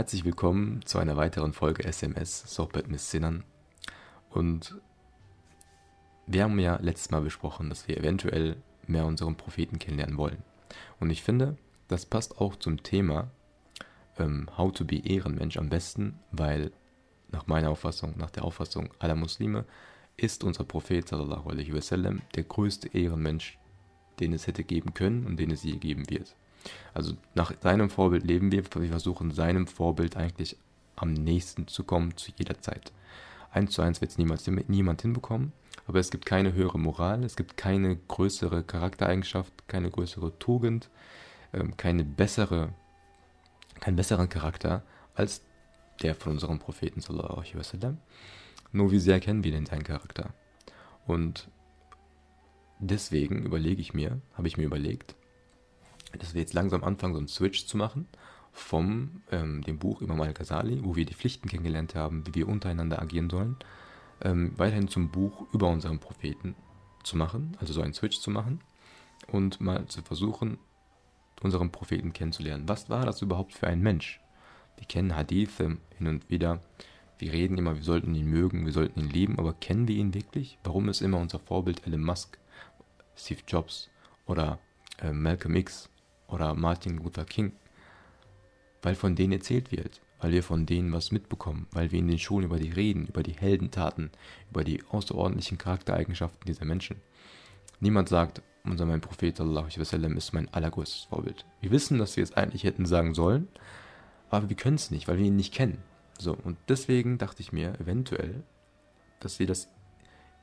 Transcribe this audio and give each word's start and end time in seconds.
Herzlich 0.00 0.24
willkommen 0.24 0.80
zu 0.86 0.96
einer 0.96 1.18
weiteren 1.18 1.52
Folge 1.52 1.84
SMS 1.84 2.40
Sohbet 2.46 2.88
mit 2.88 3.00
Sinnern. 3.00 3.44
Und 4.30 4.80
wir 6.26 6.44
haben 6.44 6.58
ja 6.58 6.78
letztes 6.80 7.10
Mal 7.10 7.20
besprochen, 7.20 7.68
dass 7.68 7.86
wir 7.86 7.98
eventuell 7.98 8.56
mehr 8.86 9.04
unseren 9.04 9.36
Propheten 9.36 9.78
kennenlernen 9.78 10.16
wollen. 10.16 10.42
Und 11.00 11.10
ich 11.10 11.22
finde, 11.22 11.58
das 11.88 12.06
passt 12.06 12.40
auch 12.40 12.56
zum 12.56 12.82
Thema 12.82 13.30
ähm, 14.18 14.48
How 14.56 14.72
to 14.72 14.86
be 14.86 15.06
Ehrenmensch 15.06 15.58
am 15.58 15.68
besten, 15.68 16.18
weil 16.32 16.72
nach 17.30 17.46
meiner 17.46 17.68
Auffassung, 17.68 18.14
nach 18.16 18.30
der 18.30 18.46
Auffassung 18.46 18.88
aller 19.00 19.16
Muslime, 19.16 19.66
ist 20.16 20.44
unser 20.44 20.64
Prophet 20.64 21.06
sallallahu 21.06 21.50
alaihi 21.50 21.74
wasallam 21.74 22.22
der 22.36 22.44
größte 22.44 22.88
Ehrenmensch, 22.96 23.58
den 24.18 24.32
es 24.32 24.46
hätte 24.46 24.64
geben 24.64 24.94
können 24.94 25.26
und 25.26 25.36
den 25.36 25.50
es 25.50 25.62
je 25.62 25.76
geben 25.76 26.08
wird. 26.08 26.36
Also 26.94 27.14
nach 27.34 27.52
seinem 27.60 27.90
Vorbild 27.90 28.24
leben 28.24 28.52
wir, 28.52 28.64
wir 28.64 28.90
versuchen 28.90 29.32
seinem 29.32 29.66
Vorbild 29.66 30.16
eigentlich 30.16 30.56
am 30.96 31.12
nächsten 31.12 31.66
zu 31.66 31.84
kommen 31.84 32.16
zu 32.16 32.32
jeder 32.36 32.60
Zeit. 32.60 32.92
Eins 33.52 33.72
zu 33.72 33.82
eins 33.82 34.00
wird 34.00 34.12
es 34.12 34.18
niemals 34.18 34.46
niemand 34.46 35.02
hinbekommen, 35.02 35.52
aber 35.86 35.98
es 35.98 36.10
gibt 36.10 36.26
keine 36.26 36.52
höhere 36.52 36.78
Moral, 36.78 37.24
es 37.24 37.36
gibt 37.36 37.56
keine 37.56 37.96
größere 37.96 38.62
Charaktereigenschaft, 38.62 39.52
keine 39.66 39.90
größere 39.90 40.38
Tugend, 40.38 40.88
ähm, 41.52 41.76
keine 41.76 42.04
bessere, 42.04 42.72
keinen 43.80 43.96
besseren 43.96 44.28
Charakter 44.28 44.82
als 45.14 45.42
der 46.02 46.14
von 46.14 46.32
unserem 46.32 46.58
Propheten 46.58 47.00
sallallahu 47.00 47.40
alaihi 47.40 47.56
wasallam. 47.56 47.98
Nur 48.72 48.92
wie 48.92 49.00
sehr 49.00 49.20
kennen 49.20 49.42
wir 49.42 49.50
denn 49.50 49.66
seinen 49.66 49.82
Charakter? 49.82 50.32
Und 51.06 51.48
deswegen 52.78 53.42
überlege 53.42 53.80
ich 53.80 53.94
mir, 53.94 54.20
habe 54.34 54.48
ich 54.48 54.56
mir 54.56 54.64
überlegt, 54.64 55.16
dass 56.18 56.34
wir 56.34 56.40
jetzt 56.40 56.54
langsam 56.54 56.84
anfangen, 56.84 57.14
so 57.14 57.18
einen 57.18 57.28
Switch 57.28 57.66
zu 57.66 57.76
machen 57.76 58.06
vom 58.52 59.22
ähm, 59.30 59.62
dem 59.62 59.78
Buch 59.78 60.02
Imam 60.02 60.20
al-Ghazali, 60.20 60.84
wo 60.84 60.96
wir 60.96 61.06
die 61.06 61.14
Pflichten 61.14 61.48
kennengelernt 61.48 61.94
haben, 61.94 62.26
wie 62.26 62.34
wir 62.34 62.48
untereinander 62.48 63.00
agieren 63.00 63.30
sollen, 63.30 63.56
ähm, 64.22 64.52
weiterhin 64.56 64.88
zum 64.88 65.10
Buch 65.10 65.46
über 65.52 65.68
unseren 65.68 65.98
Propheten 65.98 66.54
zu 67.02 67.16
machen, 67.16 67.56
also 67.60 67.72
so 67.72 67.80
einen 67.80 67.94
Switch 67.94 68.18
zu 68.18 68.30
machen 68.30 68.60
und 69.28 69.60
mal 69.60 69.86
zu 69.86 70.02
versuchen, 70.02 70.58
unseren 71.42 71.70
Propheten 71.70 72.12
kennenzulernen. 72.12 72.68
Was 72.68 72.90
war 72.90 73.06
das 73.06 73.22
überhaupt 73.22 73.54
für 73.54 73.66
ein 73.66 73.80
Mensch? 73.80 74.20
Wir 74.76 74.86
kennen 74.86 75.16
Hadithe 75.16 75.78
hin 75.96 76.06
und 76.06 76.28
wieder. 76.28 76.60
Wir 77.18 77.32
reden 77.32 77.58
immer, 77.58 77.76
wir 77.76 77.82
sollten 77.82 78.14
ihn 78.14 78.26
mögen, 78.26 78.64
wir 78.64 78.72
sollten 78.72 79.00
ihn 79.00 79.10
lieben, 79.10 79.38
aber 79.38 79.52
kennen 79.52 79.88
wir 79.88 79.96
ihn 79.96 80.14
wirklich? 80.14 80.58
Warum 80.64 80.88
ist 80.88 81.02
immer 81.02 81.18
unser 81.18 81.38
Vorbild 81.38 81.86
Elon 81.86 82.02
Musk, 82.02 82.38
Steve 83.14 83.40
Jobs 83.46 83.90
oder 84.26 84.58
äh, 84.98 85.12
Malcolm 85.12 85.54
X 85.56 85.90
oder 86.30 86.54
Martin 86.54 86.98
Luther 86.98 87.24
King? 87.24 87.52
Weil 88.82 88.94
von 88.94 89.14
denen 89.14 89.34
erzählt 89.34 89.72
wird, 89.72 90.00
weil 90.20 90.32
wir 90.32 90.42
von 90.42 90.66
denen 90.66 90.92
was 90.92 91.12
mitbekommen, 91.12 91.66
weil 91.72 91.90
wir 91.90 91.98
in 91.98 92.08
den 92.08 92.18
Schulen 92.18 92.46
über 92.46 92.58
die 92.58 92.70
reden, 92.70 93.06
über 93.06 93.22
die 93.22 93.32
Heldentaten, 93.32 94.10
über 94.50 94.64
die 94.64 94.82
außerordentlichen 94.90 95.58
Charaktereigenschaften 95.58 96.46
dieser 96.46 96.64
Menschen. 96.64 96.96
Niemand 97.80 98.08
sagt, 98.08 98.42
unser 98.64 98.84
mein 98.86 99.00
Prophet 99.00 99.36
sallallahu 99.36 99.68
ist 100.16 100.32
mein 100.32 100.52
allergrößtes 100.52 101.04
Vorbild. 101.04 101.46
Wir 101.60 101.70
wissen, 101.70 101.98
dass 101.98 102.16
wir 102.16 102.24
es 102.24 102.34
eigentlich 102.34 102.64
hätten 102.64 102.84
sagen 102.86 103.14
sollen, 103.14 103.48
aber 104.28 104.48
wir 104.48 104.56
können 104.56 104.76
es 104.76 104.90
nicht, 104.90 105.08
weil 105.08 105.18
wir 105.18 105.24
ihn 105.24 105.36
nicht 105.36 105.54
kennen. 105.54 105.82
So, 106.18 106.36
und 106.44 106.58
deswegen 106.68 107.16
dachte 107.16 107.40
ich 107.40 107.52
mir 107.52 107.80
eventuell, 107.80 108.42
dass 109.20 109.38
wir 109.38 109.46
das 109.46 109.68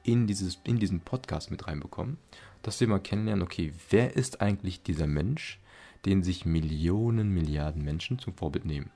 in, 0.03 0.25
dieses, 0.25 0.59
in 0.63 0.79
diesen 0.79 1.01
Podcast 1.01 1.51
mit 1.51 1.67
reinbekommen, 1.67 2.17
dass 2.63 2.79
wir 2.79 2.87
mal 2.87 2.99
kennenlernen, 2.99 3.43
okay, 3.43 3.73
wer 3.89 4.15
ist 4.15 4.41
eigentlich 4.41 4.81
dieser 4.81 5.07
Mensch, 5.07 5.59
den 6.05 6.23
sich 6.23 6.45
Millionen, 6.45 7.33
Milliarden 7.33 7.83
Menschen 7.83 8.19
zum 8.19 8.33
Vorbild 8.33 8.65
nehmen? 8.65 8.91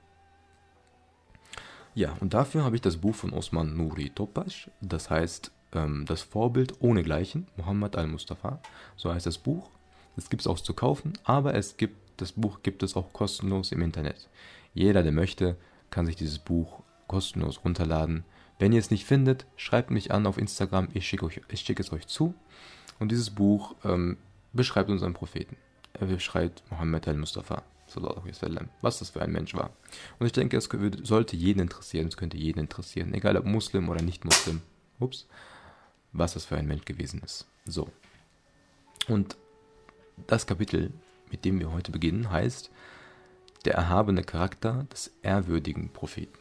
Ja, 1.94 2.16
und 2.20 2.32
dafür 2.32 2.64
habe 2.64 2.76
ich 2.76 2.82
das 2.82 2.96
Buch 2.96 3.14
von 3.14 3.32
Osman 3.32 3.76
Nuri 3.76 4.10
Topasch, 4.10 4.70
das 4.80 5.10
heißt 5.10 5.52
ähm, 5.74 6.06
Das 6.06 6.22
Vorbild 6.22 6.80
ohne 6.80 7.02
Gleichen, 7.02 7.46
Muhammad 7.56 7.96
al-Mustafa, 7.96 8.60
so 8.96 9.12
heißt 9.12 9.26
das 9.26 9.38
Buch. 9.38 9.68
Es 10.16 10.30
gibt 10.30 10.40
es 10.42 10.46
auch 10.46 10.60
zu 10.60 10.74
kaufen, 10.74 11.12
aber 11.24 11.54
es 11.54 11.76
gibt, 11.76 11.96
das 12.18 12.32
Buch 12.32 12.60
gibt 12.62 12.82
es 12.82 12.96
auch 12.96 13.12
kostenlos 13.12 13.72
im 13.72 13.82
Internet. 13.82 14.28
Jeder, 14.74 15.02
der 15.02 15.12
möchte, 15.12 15.56
kann 15.90 16.06
sich 16.06 16.16
dieses 16.16 16.38
Buch 16.38 16.82
kostenlos 17.08 17.62
runterladen. 17.64 18.24
Wenn 18.58 18.72
ihr 18.72 18.78
es 18.78 18.90
nicht 18.90 19.04
findet, 19.04 19.46
schreibt 19.56 19.90
mich 19.90 20.12
an 20.12 20.26
auf 20.26 20.38
Instagram, 20.38 20.88
ich 20.94 21.06
schicke, 21.06 21.28
schicke 21.54 21.82
es 21.82 21.92
euch 21.92 22.06
zu. 22.06 22.34
Und 22.98 23.10
dieses 23.10 23.30
Buch 23.30 23.74
ähm, 23.84 24.16
beschreibt 24.52 24.88
unseren 24.88 25.14
Propheten. 25.14 25.56
Er 25.94 26.06
beschreibt 26.06 26.62
Muhammad 26.70 27.06
al-Mustafa, 27.06 27.62
was 28.80 28.98
das 28.98 29.10
für 29.10 29.22
ein 29.22 29.32
Mensch 29.32 29.54
war. 29.54 29.70
Und 30.18 30.26
ich 30.26 30.32
denke, 30.32 30.56
es 30.56 30.68
sollte 31.02 31.36
jeden 31.36 31.60
interessieren, 31.60 32.08
es 32.08 32.16
könnte 32.16 32.36
jeden 32.36 32.60
interessieren, 32.60 33.12
egal 33.12 33.36
ob 33.36 33.44
Muslim 33.44 33.88
oder 33.88 34.02
nicht 34.02 34.24
Muslim, 34.24 34.62
ups, 34.98 35.26
was 36.12 36.34
das 36.34 36.46
für 36.46 36.56
ein 36.56 36.66
Mensch 36.66 36.84
gewesen 36.84 37.20
ist. 37.22 37.46
So. 37.66 37.88
Und 39.08 39.36
das 40.26 40.46
Kapitel, 40.46 40.92
mit 41.30 41.44
dem 41.44 41.60
wir 41.60 41.72
heute 41.72 41.92
beginnen, 41.92 42.30
heißt 42.30 42.70
der 43.64 43.74
erhabene 43.74 44.22
Charakter 44.22 44.86
des 44.90 45.12
ehrwürdigen 45.22 45.90
Propheten. 45.90 46.38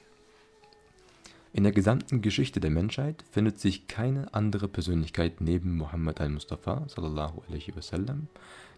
In 1.54 1.64
der 1.64 1.74
gesamten 1.74 2.22
Geschichte 2.22 2.62
der 2.62 2.72
Menschheit 2.72 3.26
findet 3.30 3.60
sich 3.60 3.88
keine 3.88 4.34
andere 4.34 4.70
Persönlichkeit 4.70 5.42
neben 5.42 5.76
Muhammad 5.76 6.22
al-Mustafa 6.22 6.88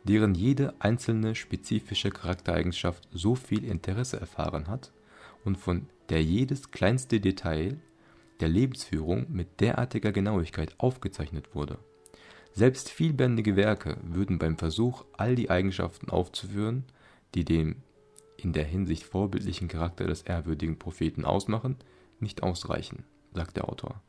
deren 0.06 0.36
jede 0.36 0.74
einzelne 0.80 1.36
spezifische 1.36 2.10
Charaktereigenschaft 2.10 3.08
so 3.14 3.36
viel 3.36 3.64
Interesse 3.64 4.20
erfahren 4.20 4.68
hat 4.68 4.92
und 5.46 5.58
von 5.58 5.88
der 6.10 6.24
jedes 6.24 6.72
kleinste 6.72 7.20
Detail 7.20 7.80
der 8.40 8.50
Lebensführung 8.50 9.28
mit 9.30 9.60
derartiger 9.60 10.12
Genauigkeit 10.12 10.74
aufgezeichnet 10.80 11.54
wurde. 11.54 11.78
Selbst 12.54 12.90
vielbändige 12.90 13.56
Werke 13.56 13.98
würden 14.04 14.40
beim 14.40 14.58
Versuch, 14.58 15.06
all 15.14 15.36
die 15.36 15.52
Eigenschaften 15.52 16.10
aufzuführen, 16.10 16.86
die 17.36 17.46
dem 17.46 17.78
in 18.36 18.52
der 18.52 18.66
Hinsicht 18.66 19.04
vorbildlichen 19.04 19.68
Charakter 19.68 20.06
des 20.06 20.24
ehrwürdigen 20.24 20.80
Propheten 20.80 21.24
ausmachen, 21.24 21.78
nicht 22.24 22.44
ausreichen, 22.44 23.04
sagt 23.34 23.58
der 23.58 23.70
Autor. 23.70 24.02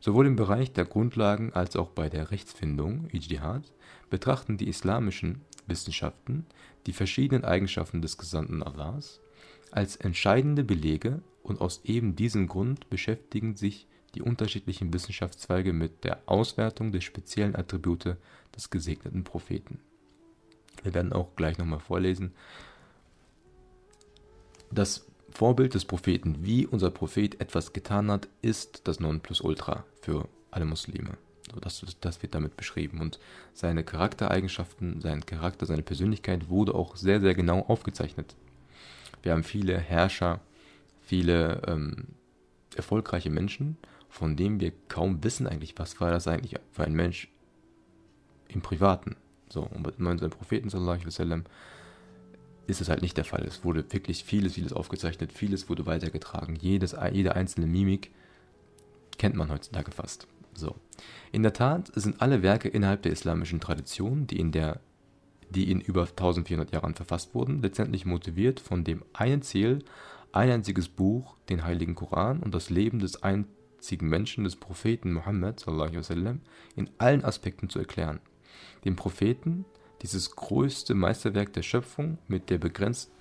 Sowohl 0.00 0.26
im 0.26 0.36
Bereich 0.36 0.72
der 0.72 0.84
Grundlagen 0.84 1.52
als 1.52 1.76
auch 1.76 1.90
bei 1.90 2.08
der 2.08 2.30
Rechtsfindung 2.30 3.08
(Ijtihad) 3.12 3.72
betrachten 4.10 4.56
die 4.56 4.68
islamischen 4.68 5.42
Wissenschaften 5.66 6.46
die 6.86 6.92
verschiedenen 6.92 7.44
Eigenschaften 7.44 8.00
des 8.00 8.18
Gesandten 8.18 8.62
Allahs 8.62 9.20
als 9.72 9.96
entscheidende 9.96 10.64
Belege 10.64 11.20
und 11.42 11.60
aus 11.60 11.80
eben 11.84 12.16
diesem 12.16 12.46
Grund 12.46 12.88
beschäftigen 12.88 13.56
sich 13.56 13.86
die 14.14 14.22
unterschiedlichen 14.22 14.92
Wissenschaftszweige 14.92 15.72
mit 15.72 16.04
der 16.04 16.22
Auswertung 16.26 16.92
der 16.92 17.00
speziellen 17.00 17.56
Attribute 17.56 18.16
des 18.54 18.70
gesegneten 18.70 19.24
Propheten. 19.24 19.80
Wir 20.82 20.94
werden 20.94 21.12
auch 21.12 21.36
gleich 21.36 21.58
nochmal 21.58 21.80
vorlesen, 21.80 22.32
das 24.70 25.06
Vorbild 25.30 25.74
des 25.74 25.84
Propheten, 25.84 26.36
wie 26.40 26.66
unser 26.66 26.90
Prophet 26.90 27.40
etwas 27.40 27.72
getan 27.72 28.10
hat, 28.10 28.28
ist 28.42 28.82
das 28.84 29.00
Nonplusultra 29.00 29.84
für 30.00 30.28
alle 30.50 30.64
Muslime. 30.64 31.18
So, 31.52 31.60
das, 31.60 31.84
das 32.00 32.22
wird 32.22 32.34
damit 32.34 32.56
beschrieben. 32.56 33.00
Und 33.00 33.18
seine 33.52 33.84
Charaktereigenschaften, 33.84 35.00
sein 35.00 35.24
Charakter, 35.26 35.66
seine 35.66 35.82
Persönlichkeit 35.82 36.48
wurde 36.48 36.74
auch 36.74 36.96
sehr, 36.96 37.20
sehr 37.20 37.34
genau 37.34 37.60
aufgezeichnet. 37.60 38.34
Wir 39.22 39.32
haben 39.32 39.44
viele 39.44 39.78
Herrscher, 39.78 40.40
viele 41.02 41.62
ähm, 41.66 42.08
erfolgreiche 42.76 43.30
Menschen, 43.30 43.76
von 44.08 44.36
denen 44.36 44.60
wir 44.60 44.72
kaum 44.88 45.22
wissen 45.22 45.46
eigentlich, 45.46 45.74
was 45.76 46.00
war 46.00 46.10
das 46.10 46.26
eigentlich 46.28 46.56
für 46.72 46.84
ein 46.84 46.94
Mensch 46.94 47.28
im 48.48 48.62
Privaten. 48.62 49.16
So, 49.48 49.62
und 49.62 49.82
bei 49.82 50.10
unserem 50.10 50.30
Propheten, 50.30 50.68
sallallahu 50.70 50.94
alaihi 50.94 51.06
wasallam, 51.06 51.44
ist 52.66 52.80
es 52.80 52.88
halt 52.88 53.02
nicht 53.02 53.16
der 53.16 53.24
Fall. 53.24 53.44
Es 53.44 53.64
wurde 53.64 53.84
wirklich 53.92 54.24
vieles, 54.24 54.54
vieles 54.54 54.72
aufgezeichnet, 54.72 55.32
vieles 55.32 55.68
wurde 55.68 55.86
weitergetragen. 55.86 56.56
Jedes, 56.56 56.96
jede 57.12 57.34
einzelne 57.36 57.66
Mimik 57.66 58.10
kennt 59.18 59.36
man 59.36 59.50
heutzutage 59.50 59.90
fast. 59.92 60.26
So. 60.54 60.76
In 61.32 61.42
der 61.42 61.52
Tat 61.52 61.90
sind 61.94 62.20
alle 62.20 62.42
Werke 62.42 62.68
innerhalb 62.68 63.02
der 63.02 63.12
islamischen 63.12 63.60
Tradition, 63.60 64.26
die 64.26 64.40
in, 64.40 64.52
der, 64.52 64.80
die 65.50 65.70
in 65.70 65.80
über 65.80 66.02
1400 66.02 66.72
Jahren 66.72 66.94
verfasst 66.94 67.34
wurden, 67.34 67.62
letztendlich 67.62 68.06
motiviert 68.06 68.60
von 68.60 68.82
dem 68.84 69.04
einen 69.12 69.42
Ziel, 69.42 69.84
ein 70.32 70.50
einziges 70.50 70.88
Buch, 70.88 71.36
den 71.48 71.64
Heiligen 71.64 71.94
Koran 71.94 72.40
und 72.40 72.54
das 72.54 72.70
Leben 72.70 72.98
des 72.98 73.22
einzigen 73.22 74.08
Menschen, 74.08 74.44
des 74.44 74.56
Propheten 74.56 75.12
Muhammad 75.12 75.60
sallam, 75.60 76.40
in 76.74 76.90
allen 76.98 77.24
Aspekten 77.24 77.68
zu 77.68 77.78
erklären. 77.78 78.20
Dem 78.84 78.96
Propheten 78.96 79.64
dieses 80.02 80.36
größte 80.36 80.94
Meisterwerk 80.94 81.52
der 81.52 81.62
Schöpfung 81.62 82.18
mit, 82.28 82.50
der 82.50 82.60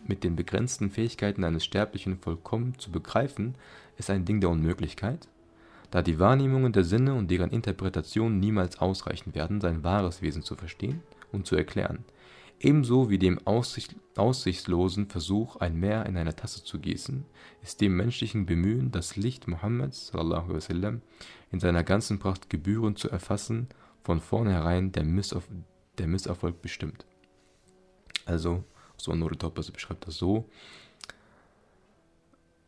mit 0.06 0.24
den 0.24 0.36
begrenzten 0.36 0.92
Fähigkeiten 0.92 1.44
eines 1.44 1.64
Sterblichen 1.64 2.18
vollkommen 2.18 2.78
zu 2.78 2.92
begreifen, 2.92 3.56
ist 3.98 4.10
ein 4.10 4.26
Ding 4.26 4.42
der 4.42 4.50
Unmöglichkeit, 4.50 5.28
da 5.92 6.02
die 6.02 6.20
Wahrnehmungen 6.20 6.74
der 6.74 6.84
Sinne 6.84 7.16
und 7.16 7.32
deren 7.32 7.52
Interpretation 7.52 8.40
niemals 8.40 8.80
ausreichen 8.80 9.34
werden, 9.34 9.62
sein 9.62 9.84
wahres 9.84 10.22
Wesen 10.22 10.44
zu 10.44 10.56
verstehen 10.56 11.02
und 11.32 11.48
zu 11.48 11.56
erklären. 11.56 12.04
Ebenso 12.60 13.10
wie 13.10 13.20
dem 13.20 13.46
aussicht 13.46 13.96
aussichtslosen 14.16 15.08
Versuch, 15.08 15.58
ein 15.58 15.78
Meer 15.78 16.06
in 16.06 16.16
eine 16.16 16.36
Tasse 16.36 16.64
zu 16.64 16.80
gießen, 16.80 17.26
ist 17.62 17.82
dem 17.82 17.98
menschlichen 17.98 18.46
Bemühen, 18.46 18.92
das 18.92 19.18
Licht 19.18 19.48
Mohammeds 19.48 20.12
in 21.52 21.60
seiner 21.60 21.84
ganzen 21.84 22.20
Pracht 22.20 22.50
gebührend 22.50 22.98
zu 22.98 23.10
erfassen, 23.10 23.68
von 24.04 24.22
vornherein 24.22 24.92
der, 24.92 25.04
Misserf 25.04 25.48
der 25.98 26.08
Misserfolg 26.08 26.62
bestimmt. 26.62 27.06
Also, 28.26 28.64
so 28.98 29.14
Nuritopas 29.14 29.72
beschreibt 29.72 30.08
das 30.08 30.16
so, 30.16 30.50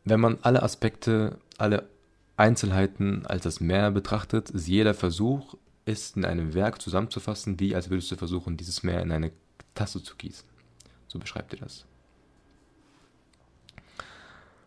wenn 0.05 0.19
man 0.19 0.37
alle 0.41 0.63
Aspekte, 0.63 1.37
alle 1.57 1.89
Einzelheiten 2.37 3.25
als 3.25 3.43
das 3.43 3.59
Meer 3.59 3.91
betrachtet, 3.91 4.49
ist 4.51 4.67
jeder 4.67 4.93
Versuch, 4.93 5.55
es 5.85 6.11
in 6.11 6.25
einem 6.25 6.53
Werk 6.53 6.81
zusammenzufassen, 6.81 7.59
wie 7.59 7.75
als 7.75 7.89
würdest 7.89 8.11
du 8.11 8.15
versuchen, 8.15 8.57
dieses 8.57 8.83
Meer 8.83 9.01
in 9.01 9.11
eine 9.11 9.31
Tasse 9.73 10.03
zu 10.03 10.15
gießen. 10.15 10.47
So 11.07 11.19
beschreibt 11.19 11.53
er 11.53 11.59
das. 11.59 11.85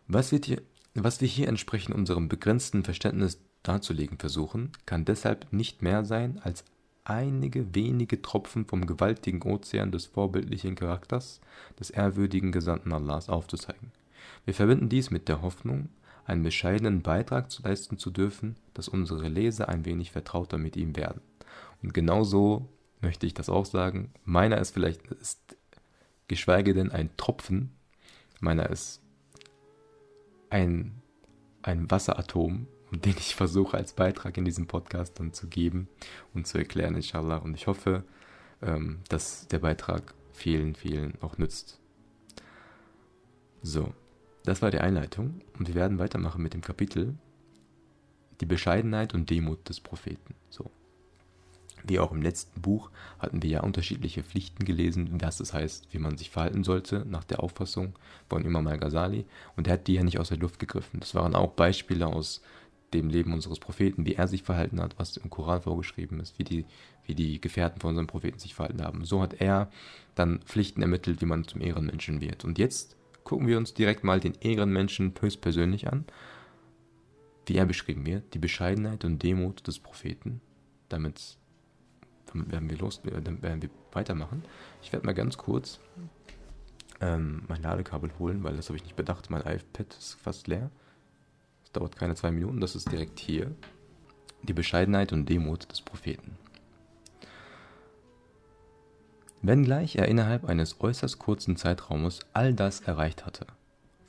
Was, 0.07 0.29
hier, 0.29 0.61
was 0.93 1.21
wir 1.21 1.27
hier 1.27 1.47
entsprechend 1.47 1.95
unserem 1.95 2.27
begrenzten 2.27 2.83
Verständnis 2.83 3.39
darzulegen 3.63 4.17
versuchen, 4.17 4.71
kann 4.85 5.05
deshalb 5.05 5.51
nicht 5.53 5.81
mehr 5.81 6.03
sein, 6.03 6.39
als 6.43 6.65
einige 7.03 7.73
wenige 7.73 8.21
Tropfen 8.21 8.65
vom 8.65 8.85
gewaltigen 8.85 9.41
Ozean 9.41 9.91
des 9.91 10.05
vorbildlichen 10.05 10.75
Charakters 10.75 11.41
des 11.79 11.89
ehrwürdigen 11.89 12.51
Gesandten 12.51 12.93
Allahs 12.93 13.29
aufzuzeigen. 13.29 13.91
Wir 14.45 14.53
verbinden 14.53 14.89
dies 14.89 15.11
mit 15.11 15.27
der 15.27 15.41
Hoffnung, 15.41 15.89
einen 16.25 16.43
bescheidenen 16.43 17.01
Beitrag 17.01 17.51
zu 17.51 17.63
leisten 17.63 17.97
zu 17.97 18.11
dürfen, 18.11 18.55
dass 18.73 18.87
unsere 18.87 19.27
Leser 19.27 19.69
ein 19.69 19.85
wenig 19.85 20.11
vertrauter 20.11 20.57
mit 20.57 20.75
ihm 20.75 20.95
werden. 20.95 21.21
Und 21.81 21.93
genauso 21.93 22.69
möchte 23.01 23.25
ich 23.25 23.33
das 23.33 23.49
auch 23.49 23.65
sagen. 23.65 24.11
Meiner 24.23 24.59
ist 24.59 24.71
vielleicht, 24.71 25.07
ist 25.07 25.57
geschweige 26.27 26.73
denn 26.73 26.91
ein 26.91 27.09
Tropfen, 27.17 27.71
meiner 28.39 28.69
ist 28.69 29.01
ein, 30.49 31.01
ein 31.63 31.89
Wasseratom, 31.89 32.67
den 32.91 33.15
ich 33.17 33.35
versuche 33.35 33.77
als 33.77 33.93
Beitrag 33.93 34.37
in 34.37 34.45
diesem 34.45 34.67
Podcast 34.67 35.19
dann 35.19 35.33
zu 35.33 35.47
geben 35.47 35.87
und 36.33 36.47
zu 36.47 36.57
erklären, 36.57 36.95
inshallah. 36.95 37.37
Und 37.37 37.55
ich 37.55 37.67
hoffe, 37.67 38.03
ähm, 38.61 38.99
dass 39.09 39.47
der 39.47 39.59
Beitrag 39.59 40.13
vielen, 40.33 40.75
vielen 40.75 41.13
auch 41.21 41.37
nützt. 41.37 41.79
So, 43.63 43.93
das 44.43 44.61
war 44.61 44.71
die 44.71 44.79
Einleitung 44.79 45.41
und 45.57 45.67
wir 45.67 45.75
werden 45.75 45.99
weitermachen 45.99 46.41
mit 46.41 46.53
dem 46.53 46.61
Kapitel 46.61 47.15
Die 48.39 48.45
Bescheidenheit 48.45 49.13
und 49.13 49.29
Demut 49.29 49.69
des 49.69 49.79
Propheten. 49.79 50.33
So. 50.49 50.71
Wie 51.83 51.99
auch 51.99 52.11
im 52.11 52.21
letzten 52.21 52.61
Buch 52.61 52.91
hatten 53.19 53.41
wir 53.41 53.49
ja 53.49 53.61
unterschiedliche 53.61 54.23
Pflichten 54.23 54.65
gelesen, 54.65 55.21
was 55.21 55.37
das 55.37 55.53
heißt, 55.53 55.87
wie 55.91 55.99
man 55.99 56.17
sich 56.17 56.29
verhalten 56.29 56.63
sollte, 56.63 57.05
nach 57.07 57.23
der 57.23 57.41
Auffassung 57.41 57.93
von 58.29 58.45
Imam 58.45 58.67
al-Ghazali. 58.67 59.25
Und 59.55 59.67
er 59.67 59.73
hat 59.73 59.87
die 59.87 59.93
ja 59.93 60.03
nicht 60.03 60.19
aus 60.19 60.29
der 60.29 60.37
Luft 60.37 60.59
gegriffen. 60.59 60.99
Das 60.99 61.15
waren 61.15 61.35
auch 61.35 61.51
Beispiele 61.51 62.07
aus 62.07 62.41
dem 62.93 63.09
Leben 63.09 63.33
unseres 63.33 63.59
Propheten, 63.59 64.05
wie 64.05 64.15
er 64.15 64.27
sich 64.27 64.43
verhalten 64.43 64.81
hat, 64.81 64.99
was 64.99 65.17
im 65.17 65.29
Koran 65.29 65.61
vorgeschrieben 65.61 66.19
ist, 66.19 66.37
wie 66.39 66.43
die, 66.43 66.65
wie 67.05 67.15
die 67.15 67.39
Gefährten 67.39 67.79
von 67.79 67.89
unserem 67.89 68.07
Propheten 68.07 68.39
sich 68.39 68.53
verhalten 68.53 68.83
haben. 68.83 69.05
So 69.05 69.21
hat 69.21 69.39
er 69.39 69.69
dann 70.15 70.41
Pflichten 70.41 70.81
ermittelt, 70.81 71.21
wie 71.21 71.25
man 71.25 71.45
zum 71.45 71.61
Ehrenmenschen 71.61 72.21
wird. 72.21 72.43
Und 72.43 72.59
jetzt 72.59 72.97
gucken 73.23 73.47
wir 73.47 73.57
uns 73.57 73.73
direkt 73.73 74.03
mal 74.03 74.19
den 74.19 74.33
Ehrenmenschen 74.41 75.13
höchstpersönlich 75.19 75.91
an, 75.91 76.05
wie 77.45 77.55
er 77.55 77.65
beschrieben 77.65 78.05
wird, 78.05 78.33
die 78.33 78.39
Bescheidenheit 78.39 79.05
und 79.05 79.23
Demut 79.23 79.65
des 79.67 79.79
Propheten. 79.79 80.41
Damit, 80.89 81.37
damit 82.27 82.51
werden 82.51 82.69
wir 82.69 82.77
los, 82.77 83.01
damit 83.03 83.41
werden 83.41 83.61
wir 83.61 83.69
weitermachen. 83.93 84.43
Ich 84.81 84.91
werde 84.91 85.05
mal 85.05 85.13
ganz 85.13 85.37
kurz 85.37 85.79
ähm, 86.99 87.43
mein 87.47 87.61
Ladekabel 87.61 88.11
holen, 88.19 88.43
weil 88.43 88.55
das 88.55 88.67
habe 88.67 88.77
ich 88.77 88.83
nicht 88.83 88.95
bedacht. 88.95 89.29
Mein 89.29 89.41
iPad 89.41 89.95
ist 89.97 90.17
fast 90.21 90.47
leer. 90.47 90.69
Es 91.71 91.79
dauert 91.79 91.95
keine 91.95 92.15
zwei 92.15 92.31
Minuten, 92.31 92.59
das 92.59 92.75
ist 92.75 92.91
direkt 92.91 93.17
hier. 93.17 93.49
Die 94.43 94.51
Bescheidenheit 94.51 95.13
und 95.13 95.29
Demut 95.29 95.71
des 95.71 95.81
Propheten. 95.81 96.35
wenngleich 99.41 99.95
er 99.95 100.09
innerhalb 100.09 100.43
eines 100.43 100.81
äußerst 100.81 101.17
kurzen 101.17 101.55
Zeitraumes 101.55 102.19
all 102.33 102.53
das 102.53 102.81
erreicht 102.81 103.25
hatte, 103.25 103.47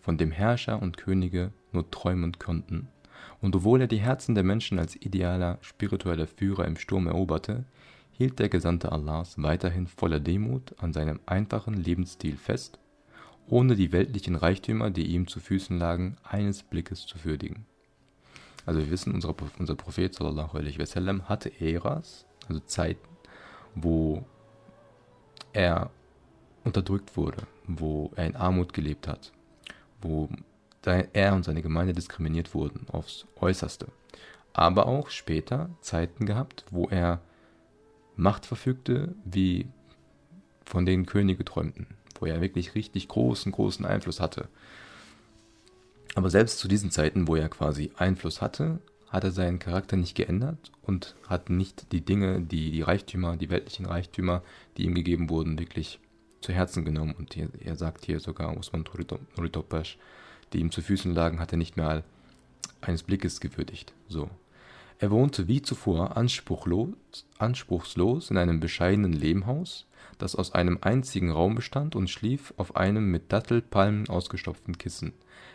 von 0.01 0.19
dem 0.19 0.33
Herrscher 0.33 0.83
und 0.83 0.97
Könige 0.97 1.53
nur 1.71 1.89
träumen 1.89 2.37
konnten, 2.41 2.89
und 3.41 3.55
obwohl 3.55 3.83
er 3.83 3.87
die 3.87 4.01
Herzen 4.01 4.35
der 4.35 4.43
Menschen 4.43 4.81
als 4.81 4.97
idealer 4.97 5.59
spiritueller 5.61 6.27
Führer 6.27 6.65
im 6.65 6.75
Sturm 6.75 7.07
eroberte, 7.07 7.65
hielt 8.11 8.41
der 8.41 8.49
Gesandte 8.49 8.91
Allahs 8.91 9.41
weiterhin 9.41 9.87
voller 9.87 10.19
Demut 10.19 10.75
an 10.79 10.93
seinem 10.93 11.21
einfachen 11.27 11.75
Lebensstil 11.75 12.37
fest, 12.37 12.81
ohne 13.49 13.77
die 13.77 13.93
weltlichen 13.93 14.37
Reichtümer, 14.37 14.91
die 14.91 15.07
ihm 15.07 15.27
zu 15.29 15.41
Füßen 15.41 15.79
lagen, 15.79 16.17
eines 16.23 16.63
Blickes 16.63 17.07
zu 17.07 17.25
würdigen. 17.25 17.67
Also 18.65 18.81
wir 18.81 18.91
wissen, 18.91 19.13
unser, 19.13 19.35
unser 19.59 19.75
Prophet 19.75 20.15
sallallahu 20.15 20.57
alaihi 20.57 20.79
wasallam 20.79 21.29
hatte 21.29 21.51
Äras, 21.61 22.27
also 22.49 22.61
Zeiten, 22.61 23.09
wo 23.75 24.25
er 25.53 25.91
unterdrückt 26.65 27.17
wurde, 27.17 27.43
wo 27.67 28.13
er 28.17 28.27
in 28.27 28.37
Armut 28.37 28.73
gelebt 28.73 29.09
hat, 29.09 29.33
wo 30.01 30.29
er 30.85 31.35
und 31.35 31.45
seine 31.45 31.63
Gemeinde 31.63 31.93
diskriminiert 31.93 32.55
wurden 32.55 32.87
aufs 32.89 33.27
äußerste. 33.41 33.89
Aber 34.53 34.87
auch 34.87 35.11
später 35.11 35.71
Zeiten 35.81 36.27
gehabt, 36.27 36.65
wo 36.71 36.87
er 36.89 37.21
Macht 38.15 38.45
verfügte, 38.45 39.15
wie 39.25 39.69
von 40.65 40.85
denen 40.85 41.07
Könige 41.07 41.45
träumten, 41.45 41.87
wo 42.23 42.27
er 42.27 42.41
wirklich 42.41 42.77
richtig 42.77 43.09
großen, 43.09 43.51
großen 43.51 43.85
Einfluss 43.85 44.21
hatte. 44.21 44.47
Aber 46.15 46.31
selbst 46.31 46.61
zu 46.61 46.69
diesen 46.69 46.93
Zeiten, 46.93 47.27
wo 47.27 47.35
er 47.35 47.49
quasi 47.49 47.91
Einfluss 47.97 48.41
hatte, 48.41 48.79
hat 49.09 49.25
er 49.25 49.33
seinen 49.33 49.59
Charakter 49.59 49.97
nicht 49.97 50.15
geändert 50.15 50.71
und 50.83 51.17
hat 51.27 51.51
nicht 51.51 51.91
die 51.91 52.01
Dinge, 52.01 52.41
die, 52.41 52.71
die 52.71 52.83
Reichtümer, 52.83 53.37
die 53.37 53.51
weltlichen 53.51 53.87
Reichtümer, 53.87 54.43
die 54.77 54.85
ihm 54.85 54.95
gegeben 54.95 55.31
wurden, 55.31 55.59
wirklich 55.59 55.99
zu 56.41 56.53
Herzen 56.53 56.85
genommen. 56.85 57.15
Und 57.19 57.35
hier, 57.35 57.49
er 57.59 57.75
sagt 57.75 58.05
hier 58.05 58.21
sogar 58.21 58.57
Osman 58.57 58.85
Nuritopash, 59.37 59.99
die 60.53 60.61
ihm 60.61 60.71
zu 60.71 60.81
Füßen 60.81 61.13
lagen, 61.13 61.41
hat 61.41 61.51
er 61.51 61.59
nicht 61.59 61.77
mehr 61.77 62.05
eines 62.81 63.03
Blickes 63.03 63.41
gewürdigt. 63.41 63.93
So. 64.09 64.31
Er 65.03 65.11
wohnte 65.11 65.49
wie 65.49 65.61
zuvor 65.61 66.17
anspruchslos, 66.17 68.31
in 68.31 68.39
einem 68.39 68.61
bescheidenen 68.61 69.13
Lehmhaus, 69.13 69.89
das 70.19 70.37
aus 70.37 70.55
einem 70.55 70.79
einzigen 70.81 71.33
Raum 71.33 71.57
bestand 71.57 71.97
und 71.97 72.09
schlief 72.09 72.55
auf 72.57 72.77
einem 72.77 73.11
mit 73.11 73.33
Dattelpalmen 73.33 74.09
ausgestopften 74.09 74.79
Kissen. 74.79 75.13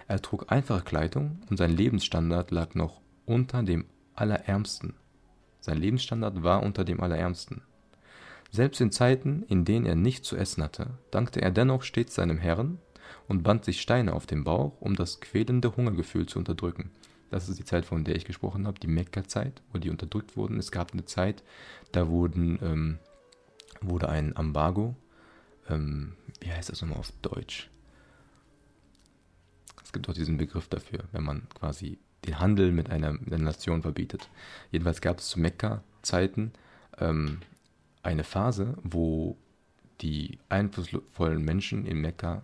Er 0.09 0.21
trug 0.21 0.51
einfache 0.51 0.83
Kleidung 0.83 1.39
und 1.49 1.55
sein 1.55 1.71
Lebensstandard 1.71 2.51
lag 2.51 2.75
noch 2.75 2.99
unter 3.25 3.63
dem 3.63 3.85
Allerärmsten. 4.15 4.95
Sein 5.61 5.77
Lebensstandard 5.77 6.43
war 6.43 6.61
unter 6.61 6.83
dem 6.83 6.99
Allerärmsten. 6.99 7.61
Selbst 8.51 8.81
in 8.81 8.91
Zeiten, 8.91 9.43
in 9.47 9.63
denen 9.63 9.85
er 9.85 9.95
nichts 9.95 10.27
zu 10.27 10.35
essen 10.35 10.61
hatte, 10.61 10.89
dankte 11.09 11.41
er 11.41 11.51
dennoch 11.51 11.83
stets 11.83 12.15
seinem 12.15 12.37
Herrn 12.37 12.79
und 13.29 13.43
band 13.43 13.63
sich 13.63 13.79
Steine 13.79 14.11
auf 14.11 14.25
den 14.25 14.43
Bauch, 14.43 14.81
um 14.81 14.97
das 14.97 15.21
quälende 15.21 15.77
Hungergefühl 15.77 16.25
zu 16.25 16.37
unterdrücken. 16.37 16.91
Das 17.29 17.49
ist 17.49 17.59
die 17.59 17.65
Zeit, 17.65 17.85
von 17.85 18.03
der 18.03 18.15
ich 18.15 18.25
gesprochen 18.25 18.67
habe, 18.67 18.79
die 18.79 18.87
Mekka-Zeit, 18.87 19.61
wo 19.71 19.79
die 19.79 19.89
unterdrückt 19.89 20.37
wurden. 20.37 20.59
Es 20.59 20.71
gab 20.71 20.93
eine 20.93 21.05
Zeit, 21.05 21.43
da 21.91 22.07
wurden, 22.07 22.59
ähm, 22.61 22.99
wurde 23.81 24.09
ein 24.09 24.35
Embargo, 24.35 24.95
ähm, 25.69 26.13
wie 26.39 26.51
heißt 26.51 26.69
das 26.69 26.81
nochmal 26.81 26.99
auf 26.99 27.11
Deutsch? 27.21 27.69
Es 29.83 29.91
gibt 29.91 30.09
auch 30.09 30.13
diesen 30.13 30.37
Begriff 30.37 30.67
dafür, 30.67 31.05
wenn 31.11 31.23
man 31.23 31.47
quasi 31.53 31.97
den 32.25 32.39
Handel 32.39 32.71
mit 32.71 32.89
einer, 32.89 33.13
mit 33.13 33.33
einer 33.33 33.43
Nation 33.43 33.81
verbietet. 33.81 34.29
Jedenfalls 34.71 35.01
gab 35.01 35.19
es 35.19 35.29
zu 35.29 35.39
Mekka-Zeiten 35.39 36.51
ähm, 36.97 37.39
eine 38.03 38.23
Phase, 38.23 38.77
wo 38.83 39.37
die 40.01 40.39
einflussvollen 40.49 41.43
Menschen 41.43 41.85
in 41.85 41.99
Mekka 41.99 42.43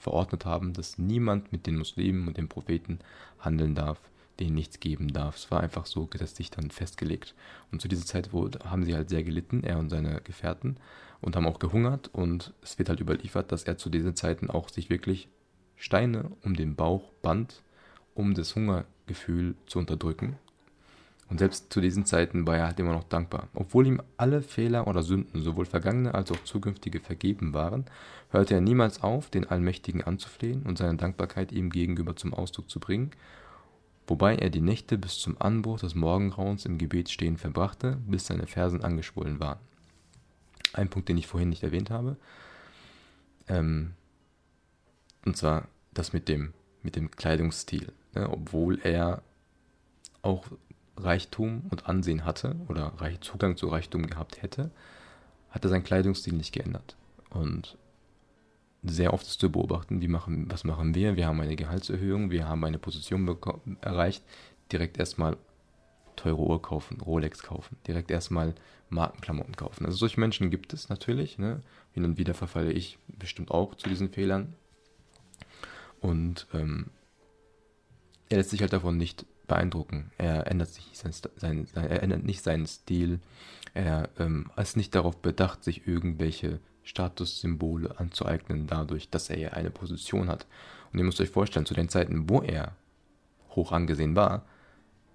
verordnet 0.00 0.44
haben, 0.44 0.72
dass 0.72 0.98
niemand 0.98 1.52
mit 1.52 1.66
den 1.66 1.78
Muslimen 1.78 2.26
und 2.26 2.36
den 2.36 2.48
Propheten 2.48 2.98
handeln 3.38 3.76
darf, 3.76 4.00
denen 4.40 4.54
nichts 4.54 4.80
geben 4.80 5.12
darf. 5.12 5.36
Es 5.36 5.50
war 5.50 5.60
einfach 5.60 5.86
so 5.86 6.06
gesetzlich 6.06 6.50
dann 6.50 6.70
festgelegt. 6.70 7.34
Und 7.70 7.80
zu 7.80 7.86
dieser 7.86 8.06
Zeit 8.06 8.32
wo, 8.32 8.50
haben 8.64 8.84
sie 8.84 8.94
halt 8.94 9.10
sehr 9.10 9.22
gelitten, 9.22 9.62
er 9.62 9.78
und 9.78 9.90
seine 9.90 10.20
Gefährten, 10.22 10.76
und 11.20 11.36
haben 11.36 11.46
auch 11.46 11.58
gehungert. 11.58 12.08
Und 12.12 12.54
es 12.62 12.78
wird 12.78 12.88
halt 12.88 13.00
überliefert, 13.00 13.52
dass 13.52 13.64
er 13.64 13.76
zu 13.76 13.90
diesen 13.90 14.16
Zeiten 14.16 14.50
auch 14.50 14.70
sich 14.70 14.90
wirklich 14.90 15.28
Steine 15.76 16.30
um 16.42 16.56
den 16.56 16.74
Bauch 16.74 17.12
band 17.22 17.62
um 18.14 18.34
das 18.34 18.54
Hungergefühl 18.54 19.54
zu 19.66 19.78
unterdrücken. 19.78 20.36
Und 21.30 21.38
selbst 21.38 21.72
zu 21.72 21.80
diesen 21.80 22.04
Zeiten 22.06 22.44
war 22.46 22.56
er 22.56 22.66
halt 22.66 22.80
immer 22.80 22.92
noch 22.92 23.04
dankbar. 23.04 23.48
Obwohl 23.54 23.86
ihm 23.86 24.02
alle 24.16 24.42
Fehler 24.42 24.88
oder 24.88 25.04
Sünden, 25.04 25.40
sowohl 25.42 25.64
vergangene 25.64 26.12
als 26.12 26.32
auch 26.32 26.42
zukünftige, 26.42 26.98
vergeben 26.98 27.54
waren, 27.54 27.84
hörte 28.30 28.54
er 28.54 28.60
niemals 28.60 29.02
auf, 29.02 29.30
den 29.30 29.46
Allmächtigen 29.46 30.02
anzuflehen 30.02 30.64
und 30.64 30.76
seine 30.76 30.96
Dankbarkeit 30.96 31.52
ihm 31.52 31.70
gegenüber 31.70 32.16
zum 32.16 32.34
Ausdruck 32.34 32.68
zu 32.68 32.80
bringen, 32.80 33.12
wobei 34.08 34.34
er 34.34 34.50
die 34.50 34.60
Nächte 34.60 34.98
bis 34.98 35.20
zum 35.20 35.40
Anbruch 35.40 35.78
des 35.78 35.94
Morgengrauens 35.94 36.66
im 36.66 36.78
Gebet 36.78 37.08
stehen 37.10 37.36
verbrachte, 37.36 37.96
bis 38.08 38.26
seine 38.26 38.48
Fersen 38.48 38.82
angeschwollen 38.82 39.38
waren. 39.38 39.60
ein 40.72 40.88
Punkt, 40.88 41.08
den 41.08 41.18
ich 41.18 41.26
vorhin 41.26 41.48
nicht 41.48 41.62
erwähnt 41.62 41.90
habe. 41.90 42.16
Ähm, 43.48 43.92
und 45.24 45.36
zwar 45.36 45.68
das 45.94 46.12
mit 46.12 46.28
dem, 46.28 46.54
mit 46.82 46.96
dem 46.96 47.10
Kleidungsstil. 47.10 47.92
Ne? 48.14 48.28
Obwohl 48.30 48.80
er 48.82 49.22
auch 50.22 50.46
Reichtum 51.02 51.62
und 51.70 51.86
Ansehen 51.86 52.24
hatte 52.24 52.56
oder 52.68 52.92
Zugang 53.20 53.56
zu 53.56 53.68
Reichtum 53.68 54.06
gehabt 54.06 54.42
hätte, 54.42 54.70
hat 55.50 55.64
er 55.64 55.70
seinen 55.70 55.84
Kleidungsstil 55.84 56.34
nicht 56.34 56.52
geändert. 56.52 56.96
Und 57.30 57.76
sehr 58.82 59.12
oft 59.12 59.26
ist 59.26 59.40
zu 59.40 59.50
beobachten, 59.50 60.00
wie 60.00 60.08
machen, 60.08 60.50
was 60.50 60.64
machen 60.64 60.94
wir? 60.94 61.16
Wir 61.16 61.26
haben 61.26 61.40
eine 61.40 61.56
Gehaltserhöhung, 61.56 62.30
wir 62.30 62.48
haben 62.48 62.64
eine 62.64 62.78
Position 62.78 63.36
erreicht, 63.82 64.24
direkt 64.72 64.98
erstmal 64.98 65.36
teure 66.16 66.40
Uhr 66.40 66.62
kaufen, 66.62 67.00
Rolex 67.00 67.42
kaufen, 67.42 67.76
direkt 67.86 68.10
erstmal 68.10 68.54
Markenklamotten 68.88 69.56
kaufen. 69.56 69.86
Also 69.86 69.98
solche 69.98 70.20
Menschen 70.20 70.50
gibt 70.50 70.72
es 70.72 70.88
natürlich. 70.88 71.38
Ne? 71.38 71.62
Hin 71.92 72.04
und 72.04 72.18
wieder 72.18 72.34
verfalle 72.34 72.72
ich 72.72 72.98
bestimmt 73.06 73.50
auch 73.50 73.74
zu 73.74 73.88
diesen 73.88 74.10
Fehlern. 74.10 74.54
Und 76.00 76.46
ähm, 76.52 76.86
er 78.28 78.38
lässt 78.38 78.50
sich 78.50 78.60
halt 78.60 78.72
davon 78.72 78.96
nicht 78.96 79.26
beeindrucken. 79.50 80.12
Er 80.16 80.46
ändert 80.46 80.68
sich 80.68 80.88
sein, 80.94 81.12
sein, 81.12 81.66
sein 81.66 81.88
er 81.88 82.02
ändert 82.04 82.22
nicht 82.22 82.42
seinen 82.42 82.68
Stil. 82.68 83.18
Er 83.74 84.08
ähm, 84.18 84.50
ist 84.56 84.76
nicht 84.76 84.94
darauf 84.94 85.16
bedacht, 85.16 85.64
sich 85.64 85.88
irgendwelche 85.88 86.60
Statussymbole 86.84 87.98
anzueignen, 87.98 88.68
dadurch, 88.68 89.10
dass 89.10 89.28
er 89.28 89.38
ja 89.38 89.48
eine 89.50 89.70
Position 89.70 90.28
hat. 90.28 90.46
Und 90.92 91.00
ihr 91.00 91.04
müsst 91.04 91.20
euch 91.20 91.30
vorstellen, 91.30 91.66
zu 91.66 91.74
den 91.74 91.88
Zeiten, 91.88 92.30
wo 92.30 92.42
er 92.42 92.76
hoch 93.50 93.72
angesehen 93.72 94.14
war, 94.14 94.44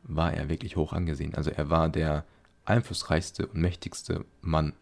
war 0.04 0.34
er 0.34 0.50
wirklich 0.50 0.75
hoch 0.75 0.92
angesehen. 0.92 1.34
Also 1.34 1.50
er 1.50 1.70
war 1.70 1.88
der 1.88 2.25
einflussreichste 2.65 3.48
und 3.48 3.62
mächtigste 3.62 4.25
Mann 4.42 4.74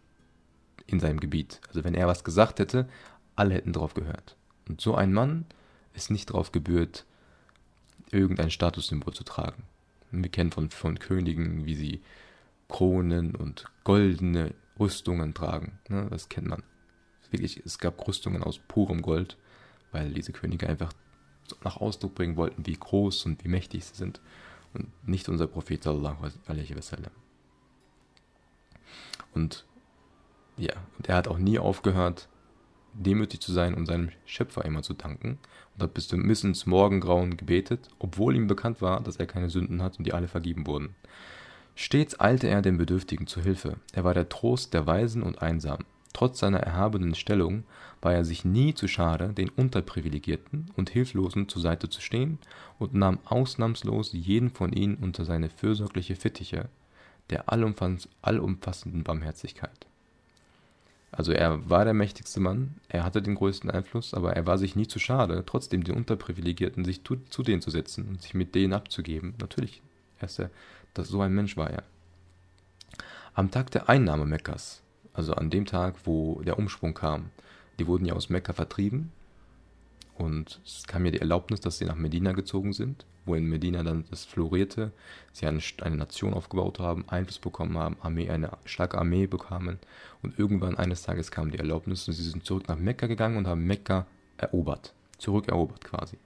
in 0.88 1.00
seinem 1.00 1.20
Gebiet. 1.20 1.62
Also 1.68 1.84
wenn 1.84 1.94
er 1.94 2.08
was 2.08 2.24
gesagt 2.24 2.60
hätte, 2.60 2.90
alle 3.36 3.54
hätten 3.54 3.74
drauf 3.74 3.94
gehört. 3.94 4.36
Und 4.68 4.82
so 4.82 4.96
ein 4.96 5.14
Mann 5.14 5.46
ist 5.94 6.10
nicht 6.10 6.32
darauf 6.32 6.52
gebührt, 6.52 7.06
irgendein 8.14 8.52
Statussymbol 8.52 9.14
zu 9.14 9.24
tragen. 9.24 9.64
Wir 10.12 10.30
kennen 10.30 10.52
von, 10.52 10.70
von 10.70 11.00
Königen, 11.00 11.66
wie 11.66 11.76
sie 11.76 12.02
Kronen 12.68 13.36
und 13.36 13.66
goldene 13.84 14.54
Rüstungen 14.80 15.34
tragen. 15.34 15.80
Ne? 15.90 16.08
Das 16.10 16.30
kennt 16.30 16.48
man. 16.48 16.64
Wirklich, 17.32 17.62
es 17.66 17.80
gab 17.80 18.08
Rüstungen 18.08 18.44
aus 18.44 18.60
purem 18.60 19.02
Gold, 19.02 19.38
weil 19.92 20.14
diese 20.14 20.32
Könige 20.32 20.70
einfach 20.70 20.94
nach 21.64 21.78
Ausdruck 21.78 22.14
bringen 22.14 22.36
wollten, 22.36 22.66
wie 22.66 22.78
groß 22.78 23.26
und 23.26 23.44
wie 23.44 23.48
mächtig 23.48 23.86
sie 23.86 23.96
sind. 23.96 24.22
Und 24.74 24.88
nicht 25.08 25.30
unser 25.30 25.48
Prophet 25.48 25.84
sallallahu 25.84 26.30
alaihi 26.46 26.76
wasallam. 26.76 27.12
Und 29.34 29.66
ja, 30.58 30.74
und 30.98 31.10
er 31.10 31.16
hat 31.16 31.28
auch 31.28 31.40
nie 31.40 31.58
aufgehört, 31.58 32.28
demütig 32.94 33.42
zu 33.42 33.52
sein 33.52 33.74
und 33.74 33.86
seinem 33.86 34.10
Schöpfer 34.26 34.66
immer 34.66 34.84
zu 34.84 34.94
danken 34.94 35.40
und 35.76 35.84
hat 35.84 35.94
bis 35.94 36.08
zum 36.08 36.28
bis 36.28 36.44
ins 36.44 36.66
Morgengrauen 36.66 37.38
gebetet, 37.38 37.90
obwohl 38.00 38.36
ihm 38.36 38.48
bekannt 38.48 38.82
war, 38.82 39.02
dass 39.02 39.18
er 39.18 39.26
keine 39.26 39.50
Sünden 39.50 39.82
hat 39.82 39.98
und 39.98 40.06
die 40.06 40.14
alle 40.14 40.28
vergeben 40.28 40.68
wurden. 40.68 40.96
Stets 41.76 42.20
eilte 42.20 42.48
er 42.48 42.62
den 42.62 42.78
Bedürftigen 42.78 43.26
zu 43.26 43.42
Hilfe. 43.42 43.78
Er 43.94 44.04
war 44.04 44.14
der 44.14 44.30
Trost 44.30 44.74
der 44.74 44.86
Weisen 44.86 45.24
und 45.24 45.42
Einsamen. 45.42 45.86
Trotz 46.14 46.40
seiner 46.40 46.60
erhabenen 46.60 47.16
Stellung 47.16 47.64
war 48.00 48.14
er 48.14 48.24
sich 48.24 48.46
nie 48.46 48.76
zu 48.76 48.88
schade, 48.88 49.30
den 49.30 49.50
Unterprivilegierten 49.50 50.72
und 50.76 50.92
Hilflosen 50.92 51.50
zur 51.50 51.64
Seite 51.64 51.90
zu 51.90 52.02
stehen 52.02 52.38
und 52.78 52.94
nahm 52.94 53.18
ausnahmslos 53.26 54.14
jeden 54.14 54.52
von 54.52 54.72
ihnen 54.72 54.96
unter 54.98 55.26
seine 55.26 55.50
fürsorgliche 55.50 56.16
Fittiche 56.16 56.70
der 57.32 57.52
allumfassenden 57.52 59.04
Barmherzigkeit. 59.04 59.88
Also 61.16 61.32
er 61.32 61.70
war 61.70 61.86
der 61.86 61.94
mächtigste 61.94 62.40
Mann, 62.40 62.74
er 62.90 63.04
hatte 63.04 63.22
den 63.22 63.36
größten 63.36 63.70
Einfluss, 63.70 64.16
aber 64.16 64.36
er 64.36 64.48
war 64.48 64.58
sich 64.58 64.76
nie 64.76 64.88
zu 64.88 64.98
schade, 64.98 65.44
trotzdem 65.46 65.84
den 65.84 65.96
Unterprivilegierten 65.96 66.84
sich 66.84 67.04
zu, 67.04 67.18
zu 67.30 67.44
denen 67.44 67.62
zu 67.62 67.70
setzen 67.70 68.08
und 68.08 68.22
sich 68.24 68.34
mit 68.34 68.56
denen 68.56 68.74
abzugeben. 68.74 69.36
Natürlich, 69.40 69.84
er 70.18 70.26
ist 70.26 70.40
der, 70.40 70.50
das, 70.96 71.10
so 71.10 71.22
ein 71.22 71.34
Mensch 71.34 71.56
war 71.56 71.70
er. 71.70 71.84
Am 73.36 73.52
Tag 73.52 73.70
der 73.70 73.90
Einnahme 73.90 74.26
Mekkas, 74.26 74.82
also 75.14 75.34
an 75.34 75.52
dem 75.52 75.68
Tag, 75.68 75.96
wo 76.06 76.42
der 76.42 76.58
Umschwung 76.58 76.96
kam, 76.96 77.30
die 77.78 77.86
wurden 77.86 78.06
ja 78.06 78.16
aus 78.16 78.30
Mekka 78.30 78.54
vertrieben 78.54 79.12
und 80.16 80.62
es 80.66 80.86
kam 80.88 81.06
ja 81.06 81.12
die 81.12 81.20
Erlaubnis, 81.20 81.62
dass 81.62 81.78
sie 81.78 81.86
nach 81.86 81.96
Medina 81.96 82.34
gezogen 82.34 82.74
sind, 82.74 83.06
wo 83.26 83.36
in 83.36 83.46
Medina 83.46 83.84
dann 83.84 84.06
das 84.10 84.26
florierte, 84.26 84.92
sie 85.32 85.48
eine, 85.48 85.60
eine 85.82 85.96
Nation 85.96 86.34
aufgebaut 86.34 86.80
haben, 86.80 87.06
Einfluss 87.08 87.40
bekommen 87.40 87.78
haben, 87.78 87.98
Armee, 88.02 88.30
eine 88.30 88.52
starke 88.66 88.98
Armee 88.98 89.28
bekamen 89.28 89.80
und 90.22 90.38
irgendwann 90.38 90.78
eines 90.78 91.04
Tages 91.04 91.32
kam 91.32 91.52
die 91.52 91.60
Erlaubnis 91.60 92.08
und 92.08 92.14
sie 92.14 92.24
sind 92.24 92.46
zurück 92.46 92.68
nach 92.68 92.78
Mekka 92.78 93.08
gegangen 93.08 93.38
und 93.38 93.48
haben 93.48 93.66
Mekka 93.66 94.06
erobert, 94.38 94.94
zurückerobert 95.18 95.84
quasi. 95.84 96.18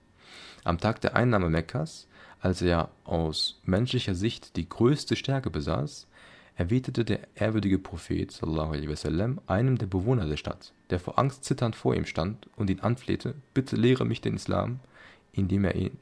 Am 0.64 0.80
Tag 0.80 1.00
der 1.02 1.16
Einnahme 1.16 1.50
Mekkas, 1.50 2.08
als 2.42 2.62
er 2.62 2.90
aus 3.06 3.62
menschlicher 3.64 4.16
Sicht 4.16 4.58
die 4.58 4.68
größte 4.68 5.16
Stärke 5.16 5.50
besaß, 5.50 6.08
erwiderte 6.58 7.06
der 7.06 7.20
ehrwürdige 7.36 7.78
Prophet 7.78 8.42
wasallam 8.42 9.40
einem 9.46 9.78
der 9.78 9.86
Bewohner 9.86 10.26
der 10.26 10.38
Stadt, 10.38 10.74
der 10.90 11.00
vor 11.00 11.20
Angst 11.20 11.46
zitternd 11.46 11.76
vor 11.76 11.96
ihm 11.96 12.06
stand 12.06 12.50
und 12.56 12.72
ihn 12.72 12.80
anflehte, 12.80 13.36
bitte 13.54 13.76
lehre 13.76 14.06
mich 14.06 14.22
den 14.22 14.36
Islam, 14.36 14.80
indem 15.34 15.66
er 15.66 15.76
ihn, 15.76 15.98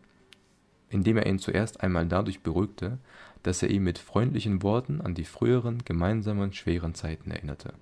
indem 0.89 1.17
er 1.17 1.25
ihn 1.25 1.39
zuerst 1.39 1.81
einmal 1.81 2.05
dadurch 2.05 2.39
beruhigte, 2.39 2.97
dass 3.43 3.61
er 3.63 3.69
ihn 3.69 3.83
mit 3.83 3.97
freundlichen 3.97 4.63
Worten 4.63 5.01
an 5.01 5.13
die 5.13 5.25
früheren 5.25 5.83
gemeinsamen 5.83 6.53
schweren 6.53 6.95
Zeiten 6.95 7.31
erinnerte. 7.31 7.73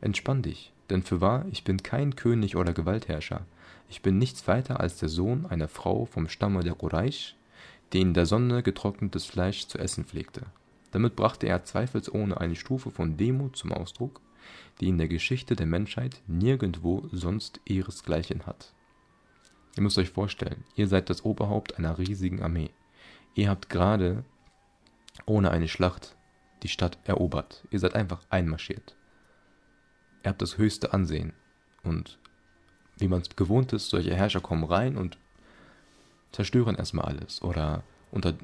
Entspann 0.00 0.42
dich, 0.42 0.72
denn 0.88 1.02
fürwahr, 1.02 1.46
ich 1.50 1.64
bin 1.64 1.82
kein 1.82 2.14
König 2.14 2.54
oder 2.54 2.72
Gewaltherrscher, 2.72 3.44
ich 3.88 4.02
bin 4.02 4.18
nichts 4.18 4.46
weiter 4.46 4.78
als 4.78 4.98
der 4.98 5.08
Sohn 5.08 5.46
einer 5.46 5.66
Frau 5.66 6.04
vom 6.04 6.28
Stamme 6.28 6.62
der 6.62 6.74
Quraysh, 6.74 7.34
die 7.92 8.00
in 8.00 8.14
der 8.14 8.24
Sonne 8.24 8.62
getrocknetes 8.62 9.24
Fleisch 9.24 9.66
zu 9.66 9.78
essen 9.78 10.04
pflegte 10.04 10.42
damit 10.90 11.16
brachte 11.16 11.46
er 11.46 11.64
zweifelsohne 11.64 12.40
eine 12.40 12.56
Stufe 12.56 12.90
von 12.90 13.16
Demut 13.16 13.56
zum 13.56 13.72
Ausdruck, 13.72 14.20
die 14.80 14.88
in 14.88 14.98
der 14.98 15.08
Geschichte 15.08 15.56
der 15.56 15.66
Menschheit 15.66 16.22
nirgendwo 16.26 17.08
sonst 17.12 17.60
ihresgleichen 17.64 18.46
hat. 18.46 18.74
Ihr 19.76 19.82
müsst 19.82 19.98
euch 19.98 20.10
vorstellen, 20.10 20.64
ihr 20.74 20.88
seid 20.88 21.10
das 21.10 21.24
Oberhaupt 21.24 21.78
einer 21.78 21.98
riesigen 21.98 22.42
Armee. 22.42 22.70
Ihr 23.34 23.48
habt 23.48 23.68
gerade 23.68 24.24
ohne 25.26 25.50
eine 25.50 25.68
Schlacht 25.68 26.16
die 26.62 26.68
Stadt 26.68 26.98
erobert. 27.04 27.66
Ihr 27.70 27.78
seid 27.78 27.94
einfach 27.94 28.22
einmarschiert. 28.30 28.96
Ihr 30.24 30.30
habt 30.30 30.42
das 30.42 30.58
höchste 30.58 30.92
Ansehen. 30.92 31.32
Und 31.82 32.18
wie 32.98 33.08
man 33.08 33.22
es 33.22 33.34
gewohnt 33.36 33.72
ist, 33.72 33.88
solche 33.88 34.14
Herrscher 34.14 34.40
kommen 34.40 34.64
rein 34.64 34.96
und 34.96 35.18
zerstören 36.32 36.76
erstmal 36.76 37.06
alles 37.06 37.42
oder 37.42 37.82
unter, 38.10 38.34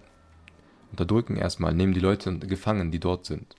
unterdrücken 0.90 1.37
erstmal, 1.37 1.75
nehmen 1.75 1.95
die 1.95 2.00
Leute 2.00 2.38
gefangen, 2.38 2.90
die 2.90 3.00
dort 3.00 3.26
sind. 3.26 3.57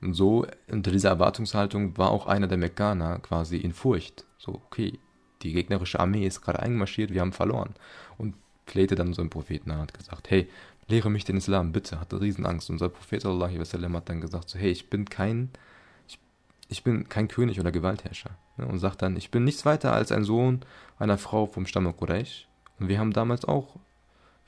Und 0.00 0.14
so, 0.14 0.46
unter 0.70 0.90
dieser 0.90 1.10
Erwartungshaltung 1.10 1.98
war 1.98 2.10
auch 2.10 2.26
einer 2.26 2.46
der 2.46 2.58
Mekkaner 2.58 3.18
quasi 3.18 3.58
in 3.58 3.72
Furcht. 3.72 4.24
So, 4.38 4.54
okay, 4.66 4.98
die 5.42 5.52
gegnerische 5.52 6.00
Armee 6.00 6.26
ist 6.26 6.40
gerade 6.40 6.60
einmarschiert, 6.60 7.12
wir 7.12 7.20
haben 7.20 7.32
verloren. 7.32 7.74
Und 8.16 8.34
flehte 8.66 8.94
dann 8.94 9.08
unserem 9.08 9.30
Propheten 9.30 9.70
an, 9.70 9.80
hat 9.80 9.94
gesagt, 9.94 10.30
hey, 10.30 10.48
lehre 10.88 11.10
mich 11.10 11.24
den 11.24 11.36
Islam, 11.36 11.72
bitte, 11.72 12.00
hatte 12.00 12.20
Riesenangst. 12.20 12.70
Unser 12.70 12.88
Prophet 12.88 13.22
sallam, 13.22 13.96
hat 13.96 14.08
dann 14.08 14.20
gesagt, 14.20 14.48
so, 14.48 14.58
hey, 14.58 14.70
ich 14.70 14.88
bin 14.88 15.04
kein, 15.06 15.50
ich, 16.08 16.18
ich 16.68 16.82
bin 16.82 17.08
kein 17.08 17.28
König 17.28 17.60
oder 17.60 17.72
Gewaltherrscher. 17.72 18.30
Und 18.56 18.78
sagt 18.78 19.02
dann, 19.02 19.16
ich 19.16 19.30
bin 19.30 19.44
nichts 19.44 19.64
weiter 19.64 19.92
als 19.92 20.12
ein 20.12 20.24
Sohn 20.24 20.60
einer 20.98 21.18
Frau 21.18 21.46
vom 21.46 21.66
Stamme 21.66 21.92
Quraysh. 21.92 22.46
Und 22.78 22.88
wir 22.88 22.98
haben 22.98 23.12
damals 23.12 23.44
auch 23.44 23.76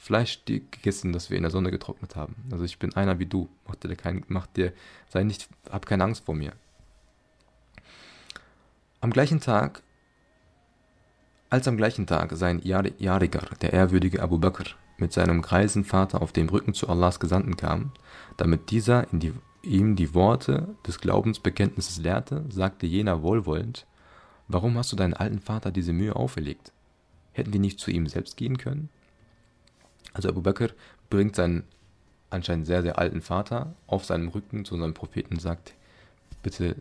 Fleisch 0.03 0.41
gegessen, 0.45 1.13
das 1.13 1.31
wir 1.31 1.37
in 1.37 1.45
der 1.45 1.53
Sonne 1.53 1.71
getrocknet 1.71 2.17
haben. 2.17 2.35
Also 2.51 2.65
ich 2.65 2.81
bin 2.81 2.93
einer 2.97 3.21
wie 3.21 3.27
du. 3.27 3.49
Mach 3.69 3.77
dir 3.77 3.95
kein, 3.95 4.25
mach 4.27 4.49
dir, 4.49 4.73
sei 5.09 5.23
nicht, 5.23 5.49
hab 5.71 5.87
keine 5.87 6.03
Angst 6.03 6.25
vor 6.25 6.35
mir. 6.35 6.55
Am 9.01 9.13
gleichen 9.13 9.39
Tag, 9.39 9.85
als 11.51 11.69
am 11.69 11.77
gleichen 11.77 12.09
Tag 12.09 12.33
sein 12.33 12.61
Yarigar, 12.65 13.51
der 13.61 13.73
ehrwürdige 13.73 14.25
Abu 14.25 14.39
Bakr, 14.39 14.65
mit 14.99 15.13
seinem 15.13 15.41
greisen 15.41 15.85
Vater 15.85 16.21
auf 16.21 16.33
dem 16.33 16.49
Rücken 16.49 16.75
zu 16.75 16.89
Allahs 16.89 17.21
Gesandten 17.21 17.57
kam, 17.57 17.93
damit 18.37 18.73
dieser 18.73 19.07
die, 19.13 19.33
ihm 19.63 19.95
die 19.95 20.15
Worte 20.15 20.75
des 20.85 20.99
Glaubensbekenntnisses 20.99 21.99
lehrte, 21.99 22.45
sagte 22.49 22.87
jener 22.87 23.23
wohlwollend, 23.23 23.87
Warum 24.49 24.77
hast 24.77 24.91
du 24.91 24.97
deinen 24.97 25.15
alten 25.15 25.39
Vater 25.39 25.71
diese 25.71 25.93
Mühe 25.93 26.17
auferlegt? 26.17 26.73
Hätten 27.31 27.53
wir 27.53 27.61
nicht 27.61 27.79
zu 27.79 27.93
ihm 27.93 28.09
selbst 28.09 28.37
gehen 28.37 28.59
können? 28.59 28.89
Also 30.13 30.29
Abu 30.29 30.43
Bakr 30.43 30.69
bringt 31.11 31.37
seinen 31.37 31.65
anscheinend 32.31 32.67
sehr, 32.67 32.83
sehr 32.83 32.99
alten 32.99 33.21
Vater 33.21 33.75
auf 33.87 34.05
seinem 34.05 34.29
Rücken 34.29 34.65
zu 34.65 34.79
seinem 34.79 34.95
Propheten 34.95 35.35
und 35.35 35.41
sagt, 35.41 35.75
bitte 36.43 36.77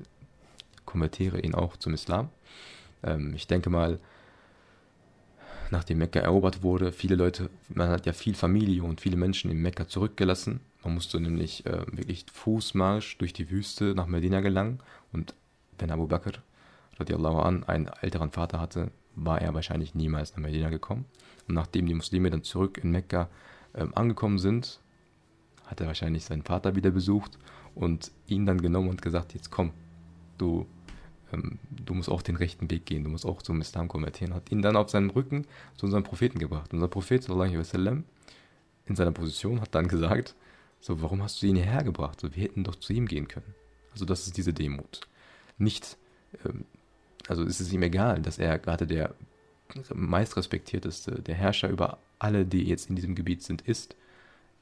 konvertiere 0.85 1.39
ihn 1.41 1.55
auch 1.55 1.77
zum 1.77 1.93
Islam. 1.93 2.29
Ähm, 3.03 3.33
ich 3.35 3.47
denke 3.47 3.69
mal, 3.69 3.99
nachdem 5.69 5.99
Mekka 5.99 6.19
erobert 6.19 6.63
wurde, 6.63 6.91
viele 6.91 7.15
Leute, 7.15 7.49
man 7.69 7.89
hat 7.89 8.05
ja 8.05 8.13
viel 8.13 8.35
Familie 8.35 8.83
und 8.83 9.01
viele 9.01 9.17
Menschen 9.17 9.51
in 9.51 9.61
Mekka 9.61 9.87
zurückgelassen. 9.87 10.61
Man 10.83 10.95
musste 10.95 11.19
nämlich 11.19 11.65
äh, 11.65 11.85
wirklich 11.91 12.25
Fußmarsch 12.31 13.17
durch 13.17 13.33
die 13.33 13.49
Wüste 13.49 13.93
nach 13.95 14.07
Medina 14.07 14.41
gelangen 14.41 14.79
und 15.11 15.33
wenn 15.77 15.91
Abu 15.91 16.07
Bakr 16.07 16.33
radiallahu 16.99 17.39
an 17.39 17.63
einen 17.63 17.87
älteren 18.01 18.31
Vater 18.31 18.59
hatte, 18.59 18.91
war 19.25 19.41
er 19.41 19.53
wahrscheinlich 19.53 19.95
niemals 19.95 20.35
nach 20.35 20.41
Medina 20.41 20.69
gekommen. 20.69 21.05
Und 21.47 21.55
nachdem 21.55 21.85
die 21.85 21.93
Muslime 21.93 22.29
dann 22.29 22.43
zurück 22.43 22.79
in 22.83 22.91
Mekka 22.91 23.29
ähm, 23.75 23.91
angekommen 23.95 24.39
sind, 24.39 24.79
hat 25.65 25.79
er 25.79 25.87
wahrscheinlich 25.87 26.25
seinen 26.25 26.43
Vater 26.43 26.75
wieder 26.75 26.91
besucht 26.91 27.37
und 27.75 28.11
ihn 28.27 28.45
dann 28.45 28.61
genommen 28.61 28.89
und 28.89 29.01
gesagt, 29.01 29.33
jetzt 29.33 29.51
komm, 29.51 29.71
du, 30.37 30.65
ähm, 31.31 31.59
du 31.69 31.93
musst 31.93 32.09
auch 32.09 32.21
den 32.21 32.35
rechten 32.35 32.69
Weg 32.69 32.85
gehen, 32.85 33.03
du 33.03 33.09
musst 33.09 33.25
auch 33.25 33.41
zum 33.41 33.61
Islam 33.61 33.87
konvertieren. 33.87 34.33
Hat 34.33 34.51
ihn 34.51 34.61
dann 34.61 34.75
auf 34.75 34.89
seinem 34.89 35.09
Rücken 35.09 35.45
zu 35.77 35.85
unserem 35.85 36.03
Propheten 36.03 36.39
gebracht. 36.39 36.73
Unser 36.73 36.87
Prophet, 36.87 37.23
sallallahu 37.23 37.57
wasallam, 37.57 38.03
in 38.85 38.95
seiner 38.95 39.11
Position 39.11 39.61
hat 39.61 39.73
dann 39.73 39.87
gesagt, 39.87 40.35
so, 40.81 41.01
warum 41.01 41.21
hast 41.21 41.41
du 41.41 41.45
ihn 41.45 41.55
hierher 41.55 41.83
gebracht? 41.83 42.19
So, 42.19 42.35
wir 42.35 42.43
hätten 42.43 42.63
doch 42.63 42.75
zu 42.75 42.91
ihm 42.91 43.07
gehen 43.07 43.27
können. 43.27 43.53
Also 43.93 44.05
das 44.05 44.25
ist 44.25 44.37
diese 44.37 44.53
Demut. 44.53 45.01
Nicht, 45.57 45.97
ähm, 46.43 46.65
also 47.27 47.43
ist 47.43 47.59
es 47.59 47.71
ihm 47.71 47.83
egal, 47.83 48.21
dass 48.21 48.37
er 48.37 48.57
gerade 48.59 48.87
der 48.87 49.15
meistrespektierteste, 49.93 51.21
der 51.21 51.35
Herrscher 51.35 51.69
über 51.69 51.97
alle, 52.19 52.45
die 52.45 52.63
jetzt 52.63 52.89
in 52.89 52.95
diesem 52.95 53.15
Gebiet 53.15 53.43
sind, 53.43 53.61
ist. 53.61 53.95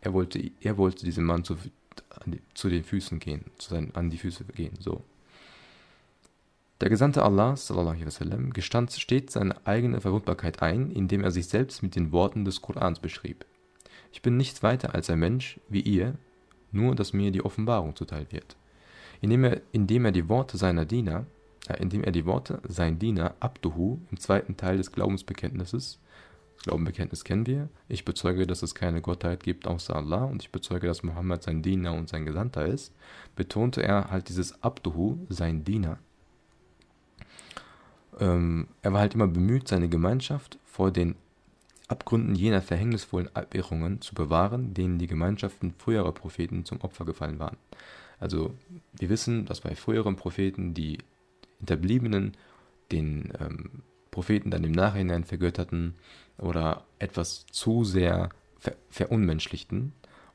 Er 0.01 0.13
wollte, 0.13 0.51
er 0.61 0.77
wollte 0.77 1.05
diesem 1.05 1.25
Mann 1.25 1.43
zu, 1.43 1.57
zu 2.53 2.69
den 2.69 2.83
Füßen 2.83 3.19
gehen, 3.19 3.45
zu 3.57 3.71
seinen, 3.71 3.93
an 3.95 4.09
die 4.09 4.17
Füße 4.17 4.45
gehen, 4.45 4.77
so. 4.79 5.03
Der 6.81 6.89
Gesandte 6.89 7.23
Allah 7.23 7.51
wasallam, 7.51 8.53
gestand 8.53 8.93
stets 8.93 9.33
seine 9.33 9.67
eigene 9.67 9.99
Verwundbarkeit 9.99 10.61
ein, 10.61 10.91
indem 10.91 11.25
er 11.25 11.31
sich 11.31 11.47
selbst 11.47 11.83
mit 11.83 11.95
den 11.97 12.13
Worten 12.13 12.45
des 12.45 12.61
Korans 12.61 12.99
beschrieb. 12.99 13.45
Ich 14.13 14.21
bin 14.21 14.37
nichts 14.37 14.63
weiter 14.63 14.95
als 14.95 15.09
ein 15.09 15.19
Mensch 15.19 15.59
wie 15.67 15.81
ihr, 15.81 16.15
nur 16.71 16.95
dass 16.95 17.11
mir 17.11 17.31
die 17.31 17.43
Offenbarung 17.43 17.97
zuteil 17.97 18.27
wird. 18.29 18.55
Indem 19.19 19.43
er, 19.43 19.61
indem 19.73 20.05
er 20.05 20.13
die 20.13 20.29
Worte 20.29 20.57
seiner 20.57 20.85
Diener, 20.85 21.25
indem 21.79 22.03
er 22.03 22.11
die 22.11 22.25
Worte 22.25 22.61
sein 22.67 22.99
Diener 22.99 23.35
Abduhu 23.39 23.99
im 24.11 24.19
zweiten 24.19 24.57
Teil 24.57 24.77
des 24.77 24.91
Glaubensbekenntnisses 24.91 25.99
das 26.59 26.65
Glaubenbekenntnis 26.65 27.23
kennen 27.23 27.47
wir. 27.47 27.69
Ich 27.87 28.03
bezeuge, 28.03 28.45
dass 28.45 28.63
es 28.63 28.75
keine 28.75 28.99
Gottheit 29.01 29.43
gibt 29.43 29.65
außer 29.65 29.95
Allah 29.95 30.25
und 30.25 30.43
ich 30.43 30.51
bezeuge, 30.51 30.87
dass 30.87 31.03
Mohammed 31.03 31.41
sein 31.41 31.61
Diener 31.61 31.93
und 31.93 32.09
sein 32.09 32.25
Gesandter 32.25 32.65
ist. 32.65 32.93
Betonte 33.37 33.81
er 33.81 34.09
halt 34.11 34.27
dieses 34.27 34.61
Abduhu, 34.61 35.25
sein 35.29 35.63
Diener. 35.63 35.99
Ähm, 38.19 38.67
er 38.81 38.91
war 38.91 38.99
halt 38.99 39.13
immer 39.13 39.27
bemüht, 39.27 39.69
seine 39.69 39.87
Gemeinschaft 39.87 40.59
vor 40.65 40.91
den 40.91 41.15
Abgründen 41.87 42.35
jener 42.35 42.61
verhängnisvollen 42.61 43.33
Abirrungen 43.33 44.01
zu 44.01 44.13
bewahren, 44.13 44.73
denen 44.73 44.99
die 44.99 45.07
Gemeinschaften 45.07 45.73
früherer 45.77 46.11
Propheten 46.11 46.65
zum 46.65 46.81
Opfer 46.81 47.05
gefallen 47.05 47.39
waren. 47.39 47.55
Also 48.19 48.53
wir 48.97 49.07
wissen, 49.07 49.45
dass 49.45 49.61
bei 49.61 49.75
früheren 49.75 50.17
Propheten 50.17 50.73
die 50.73 50.97
Hinterbliebenen 51.59 52.33
den 52.91 53.31
ähm, 53.39 53.83
Propheten 54.11 54.51
dann 54.51 54.63
im 54.63 54.71
Nachhinein 54.71 55.23
vergötterten 55.23 55.95
oder 56.37 56.85
etwas 56.97 57.45
zu 57.51 57.83
sehr 57.83 58.29
ver 58.57 58.75
verunmenschlichten. 58.89 59.93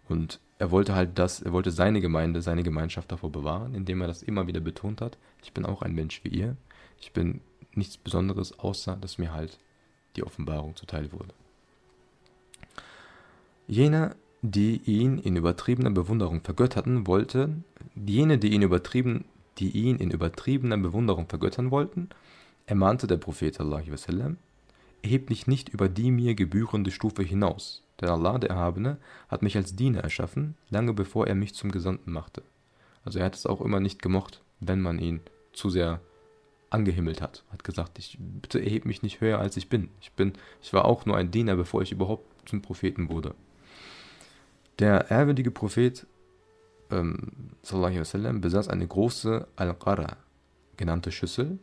Und 0.09 0.40
er 0.59 0.71
wollte 0.71 0.95
halt 0.95 1.19
das, 1.19 1.43
er 1.43 1.52
wollte 1.52 1.71
seine 1.71 2.00
Gemeinde, 2.00 2.40
seine 2.40 2.62
Gemeinschaft 2.62 3.11
davor 3.11 3.33
bewahren, 3.33 3.75
indem 3.75 4.00
er 4.00 4.07
das 4.07 4.23
immer 4.23 4.47
wieder 4.47 4.61
betont 4.61 5.00
hat. 5.00 5.19
Ich 5.43 5.52
bin 5.52 5.66
auch 5.66 5.83
ein 5.83 5.95
Mensch 5.95 6.23
wie 6.25 6.28
ihr. 6.28 6.57
Ich 7.00 7.12
bin 7.12 7.40
nichts 7.75 7.97
Besonderes, 7.97 8.59
außer 8.59 8.97
dass 8.97 9.19
mir 9.19 9.33
halt 9.33 9.59
die 10.16 10.23
Offenbarung 10.23 10.76
zuteil 10.76 11.11
wurde. 11.12 11.35
Jene, 13.66 14.14
die 14.43 14.76
ihn 14.85 15.19
in 15.19 15.37
übertriebener 15.37 15.90
Bewunderung 15.90 16.43
vergötterten, 16.43 17.07
wollten, 17.07 17.64
jene, 17.95 18.38
die 18.38 18.52
ihn 18.52 18.62
übertrieben, 18.62 19.25
die 19.58 19.70
ihn 19.70 19.96
in 19.96 20.11
übertriebener 20.11 20.76
Bewunderung 20.78 21.28
vergöttern 21.28 21.70
wollten, 21.70 22.08
ermahnte 22.66 23.06
der 23.06 23.16
Prophet 23.16 23.54
sallam, 23.54 24.37
erheb 25.02 25.28
dich 25.28 25.46
nicht 25.46 25.68
über 25.68 25.88
die 25.88 26.11
mir 26.11 26.34
gebührende 26.34 26.90
Stufe 26.90 27.23
hinaus, 27.23 27.82
denn 28.00 28.08
Allah, 28.08 28.38
der 28.38 28.50
Erhabene, 28.50 28.99
hat 29.28 29.42
mich 29.42 29.56
als 29.56 29.76
Diener 29.76 30.00
erschaffen, 30.00 30.56
lange 30.70 30.94
bevor 30.94 31.26
er 31.26 31.34
mich 31.34 31.54
zum 31.54 31.71
Gesandten 31.71 32.12
machte. 32.12 32.43
Also 33.04 33.19
er 33.19 33.26
hat 33.26 33.34
es 33.34 33.47
auch 33.47 33.60
immer 33.60 33.80
nicht 33.80 34.00
gemocht, 34.00 34.43
wenn 34.60 34.80
man 34.80 34.99
ihn 34.99 35.21
zu 35.52 35.69
sehr 35.71 36.00
angehimmelt 36.71 37.21
hat. 37.21 37.45
Hat 37.52 37.64
gesagt, 37.64 37.99
ich 37.99 38.19
bitte 38.19 38.58
erheb 38.58 38.86
mich 38.86 39.02
nicht 39.02 39.21
höher 39.21 39.38
als 39.38 39.56
ich 39.56 39.69
bin. 39.69 39.90
Ich 40.00 40.12
bin, 40.12 40.32
ich 40.62 40.73
war 40.73 40.84
auch 40.86 41.06
nur 41.06 41.17
ein 41.17 41.30
Diener, 41.30 41.54
bevor 41.54 41.82
ich 41.82 41.93
überhaupt 41.93 42.49
zum 42.49 42.62
Propheten 42.62 43.08
wurde. 43.08 43.34
Der 44.80 45.10
ehrwürdige 45.10 45.50
Prophet 45.50 46.06
ähm, 46.90 47.32
besaß 48.40 48.68
eine 48.68 48.86
große 48.86 49.47
Al-Qara 49.56 50.16
genannte 50.76 51.12
Schüssel, 51.12 51.58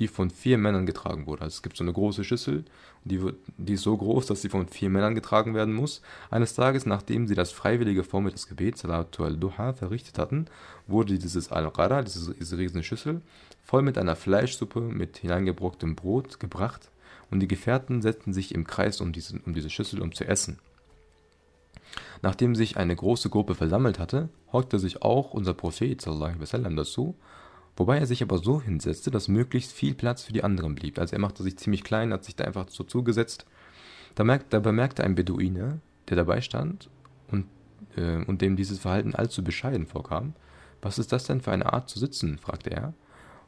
die 0.00 0.08
von 0.08 0.30
vier 0.30 0.56
Männern 0.58 0.86
getragen 0.86 1.26
wurde. 1.26 1.42
Also 1.42 1.56
es 1.56 1.62
gibt 1.62 1.76
so 1.76 1.84
eine 1.84 1.92
große 1.92 2.24
Schüssel, 2.24 2.64
die, 3.04 3.22
wird, 3.22 3.36
die 3.58 3.74
ist 3.74 3.82
so 3.82 3.96
groß, 3.96 4.26
dass 4.26 4.42
sie 4.42 4.48
von 4.48 4.66
vier 4.66 4.88
Männern 4.88 5.14
getragen 5.14 5.54
werden 5.54 5.74
muss. 5.74 6.00
Eines 6.30 6.54
Tages, 6.54 6.86
nachdem 6.86 7.26
sie 7.26 7.34
das 7.34 7.52
freiwillige 7.52 8.02
Vormittagsgebet, 8.02 8.78
Salatu 8.78 9.24
al-Duha, 9.24 9.74
verrichtet 9.74 10.18
hatten, 10.18 10.46
wurde 10.86 11.18
dieses 11.18 11.52
Al-Qara, 11.52 12.02
diese, 12.02 12.34
diese 12.34 12.58
riesige 12.58 12.82
Schüssel, 12.82 13.20
voll 13.62 13.82
mit 13.82 13.98
einer 13.98 14.16
Fleischsuppe 14.16 14.80
mit 14.80 15.18
hineingebrocktem 15.18 15.96
Brot 15.96 16.40
gebracht 16.40 16.90
und 17.30 17.40
die 17.40 17.48
Gefährten 17.48 18.02
setzten 18.02 18.32
sich 18.32 18.54
im 18.54 18.66
Kreis 18.66 19.00
um 19.00 19.12
diese, 19.12 19.38
um 19.44 19.54
diese 19.54 19.70
Schüssel, 19.70 20.00
um 20.00 20.12
zu 20.12 20.24
essen. 20.24 20.58
Nachdem 22.22 22.54
sich 22.54 22.76
eine 22.76 22.94
große 22.94 23.30
Gruppe 23.30 23.54
versammelt 23.54 23.98
hatte, 23.98 24.28
hockte 24.52 24.78
sich 24.78 25.02
auch 25.02 25.32
unser 25.32 25.54
Prophet 25.54 26.00
sallam, 26.00 26.76
dazu 26.76 27.16
Wobei 27.76 27.98
er 27.98 28.06
sich 28.06 28.22
aber 28.22 28.38
so 28.38 28.60
hinsetzte, 28.60 29.10
dass 29.10 29.28
möglichst 29.28 29.72
viel 29.72 29.94
Platz 29.94 30.24
für 30.24 30.34
die 30.34 30.44
anderen 30.44 30.74
blieb. 30.74 30.98
Also 30.98 31.14
er 31.14 31.20
machte 31.20 31.42
sich 31.42 31.56
ziemlich 31.56 31.82
klein, 31.82 32.12
hat 32.12 32.24
sich 32.24 32.36
da 32.36 32.44
einfach 32.44 32.68
so 32.68 32.84
zugesetzt. 32.84 33.46
Da, 34.16 34.24
merkt, 34.24 34.52
da 34.52 34.60
bemerkte 34.60 35.02
ein 35.02 35.14
Beduine, 35.14 35.80
der 36.08 36.16
dabei 36.16 36.42
stand 36.42 36.90
und, 37.30 37.46
äh, 37.96 38.22
und 38.24 38.42
dem 38.42 38.56
dieses 38.56 38.80
Verhalten 38.80 39.14
allzu 39.14 39.42
bescheiden 39.42 39.86
vorkam, 39.86 40.34
was 40.82 40.98
ist 40.98 41.12
das 41.12 41.24
denn 41.24 41.40
für 41.40 41.52
eine 41.52 41.72
Art 41.72 41.88
zu 41.88 41.98
sitzen? 41.98 42.38
fragte 42.38 42.70
er. 42.70 42.92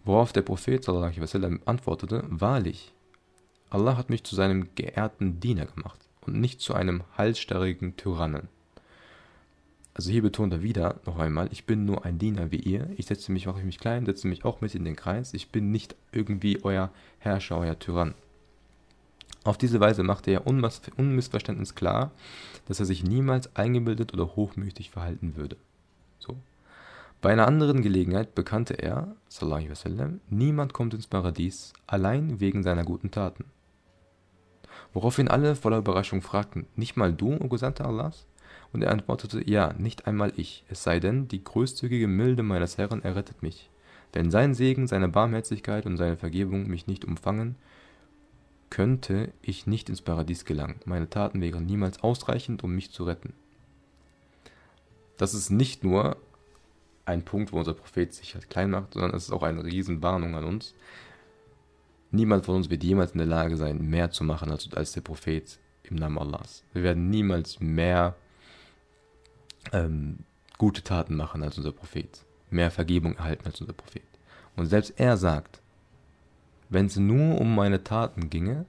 Worauf 0.05 0.33
der 0.33 0.42
Prophet 0.42 0.83
sallam, 0.83 1.61
antwortete, 1.66 2.24
wahrlich, 2.28 2.94
Allah 3.70 3.96
hat 3.96 4.09
mich 4.09 4.24
zu 4.24 4.35
seinem 4.35 4.74
geehrten 4.74 5.40
Diener 5.40 5.66
gemacht 5.66 6.09
und 6.27 6.41
nicht 6.41 6.61
zu 6.61 6.75
einem 6.75 7.03
halsstarrigen 7.17 7.97
Tyrannen. 7.97 8.49
Also 9.95 10.11
hier 10.11 10.23
betont 10.23 10.53
er 10.53 10.63
wieder 10.63 11.01
noch 11.05 11.19
einmal, 11.19 11.49
ich 11.53 11.67
bin 11.67 11.85
nur 11.85 12.05
ein 12.05 12.19
Diener 12.19 12.51
wie 12.51 12.61
ihr. 12.61 12.89
Ich 12.97 13.07
setze 13.07 13.31
mich, 13.31 13.47
mache 13.47 13.63
mich 13.63 13.79
klein, 13.79 14.07
setze 14.07 14.27
mich 14.27 14.45
auch 14.45 14.61
mit 14.61 14.75
in 14.75 14.85
den 14.85 14.97
Kreis. 14.97 15.35
Ich 15.35 15.51
bin 15.51 15.71
nicht 15.71 15.95
irgendwie 16.13 16.65
euer 16.65 16.91
Herrscher, 17.19 17.59
euer 17.59 17.79
Tyrann. 17.79 18.15
Auf 19.45 19.59
diese 19.59 19.81
Weise 19.81 20.03
machte 20.03 20.31
er 20.31 20.47
unmissverständnis 20.47 21.75
klar, 21.75 22.13
dass 22.69 22.81
er 22.81 22.87
sich 22.87 23.03
niemals 23.03 23.55
eingebildet 23.57 24.15
oder 24.15 24.37
hochmütig 24.37 24.91
verhalten 24.91 25.37
würde. 25.37 25.57
So. 26.21 26.37
Bei 27.21 27.33
einer 27.33 27.47
anderen 27.47 27.83
Gelegenheit 27.83 28.35
bekannte 28.35 28.75
er, 28.75 29.15
sallallahu 29.29 29.71
wasallam, 29.71 30.21
niemand 30.31 30.73
kommt 30.73 30.95
ins 30.95 31.07
Paradies 31.07 31.73
allein 31.87 32.41
wegen 32.41 32.63
seiner 32.63 32.85
guten 32.85 33.11
Taten. 33.11 33.45
Woraufhin 34.92 35.28
alle 35.28 35.57
voller 35.57 35.78
Überraschung 35.78 36.22
fragten, 36.22 36.66
nicht 36.76 36.96
mal 36.96 37.12
du, 37.12 37.35
o 37.35 37.48
Gesandter 37.48 37.87
Allahs? 37.87 38.26
Und 38.72 38.83
er 38.83 38.90
antwortete, 38.90 39.48
ja, 39.48 39.72
nicht 39.74 40.07
einmal 40.07 40.33
ich, 40.37 40.64
es 40.68 40.83
sei 40.83 40.98
denn, 41.00 41.28
die 41.28 41.44
großzügige 41.44 42.09
Milde 42.09 42.42
meines 42.42 42.78
Herrn 42.78 43.02
errettet 43.02 43.42
mich. 43.42 43.70
Wenn 44.12 44.31
sein 44.31 44.55
Segen, 44.55 44.87
seine 44.87 45.09
Barmherzigkeit 45.09 45.87
und 45.87 45.96
seine 45.96 46.16
Vergebung 46.16 46.68
mich 46.68 46.87
nicht 46.87 47.05
umfangen, 47.05 47.57
könnte 48.70 49.33
ich 49.42 49.66
nicht 49.66 49.88
ins 49.90 50.00
Paradies 50.00 50.44
gelangen. 50.44 50.81
Meine 50.87 51.09
Taten 51.09 51.40
wären 51.42 51.66
niemals 51.66 52.02
ausreichend, 52.02 52.64
um 52.64 52.74
mich 52.74 52.90
zu 52.90 53.05
retten. 53.05 53.35
Das 55.18 55.35
ist 55.35 55.50
nicht 55.50 55.85
nur 55.85 56.16
ein 57.05 57.22
Punkt, 57.22 57.52
wo 57.52 57.59
unser 57.59 57.74
Prophet 57.74 58.14
sich 58.14 58.35
halt 58.35 58.48
klein 58.48 58.70
macht, 58.70 58.94
sondern 58.94 59.14
es 59.14 59.24
ist 59.24 59.33
auch 59.33 59.42
eine 59.42 59.64
Riesenwarnung 59.64 60.35
an 60.35 60.44
uns. 60.44 60.74
Niemand 62.12 62.44
von 62.44 62.57
uns 62.57 62.68
wird 62.68 62.85
jemals 62.85 63.12
in 63.12 63.18
der 63.18 63.27
Lage 63.27 63.57
sein, 63.57 63.79
mehr 63.79 64.11
zu 64.11 64.22
machen 64.22 64.51
als, 64.51 64.72
als 64.75 64.92
der 64.92 65.01
Prophet 65.01 65.59
im 65.83 65.96
Namen 65.96 66.18
Allahs. 66.18 66.62
Wir 66.75 66.83
werden 66.83 67.09
niemals 67.09 67.59
mehr 67.59 68.14
ähm, 69.72 70.18
gute 70.59 70.83
Taten 70.83 71.16
machen 71.16 71.42
als 71.42 71.57
unser 71.57 71.72
Prophet, 71.72 72.25
mehr 72.51 72.70
Vergebung 72.70 73.16
erhalten 73.16 73.46
als 73.46 73.61
unser 73.61 73.72
Prophet. 73.72 74.03
Und 74.57 74.66
selbst 74.66 74.92
er 75.01 75.16
sagt, 75.16 75.62
wenn 76.68 76.87
es 76.87 76.96
nur 76.96 77.40
um 77.40 77.55
meine 77.55 77.83
Taten 77.83 78.29
ginge, 78.29 78.66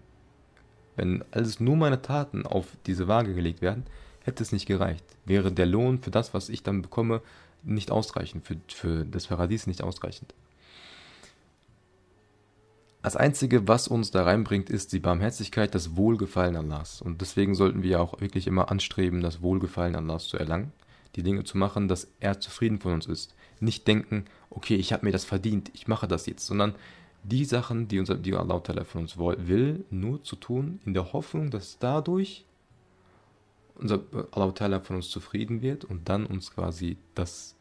wenn 0.95 1.23
alles 1.31 1.59
nur 1.59 1.75
meine 1.75 2.01
Taten 2.01 2.45
auf 2.45 2.67
diese 2.85 3.07
Waage 3.07 3.33
gelegt 3.33 3.61
werden, 3.61 3.85
hätte 4.23 4.41
es 4.43 4.53
nicht 4.53 4.67
gereicht. 4.67 5.03
Wäre 5.25 5.51
der 5.51 5.65
Lohn 5.65 5.99
für 5.99 6.11
das, 6.11 6.33
was 6.33 6.49
ich 6.49 6.63
dann 6.63 6.81
bekomme, 6.81 7.21
nicht 7.63 7.91
ausreichend, 7.91 8.45
für, 8.45 8.57
für 8.67 9.05
das 9.05 9.27
Paradies 9.27 9.67
nicht 9.67 9.81
ausreichend. 9.81 10.33
Das 13.03 13.15
Einzige, 13.15 13.67
was 13.67 13.87
uns 13.87 14.09
da 14.09 14.23
reinbringt, 14.23 14.71
ist 14.71 14.93
die 14.93 14.99
Barmherzigkeit, 14.99 15.75
das 15.75 15.95
Wohlgefallen 15.95 16.55
Allahs. 16.55 17.01
Und 17.01 17.21
deswegen 17.21 17.53
sollten 17.53 17.83
wir 17.83 18.01
auch 18.01 18.19
wirklich 18.21 18.47
immer 18.47 18.71
anstreben, 18.71 19.21
das 19.21 19.41
Wohlgefallen 19.41 19.95
Allahs 19.95 20.27
zu 20.27 20.37
erlangen 20.37 20.71
die 21.15 21.23
Dinge 21.23 21.43
zu 21.43 21.57
machen, 21.57 21.87
dass 21.87 22.07
er 22.19 22.39
zufrieden 22.39 22.79
von 22.79 22.93
uns 22.93 23.05
ist. 23.05 23.35
Nicht 23.59 23.87
denken, 23.87 24.25
okay, 24.49 24.75
ich 24.75 24.93
habe 24.93 25.05
mir 25.05 25.11
das 25.11 25.25
verdient, 25.25 25.71
ich 25.73 25.87
mache 25.87 26.07
das 26.07 26.25
jetzt, 26.25 26.45
sondern 26.45 26.75
die 27.23 27.45
Sachen, 27.45 27.87
die, 27.87 27.99
unser, 27.99 28.15
die 28.15 28.33
Allah 28.33 28.61
von 28.83 29.01
uns 29.01 29.17
will, 29.17 29.85
nur 29.89 30.23
zu 30.23 30.35
tun, 30.35 30.79
in 30.85 30.93
der 30.93 31.13
Hoffnung, 31.13 31.51
dass 31.51 31.79
dadurch 31.79 32.45
unser 33.75 34.01
Allah 34.31 34.79
von 34.81 34.97
uns 34.97 35.09
zufrieden 35.09 35.61
wird 35.61 35.85
und 35.85 36.09
dann 36.09 36.25
uns 36.25 36.51
quasi 36.51 36.97
das 37.15 37.55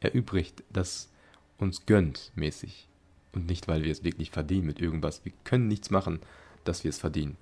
erübrigt, 0.00 0.62
das 0.70 1.10
uns 1.58 1.86
gönnt 1.86 2.32
mäßig. 2.34 2.88
Und 3.32 3.46
nicht, 3.46 3.68
weil 3.68 3.82
wir 3.82 3.92
es 3.92 4.04
wirklich 4.04 4.30
verdienen 4.30 4.66
mit 4.66 4.80
irgendwas. 4.80 5.24
Wir 5.24 5.32
können 5.44 5.68
nichts 5.68 5.90
machen, 5.90 6.20
dass 6.64 6.84
wir 6.84 6.90
es 6.90 6.98
verdienen. 6.98 7.36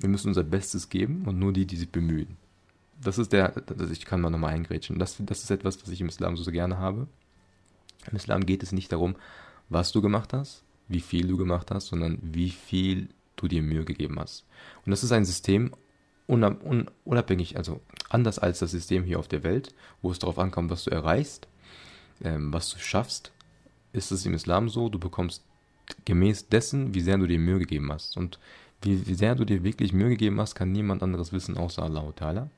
Wir 0.00 0.08
müssen 0.08 0.28
unser 0.28 0.42
Bestes 0.42 0.88
geben 0.88 1.24
und 1.26 1.38
nur 1.38 1.52
die, 1.52 1.66
die 1.66 1.76
sich 1.76 1.90
bemühen. 1.90 2.36
Das 3.00 3.18
ist 3.18 3.32
der, 3.32 3.50
das 3.50 3.90
ich 3.90 4.04
kann 4.04 4.20
mal 4.20 4.30
nochmal 4.30 4.54
eingrätschen. 4.54 4.98
Das, 4.98 5.16
das 5.20 5.42
ist 5.42 5.50
etwas, 5.50 5.80
was 5.82 5.88
ich 5.90 6.00
im 6.00 6.08
Islam 6.08 6.36
so, 6.36 6.42
so 6.42 6.50
gerne 6.50 6.78
habe. 6.78 7.06
Im 8.10 8.16
Islam 8.16 8.44
geht 8.44 8.62
es 8.62 8.72
nicht 8.72 8.92
darum, 8.92 9.16
was 9.68 9.92
du 9.92 10.02
gemacht 10.02 10.32
hast, 10.32 10.62
wie 10.88 11.00
viel 11.00 11.26
du 11.26 11.36
gemacht 11.36 11.70
hast, 11.70 11.86
sondern 11.86 12.18
wie 12.20 12.50
viel 12.50 13.08
du 13.36 13.48
dir 13.48 13.62
Mühe 13.62 13.84
gegeben 13.84 14.18
hast. 14.18 14.44
Und 14.84 14.90
das 14.90 15.04
ist 15.04 15.12
ein 15.12 15.24
System 15.24 15.72
unabhängig, 16.26 17.56
also 17.56 17.80
anders 18.08 18.38
als 18.38 18.58
das 18.58 18.70
System 18.70 19.04
hier 19.04 19.18
auf 19.18 19.28
der 19.28 19.42
Welt, 19.42 19.74
wo 20.00 20.10
es 20.10 20.18
darauf 20.18 20.38
ankommt, 20.38 20.70
was 20.70 20.84
du 20.84 20.90
erreichst, 20.90 21.48
ähm, 22.22 22.52
was 22.52 22.70
du 22.70 22.78
schaffst, 22.78 23.32
ist 23.94 24.10
es 24.10 24.26
im 24.26 24.34
Islam 24.34 24.68
so, 24.68 24.88
du 24.88 24.98
bekommst 24.98 25.44
gemäß 26.04 26.48
dessen, 26.48 26.94
wie 26.94 27.00
sehr 27.00 27.16
du 27.16 27.26
dir 27.26 27.38
Mühe 27.38 27.58
gegeben 27.58 27.90
hast. 27.92 28.16
Und 28.16 28.38
wie, 28.82 29.06
wie 29.06 29.14
sehr 29.14 29.34
du 29.34 29.44
dir 29.44 29.62
wirklich 29.64 29.92
Mühe 29.92 30.10
gegeben 30.10 30.40
hast, 30.40 30.54
kann 30.54 30.72
niemand 30.72 31.02
anderes 31.02 31.32
wissen, 31.32 31.56
außer 31.56 31.82
Allah 31.82 32.02
Ta'ala. 32.10 32.48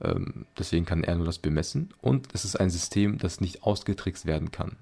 Ähm, 0.00 0.46
deswegen 0.58 0.84
kann 0.84 1.04
er 1.04 1.16
nur 1.16 1.26
das 1.26 1.38
bemessen. 1.38 1.94
Und 2.00 2.28
es 2.32 2.44
ist 2.44 2.56
ein 2.56 2.70
System, 2.70 3.18
das 3.18 3.40
nicht 3.40 3.62
ausgetrickst 3.62 4.26
werden 4.26 4.50
kann. 4.50 4.76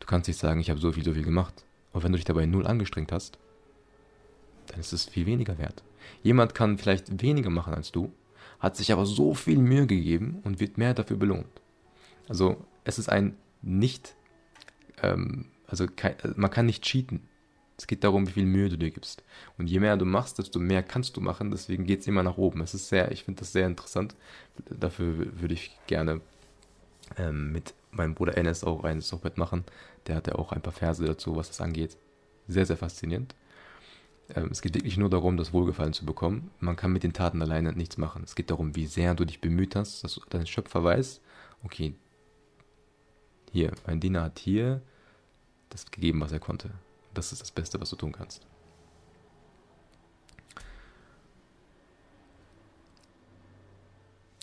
Du 0.00 0.06
kannst 0.06 0.28
nicht 0.28 0.38
sagen, 0.40 0.60
ich 0.60 0.70
habe 0.70 0.80
so 0.80 0.92
viel, 0.92 1.04
so 1.04 1.14
viel 1.14 1.24
gemacht. 1.24 1.64
Und 1.92 2.02
wenn 2.02 2.12
du 2.12 2.18
dich 2.18 2.24
dabei 2.24 2.46
null 2.46 2.66
angestrengt 2.66 3.12
hast, 3.12 3.38
dann 4.66 4.80
ist 4.80 4.92
es 4.92 5.04
viel 5.04 5.26
weniger 5.26 5.58
wert. 5.58 5.82
Jemand 6.22 6.54
kann 6.54 6.78
vielleicht 6.78 7.22
weniger 7.22 7.50
machen 7.50 7.74
als 7.74 7.92
du, 7.92 8.12
hat 8.60 8.76
sich 8.76 8.92
aber 8.92 9.06
so 9.06 9.34
viel 9.34 9.58
Mühe 9.58 9.86
gegeben 9.86 10.40
und 10.44 10.60
wird 10.60 10.78
mehr 10.78 10.94
dafür 10.94 11.16
belohnt. 11.16 11.60
Also 12.28 12.64
es 12.84 12.98
ist 12.98 13.08
ein 13.08 13.36
nicht, 13.64 14.14
ähm, 15.02 15.46
also 15.66 15.86
kein, 15.86 16.14
man 16.36 16.50
kann 16.50 16.66
nicht 16.66 16.84
cheaten. 16.84 17.28
Es 17.76 17.88
geht 17.88 18.04
darum, 18.04 18.28
wie 18.28 18.32
viel 18.32 18.46
Mühe 18.46 18.68
du 18.68 18.78
dir 18.78 18.90
gibst. 18.90 19.24
Und 19.58 19.68
je 19.68 19.80
mehr 19.80 19.96
du 19.96 20.04
machst, 20.04 20.38
desto 20.38 20.60
mehr 20.60 20.84
kannst 20.84 21.16
du 21.16 21.20
machen. 21.20 21.50
Deswegen 21.50 21.86
geht 21.86 22.00
es 22.00 22.06
immer 22.06 22.22
nach 22.22 22.38
oben. 22.38 22.60
Es 22.60 22.72
ist 22.72 22.88
sehr, 22.88 23.10
ich 23.10 23.24
finde 23.24 23.40
das 23.40 23.52
sehr 23.52 23.66
interessant. 23.66 24.14
Dafür 24.70 25.40
würde 25.40 25.54
ich 25.54 25.76
gerne 25.88 26.20
ähm, 27.18 27.50
mit 27.50 27.74
meinem 27.90 28.14
Bruder 28.14 28.36
Enes 28.36 28.62
auch 28.62 28.84
ein 28.84 29.00
Sohbet 29.00 29.38
machen. 29.38 29.64
Der 30.06 30.16
hat 30.16 30.28
ja 30.28 30.36
auch 30.36 30.52
ein 30.52 30.62
paar 30.62 30.72
Verse 30.72 31.04
dazu, 31.04 31.34
was 31.34 31.48
das 31.48 31.60
angeht. 31.60 31.96
Sehr, 32.46 32.66
sehr 32.66 32.76
faszinierend. 32.76 33.34
Ähm, 34.34 34.48
es 34.50 34.62
geht 34.62 34.74
wirklich 34.74 34.96
nur 34.96 35.10
darum, 35.10 35.36
das 35.36 35.52
Wohlgefallen 35.52 35.92
zu 35.92 36.06
bekommen. 36.06 36.50
Man 36.60 36.76
kann 36.76 36.92
mit 36.92 37.02
den 37.02 37.12
Taten 37.12 37.42
alleine 37.42 37.72
nichts 37.72 37.96
machen. 37.96 38.22
Es 38.24 38.36
geht 38.36 38.50
darum, 38.50 38.76
wie 38.76 38.86
sehr 38.86 39.14
du 39.14 39.24
dich 39.24 39.40
bemüht 39.40 39.74
hast, 39.74 40.04
dass 40.04 40.20
dein 40.30 40.46
Schöpfer 40.46 40.84
weiß, 40.84 41.20
okay, 41.64 41.94
hier, 43.54 43.70
mein 43.86 44.00
Diener 44.00 44.22
hat 44.22 44.40
hier 44.40 44.82
das 45.70 45.88
gegeben, 45.88 46.20
was 46.20 46.32
er 46.32 46.40
konnte. 46.40 46.70
Das 47.14 47.30
ist 47.30 47.40
das 47.40 47.52
Beste, 47.52 47.80
was 47.80 47.88
du 47.88 47.96
tun 47.96 48.10
kannst. 48.10 48.44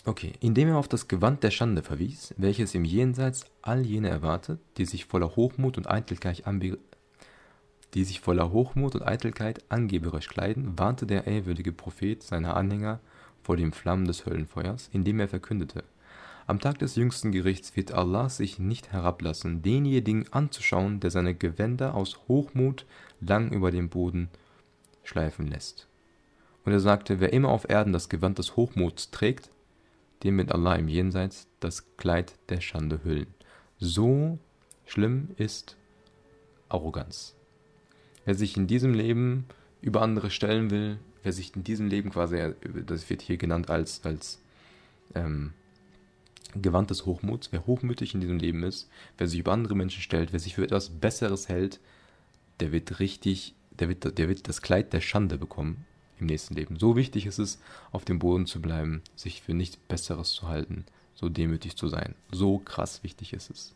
Okay, 0.06 0.32
indem 0.40 0.68
er 0.68 0.78
auf 0.78 0.88
das 0.88 1.08
Gewand 1.08 1.42
der 1.42 1.50
Schande 1.50 1.82
verwies, 1.82 2.34
welches 2.38 2.74
im 2.74 2.86
Jenseits 2.86 3.44
all 3.60 3.84
jene 3.84 4.08
erwartet, 4.08 4.60
die 4.78 4.86
sich 4.86 5.04
voller 5.04 5.36
Hochmut 5.36 5.76
und 5.76 5.88
Eitelkeit 5.90 6.42
die 7.94 8.04
sich 8.04 8.20
voller 8.20 8.50
Hochmut 8.50 8.94
und 8.94 9.02
Eitelkeit 9.02 9.62
angeberisch 9.68 10.28
kleiden, 10.28 10.78
warnte 10.78 11.06
der 11.06 11.26
ehrwürdige 11.26 11.72
Prophet 11.72 12.22
seine 12.22 12.54
Anhänger 12.54 13.00
vor 13.42 13.58
den 13.58 13.72
Flammen 13.72 14.06
des 14.06 14.24
Höllenfeuers, 14.24 14.88
indem 14.90 15.20
er 15.20 15.28
verkündete: 15.28 15.84
Am 16.46 16.58
Tag 16.58 16.78
des 16.78 16.96
jüngsten 16.96 17.30
Gerichts 17.30 17.76
wird 17.76 17.92
Allah 17.92 18.28
sich 18.28 18.58
nicht 18.58 18.92
herablassen, 18.92 19.62
denjenigen 19.62 20.32
anzuschauen, 20.32 20.98
der 20.98 21.10
seine 21.10 21.34
Gewänder 21.34 21.94
aus 21.94 22.18
Hochmut 22.28 22.84
lang 23.20 23.52
über 23.52 23.70
den 23.70 23.88
Boden 23.88 24.28
schleifen 25.04 25.46
lässt. 25.46 25.88
Und 26.64 26.72
er 26.72 26.80
sagte: 26.80 27.20
Wer 27.20 27.32
immer 27.32 27.48
auf 27.48 27.68
Erden 27.68 27.92
das 27.92 28.08
Gewand 28.08 28.38
des 28.38 28.56
Hochmuts 28.56 29.10
trägt, 29.10 29.50
dem 30.22 30.38
wird 30.38 30.52
Allah 30.52 30.74
im 30.76 30.88
Jenseits 30.88 31.46
das 31.60 31.96
Kleid 31.96 32.34
der 32.48 32.60
Schande 32.60 33.00
hüllen. 33.04 33.34
So 33.78 34.38
schlimm 34.84 35.30
ist 35.36 35.76
Arroganz. 36.68 37.34
Wer 38.24 38.34
sich 38.34 38.56
in 38.56 38.66
diesem 38.66 38.94
Leben 38.94 39.46
über 39.80 40.02
andere 40.02 40.30
stellen 40.30 40.70
will, 40.70 40.98
wer 41.22 41.32
sich 41.32 41.54
in 41.56 41.64
diesem 41.64 41.88
Leben 41.88 42.10
quasi, 42.10 42.54
das 42.86 43.10
wird 43.10 43.22
hier 43.22 43.36
genannt 43.36 43.68
als, 43.68 44.04
als 44.04 44.40
ähm, 45.14 45.52
Gewand 46.56 46.90
des 46.90 47.06
Hochmuts, 47.06 47.52
wer 47.52 47.66
hochmütig 47.66 48.14
in 48.14 48.20
diesem 48.20 48.38
Leben 48.38 48.62
ist, 48.62 48.88
wer 49.18 49.28
sich 49.28 49.40
über 49.40 49.52
andere 49.52 49.74
Menschen 49.74 50.02
stellt, 50.02 50.32
wer 50.32 50.40
sich 50.40 50.54
für 50.54 50.64
etwas 50.64 50.90
Besseres 50.90 51.48
hält, 51.48 51.80
der 52.60 52.72
wird 52.72 53.00
richtig, 53.00 53.54
der 53.78 53.88
wird, 53.88 54.18
der 54.18 54.28
wird 54.28 54.48
das 54.48 54.62
Kleid 54.62 54.92
der 54.92 55.00
Schande 55.00 55.38
bekommen 55.38 55.86
im 56.20 56.26
nächsten 56.26 56.54
Leben. 56.54 56.78
So 56.78 56.96
wichtig 56.96 57.26
ist 57.26 57.38
es, 57.38 57.58
auf 57.90 58.04
dem 58.04 58.18
Boden 58.18 58.46
zu 58.46 58.60
bleiben, 58.60 59.02
sich 59.16 59.42
für 59.42 59.54
nichts 59.54 59.76
Besseres 59.76 60.32
zu 60.32 60.48
halten, 60.48 60.84
so 61.14 61.28
demütig 61.28 61.76
zu 61.76 61.88
sein. 61.88 62.14
So 62.30 62.58
krass 62.58 63.02
wichtig 63.02 63.32
ist 63.32 63.50
es. 63.50 63.74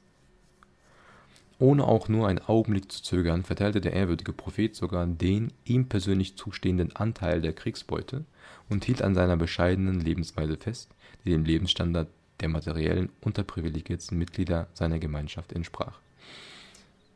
Ohne 1.58 1.84
auch 1.84 2.08
nur 2.08 2.28
einen 2.28 2.40
Augenblick 2.40 2.92
zu 2.92 3.02
zögern, 3.02 3.42
verteilte 3.42 3.80
der 3.80 3.94
ehrwürdige 3.94 4.34
Prophet 4.34 4.76
sogar 4.76 5.06
den 5.06 5.52
ihm 5.64 5.88
persönlich 5.88 6.36
zustehenden 6.36 6.94
Anteil 6.94 7.40
der 7.40 7.54
Kriegsbeute 7.54 8.24
und 8.68 8.84
hielt 8.84 9.00
an 9.00 9.14
seiner 9.14 9.38
bescheidenen 9.38 10.00
Lebensweise 10.00 10.58
fest, 10.58 10.90
die 11.24 11.30
dem 11.30 11.46
Lebensstandard 11.46 12.08
der 12.40 12.48
materiellen 12.48 13.10
unterprivilegierten 13.20 14.18
Mitglieder 14.18 14.68
seiner 14.74 14.98
Gemeinschaft 14.98 15.52
entsprach. 15.52 15.98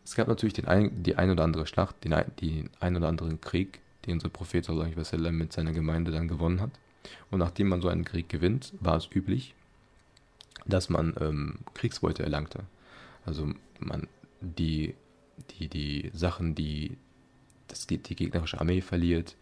Es 0.05 0.15
gab 0.15 0.29
natürlich 0.29 0.55
den 0.55 0.67
ein, 0.67 1.03
die 1.03 1.17
ein 1.17 1.31
oder 1.31 1.45
andere 1.45 1.67
Schlacht, 1.67 2.03
den, 2.05 2.15
den 2.41 2.71
ein 2.81 2.97
oder 2.97 3.09
anderen 3.09 3.41
Krieg, 3.41 3.81
den 4.07 4.15
unser 4.15 4.29
Prophet 4.29 4.65
sallam, 4.65 5.37
mit 5.37 5.53
seiner 5.53 5.73
Gemeinde 5.73 6.11
dann 6.11 6.29
gewonnen 6.29 6.61
hat. 6.61 6.71
Und 7.31 7.39
nachdem 7.39 7.69
man 7.69 7.81
so 7.81 7.89
einen 7.89 8.05
Krieg 8.05 8.29
gewinnt, 8.29 8.73
war 8.81 8.97
es 8.97 9.09
üblich, 9.15 9.55
dass 10.67 10.89
man 10.89 11.15
ähm, 11.21 11.59
Kriegsbeute 11.75 12.23
erlangte. 12.23 12.65
Also 13.25 13.53
man 13.79 14.09
die, 14.41 14.95
die, 15.53 15.69
die 15.69 16.11
Sachen, 16.15 16.55
die 16.55 16.97
das, 17.69 17.87
die 17.87 17.99
gegnerische 17.99 18.61
Armee 18.61 18.81
verliert, 18.81 19.37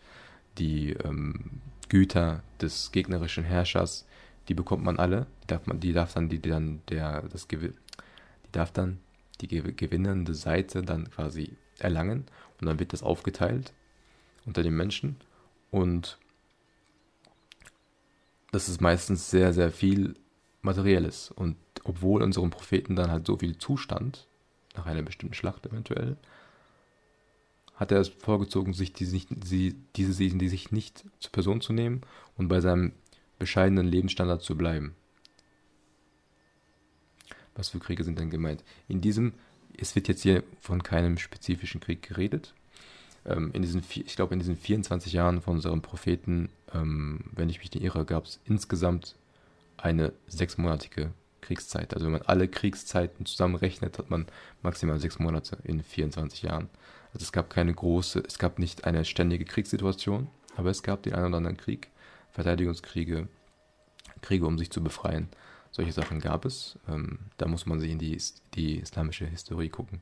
die 0.58 0.90
ähm, 0.90 1.60
Güter 1.88 2.42
des 2.60 2.92
gegnerischen 2.92 3.44
Herrschers, 3.44 4.06
die 4.48 4.54
bekommt 4.54 4.84
man 4.84 4.98
alle. 4.98 5.26
Die 5.42 5.46
darf 5.48 5.66
man, 5.66 5.80
die 5.80 5.92
darf 5.92 6.14
dann, 6.14 6.28
die, 6.28 6.38
die 6.38 6.50
dann 6.50 6.80
der, 6.88 7.22
das 7.22 7.46
die 7.48 7.72
darf 8.52 8.72
dann 8.72 8.98
die 9.40 9.48
gewinnende 9.48 10.34
Seite 10.34 10.82
dann 10.82 11.10
quasi 11.10 11.56
erlangen. 11.78 12.24
Und 12.60 12.66
dann 12.66 12.78
wird 12.78 12.92
das 12.92 13.02
aufgeteilt 13.02 13.72
unter 14.46 14.62
den 14.62 14.76
Menschen. 14.76 15.16
Und 15.70 16.18
das 18.50 18.68
ist 18.68 18.80
meistens 18.80 19.30
sehr, 19.30 19.52
sehr 19.52 19.70
viel 19.70 20.14
Materielles. 20.62 21.30
Und 21.30 21.56
obwohl 21.84 22.22
unserem 22.22 22.50
Propheten 22.50 22.96
dann 22.96 23.10
halt 23.10 23.26
so 23.26 23.36
viel 23.36 23.58
Zustand 23.58 24.26
nach 24.74 24.86
einer 24.86 25.02
bestimmten 25.02 25.34
Schlacht 25.34 25.66
eventuell, 25.66 26.16
hat 27.74 27.92
er 27.92 28.00
es 28.00 28.08
vorgezogen, 28.08 28.72
sich 28.72 28.92
diese, 28.92 29.14
nicht, 29.14 29.28
sie, 29.44 29.76
diese 29.94 30.12
die 30.12 30.48
sich 30.48 30.72
nicht 30.72 31.04
zur 31.20 31.30
Person 31.30 31.60
zu 31.60 31.72
nehmen. 31.72 32.00
Und 32.36 32.48
bei 32.48 32.60
seinem 32.60 32.92
bescheidenen 33.38 33.86
Lebensstandard 33.86 34.42
zu 34.42 34.56
bleiben. 34.56 34.94
Was 37.54 37.70
für 37.70 37.80
Kriege 37.80 38.04
sind 38.04 38.18
denn 38.18 38.30
gemeint? 38.30 38.62
In 38.86 39.00
diesem, 39.00 39.34
es 39.76 39.94
wird 39.94 40.08
jetzt 40.08 40.22
hier 40.22 40.44
von 40.60 40.82
keinem 40.82 41.18
spezifischen 41.18 41.80
Krieg 41.80 42.02
geredet. 42.02 42.54
Ähm, 43.26 43.50
in 43.52 43.62
diesen, 43.62 43.82
ich 43.88 44.14
glaube, 44.14 44.34
in 44.34 44.40
diesen 44.40 44.56
24 44.56 45.12
Jahren 45.12 45.42
von 45.42 45.56
unserem 45.56 45.82
Propheten, 45.82 46.50
ähm, 46.72 47.24
wenn 47.32 47.48
ich 47.48 47.58
mich 47.58 47.72
nicht 47.72 47.82
irre, 47.82 48.04
gab 48.04 48.26
es 48.26 48.40
insgesamt 48.44 49.16
eine 49.76 50.12
sechsmonatige 50.28 51.12
Kriegszeit. 51.40 51.94
Also 51.94 52.06
wenn 52.06 52.12
man 52.12 52.22
alle 52.22 52.48
Kriegszeiten 52.48 53.26
zusammenrechnet, 53.26 53.98
hat 53.98 54.10
man 54.10 54.26
maximal 54.62 54.98
sechs 54.98 55.18
Monate 55.18 55.58
in 55.64 55.82
24 55.82 56.42
Jahren. 56.42 56.68
Also 57.12 57.24
es 57.24 57.32
gab 57.32 57.50
keine 57.50 57.72
große, 57.72 58.22
es 58.26 58.38
gab 58.38 58.58
nicht 58.58 58.84
eine 58.84 59.04
ständige 59.04 59.44
Kriegssituation, 59.44 60.28
aber 60.56 60.70
es 60.70 60.82
gab 60.82 61.02
den 61.02 61.14
einen 61.14 61.26
oder 61.26 61.38
anderen 61.38 61.56
Krieg, 61.56 61.88
Verteidigungskriege, 62.38 63.26
Kriege, 64.22 64.46
um 64.46 64.58
sich 64.58 64.70
zu 64.70 64.82
befreien. 64.82 65.28
Solche 65.72 65.92
Sachen 65.92 66.20
gab 66.20 66.44
es. 66.44 66.78
Ähm, 66.88 67.18
da 67.36 67.48
muss 67.48 67.66
man 67.66 67.80
sich 67.80 67.90
in 67.90 67.98
die, 67.98 68.16
die 68.54 68.78
islamische 68.78 69.26
Historie 69.26 69.68
gucken. 69.68 70.00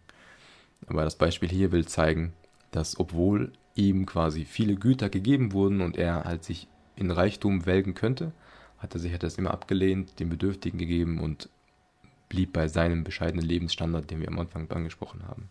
Aber 0.87 1.05
das 1.05 1.17
Beispiel 1.17 1.49
hier 1.49 1.73
will 1.73 1.87
zeigen, 1.87 2.35
dass 2.71 3.01
obwohl 3.01 3.53
ihm 3.75 4.05
quasi 4.05 4.45
viele 4.45 4.77
Güter 4.77 5.09
gegeben 5.09 5.53
wurden 5.53 5.81
und 5.81 5.97
er 5.97 6.25
halt 6.25 6.45
sich 6.45 6.69
in 6.95 7.11
Reichtum 7.11 7.65
welgen 7.65 7.95
könnte, 7.95 8.33
hat 8.79 8.95
er 8.95 9.01
sich 9.01 9.15
hat 9.15 9.23
das 9.23 9.39
immer 9.39 9.53
abgelehnt, 9.53 10.21
den 10.21 10.29
Bedürftigen 10.29 10.79
gegeben 10.79 11.21
und 11.21 11.49
blieb 12.29 12.53
bei 12.53 12.69
seinem 12.69 13.03
bescheidenen 13.03 13.47
Lebensstandard, 13.47 14.11
den 14.11 14.21
wir 14.21 14.29
am 14.29 14.39
Anfang 14.39 14.71
angesprochen 14.71 15.27
haben. 15.27 15.49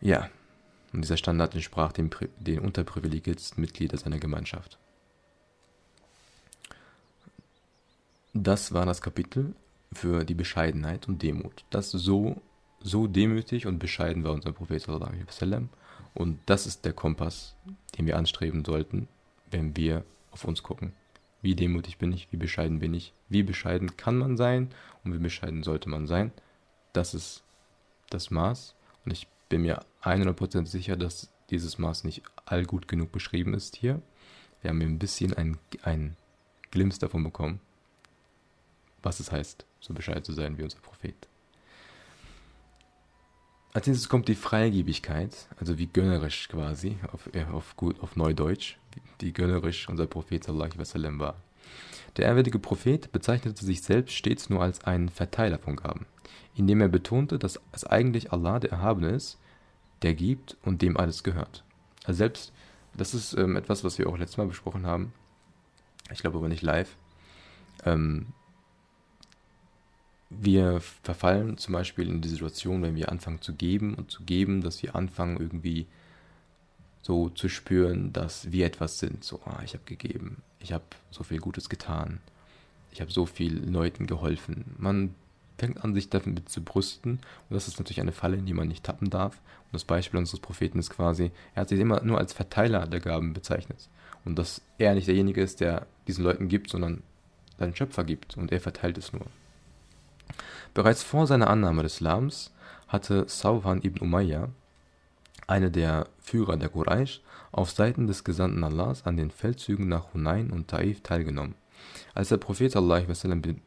Ja, 0.00 0.28
und 0.92 1.02
dieser 1.02 1.16
Standard 1.16 1.54
entsprach 1.54 1.92
den, 1.92 2.10
den 2.38 2.60
unterprivilegiertsten 2.60 3.60
Mitgliedern 3.60 3.98
seiner 3.98 4.18
Gemeinschaft. 4.18 4.78
Das 8.34 8.72
war 8.72 8.86
das 8.86 9.02
Kapitel 9.02 9.54
für 9.92 10.24
die 10.24 10.34
Bescheidenheit 10.34 11.08
und 11.08 11.22
Demut. 11.22 11.64
Das 11.70 11.90
so, 11.90 12.40
so 12.80 13.06
demütig 13.06 13.66
und 13.66 13.78
bescheiden 13.78 14.24
war 14.24 14.32
unser 14.32 14.52
Prophet 14.52 14.86
sallam. 15.30 15.70
Und 16.14 16.38
das 16.46 16.66
ist 16.66 16.84
der 16.84 16.92
Kompass, 16.92 17.54
den 17.96 18.06
wir 18.06 18.16
anstreben 18.16 18.64
sollten, 18.64 19.08
wenn 19.50 19.76
wir 19.76 20.04
auf 20.30 20.44
uns 20.44 20.62
gucken. 20.62 20.92
Wie 21.42 21.54
demütig 21.54 21.98
bin 21.98 22.12
ich, 22.12 22.28
wie 22.32 22.36
bescheiden 22.36 22.80
bin 22.80 22.94
ich, 22.94 23.12
wie 23.28 23.42
bescheiden 23.42 23.96
kann 23.96 24.18
man 24.18 24.36
sein 24.36 24.70
und 25.04 25.14
wie 25.14 25.18
bescheiden 25.18 25.62
sollte 25.62 25.88
man 25.88 26.06
sein. 26.06 26.32
Das 26.92 27.14
ist 27.14 27.42
das 28.10 28.30
Maß. 28.30 28.74
Und 29.04 29.12
ich 29.12 29.26
bin 29.48 29.62
mir 29.62 29.80
100% 30.02 30.66
sicher, 30.66 30.96
dass 30.96 31.30
dieses 31.50 31.78
Maß 31.78 32.04
nicht 32.04 32.22
allgut 32.44 32.88
genug 32.88 33.12
beschrieben 33.12 33.54
ist 33.54 33.76
hier. 33.76 34.02
Wir 34.60 34.70
haben 34.70 34.80
hier 34.80 34.88
ein 34.88 34.98
bisschen 34.98 35.34
ein, 35.34 36.16
Glimpse 36.70 37.00
davon 37.00 37.24
bekommen, 37.24 37.60
was 39.02 39.20
es 39.20 39.32
heißt, 39.32 39.64
so 39.80 39.94
bescheiden 39.94 40.24
zu 40.24 40.32
sein 40.32 40.58
wie 40.58 40.62
unser 40.62 40.80
Prophet. 40.80 41.14
Als 43.72 43.86
nächstes 43.86 44.08
kommt 44.08 44.28
die 44.28 44.34
Freigebigkeit, 44.34 45.48
also 45.58 45.78
wie 45.78 45.86
gönnerisch 45.86 46.48
quasi, 46.48 46.98
auf, 47.12 47.30
auf, 47.52 47.76
gut, 47.76 48.00
auf 48.00 48.16
Neudeutsch, 48.16 48.76
wie 49.20 49.32
gönnerisch 49.32 49.88
unser 49.88 50.06
Prophet 50.06 50.44
sallam, 50.44 51.18
war. 51.18 51.36
Der 52.16 52.26
ehrwürdige 52.26 52.58
Prophet 52.58 53.12
bezeichnete 53.12 53.64
sich 53.64 53.82
selbst 53.82 54.14
stets 54.14 54.50
nur 54.50 54.62
als 54.62 54.84
einen 54.84 55.08
Verteiler 55.08 55.58
von 55.58 55.76
Gaben, 55.76 56.06
indem 56.54 56.80
er 56.80 56.88
betonte, 56.88 57.38
dass 57.38 57.60
es 57.72 57.84
eigentlich 57.84 58.32
Allah 58.32 58.58
der 58.58 58.72
Erhabene 58.72 59.10
ist, 59.10 59.38
der 60.02 60.14
gibt 60.14 60.56
und 60.62 60.82
dem 60.82 60.96
alles 60.96 61.22
gehört. 61.22 61.64
Also 62.04 62.18
selbst, 62.18 62.52
das 62.94 63.14
ist 63.14 63.34
ähm, 63.34 63.56
etwas, 63.56 63.84
was 63.84 63.98
wir 63.98 64.08
auch 64.08 64.18
letztes 64.18 64.38
Mal 64.38 64.46
besprochen 64.46 64.86
haben, 64.86 65.12
ich 66.10 66.20
glaube 66.20 66.38
aber 66.38 66.48
nicht 66.48 66.62
live, 66.62 66.96
ähm, 67.84 68.26
wir 70.30 70.80
verfallen 70.80 71.56
zum 71.56 71.72
Beispiel 71.72 72.08
in 72.08 72.20
die 72.20 72.28
Situation, 72.28 72.82
wenn 72.82 72.94
wir 72.94 73.10
anfangen 73.10 73.40
zu 73.40 73.54
geben 73.54 73.94
und 73.94 74.10
zu 74.10 74.24
geben, 74.24 74.60
dass 74.60 74.82
wir 74.82 74.94
anfangen 74.94 75.38
irgendwie 75.38 75.86
so 77.00 77.30
zu 77.30 77.48
spüren, 77.48 78.12
dass 78.12 78.52
wir 78.52 78.66
etwas 78.66 78.98
sind. 78.98 79.24
So, 79.24 79.40
ah, 79.44 79.62
ich 79.64 79.72
habe 79.72 79.84
gegeben, 79.84 80.42
ich 80.60 80.72
habe 80.72 80.84
so 81.10 81.24
viel 81.24 81.38
Gutes 81.38 81.70
getan, 81.70 82.20
ich 82.92 83.00
habe 83.00 83.10
so 83.10 83.24
vielen 83.24 83.72
Leuten 83.72 84.06
geholfen. 84.06 84.74
Man 84.76 85.14
fängt 85.58 85.84
an, 85.84 85.94
sich 85.94 86.08
damit 86.08 86.48
zu 86.48 86.62
brüsten. 86.62 87.12
Und 87.12 87.54
das 87.54 87.68
ist 87.68 87.78
natürlich 87.78 88.00
eine 88.00 88.12
Falle, 88.12 88.36
in 88.36 88.46
die 88.46 88.54
man 88.54 88.68
nicht 88.68 88.84
tappen 88.84 89.10
darf. 89.10 89.34
Und 89.36 89.74
das 89.74 89.84
Beispiel 89.84 90.18
unseres 90.18 90.40
Propheten 90.40 90.78
ist 90.78 90.90
quasi, 90.90 91.30
er 91.54 91.62
hat 91.62 91.68
sich 91.68 91.80
immer 91.80 92.02
nur 92.02 92.18
als 92.18 92.32
Verteiler 92.32 92.86
der 92.86 93.00
Gaben 93.00 93.34
bezeichnet. 93.34 93.88
Und 94.24 94.38
dass 94.38 94.62
er 94.78 94.94
nicht 94.94 95.08
derjenige 95.08 95.42
ist, 95.42 95.60
der 95.60 95.86
diesen 96.06 96.24
Leuten 96.24 96.48
gibt, 96.48 96.70
sondern 96.70 97.02
seinen 97.58 97.74
Schöpfer 97.74 98.04
gibt. 98.04 98.36
Und 98.36 98.52
er 98.52 98.60
verteilt 98.60 98.96
es 98.96 99.12
nur. 99.12 99.26
Bereits 100.74 101.02
vor 101.02 101.26
seiner 101.26 101.50
Annahme 101.50 101.82
des 101.82 101.94
Islams 101.94 102.52
hatte 102.86 103.28
Sauhan 103.28 103.82
ibn 103.82 104.00
Umayyah, 104.00 104.48
einer 105.46 105.70
der 105.70 106.06
Führer 106.20 106.56
der 106.56 106.68
Quraysh, 106.68 107.20
auf 107.52 107.70
Seiten 107.70 108.06
des 108.06 108.24
Gesandten 108.24 108.62
Allahs 108.62 109.06
an 109.06 109.16
den 109.16 109.30
Feldzügen 109.30 109.88
nach 109.88 110.12
Hunain 110.12 110.50
und 110.50 110.68
Taif 110.68 111.02
teilgenommen. 111.02 111.54
Als 112.14 112.28
der 112.30 112.38
Prophet 112.38 112.74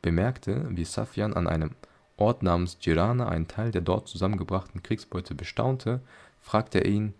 bemerkte, 0.02 0.66
wie 0.70 0.86
Safjan 0.86 1.34
an 1.34 1.48
einem 1.48 1.72
Ort 2.18 2.44
namens 2.44 2.78
Jirana 2.82 3.28
einen 3.30 3.48
Teil 3.48 3.72
der 3.72 3.82
dort 3.82 4.08
zusammengebrachten 4.08 4.84
Kriegsbeute 4.84 5.34
bestaunte, 5.34 6.02
fragte 6.40 6.80
er 6.80 6.86
ihn, 6.86 7.14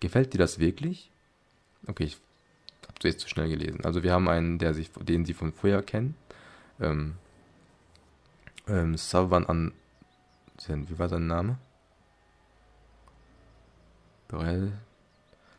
gefällt 0.00 0.32
dir 0.32 0.38
das 0.38 0.58
wirklich? 0.58 1.10
Okay, 1.86 2.04
ich 2.04 2.18
habe 2.84 3.08
jetzt 3.08 3.20
zu 3.20 3.28
schnell 3.28 3.48
gelesen. 3.48 3.84
Also 3.84 4.02
wir 4.02 4.12
haben 4.12 4.28
einen, 4.28 4.58
der 4.58 4.74
sich, 4.74 4.90
den 4.92 5.24
sie 5.24 5.34
von 5.34 5.52
früher 5.52 5.82
kennen. 5.82 6.14
Ähm, 6.80 7.14
ähm, 8.68 8.96
Savan 8.96 9.46
an. 9.46 9.72
Wie 10.68 10.98
war 10.98 11.08
sein 11.08 11.26
Name? 11.26 11.58
Borel. 14.28 14.72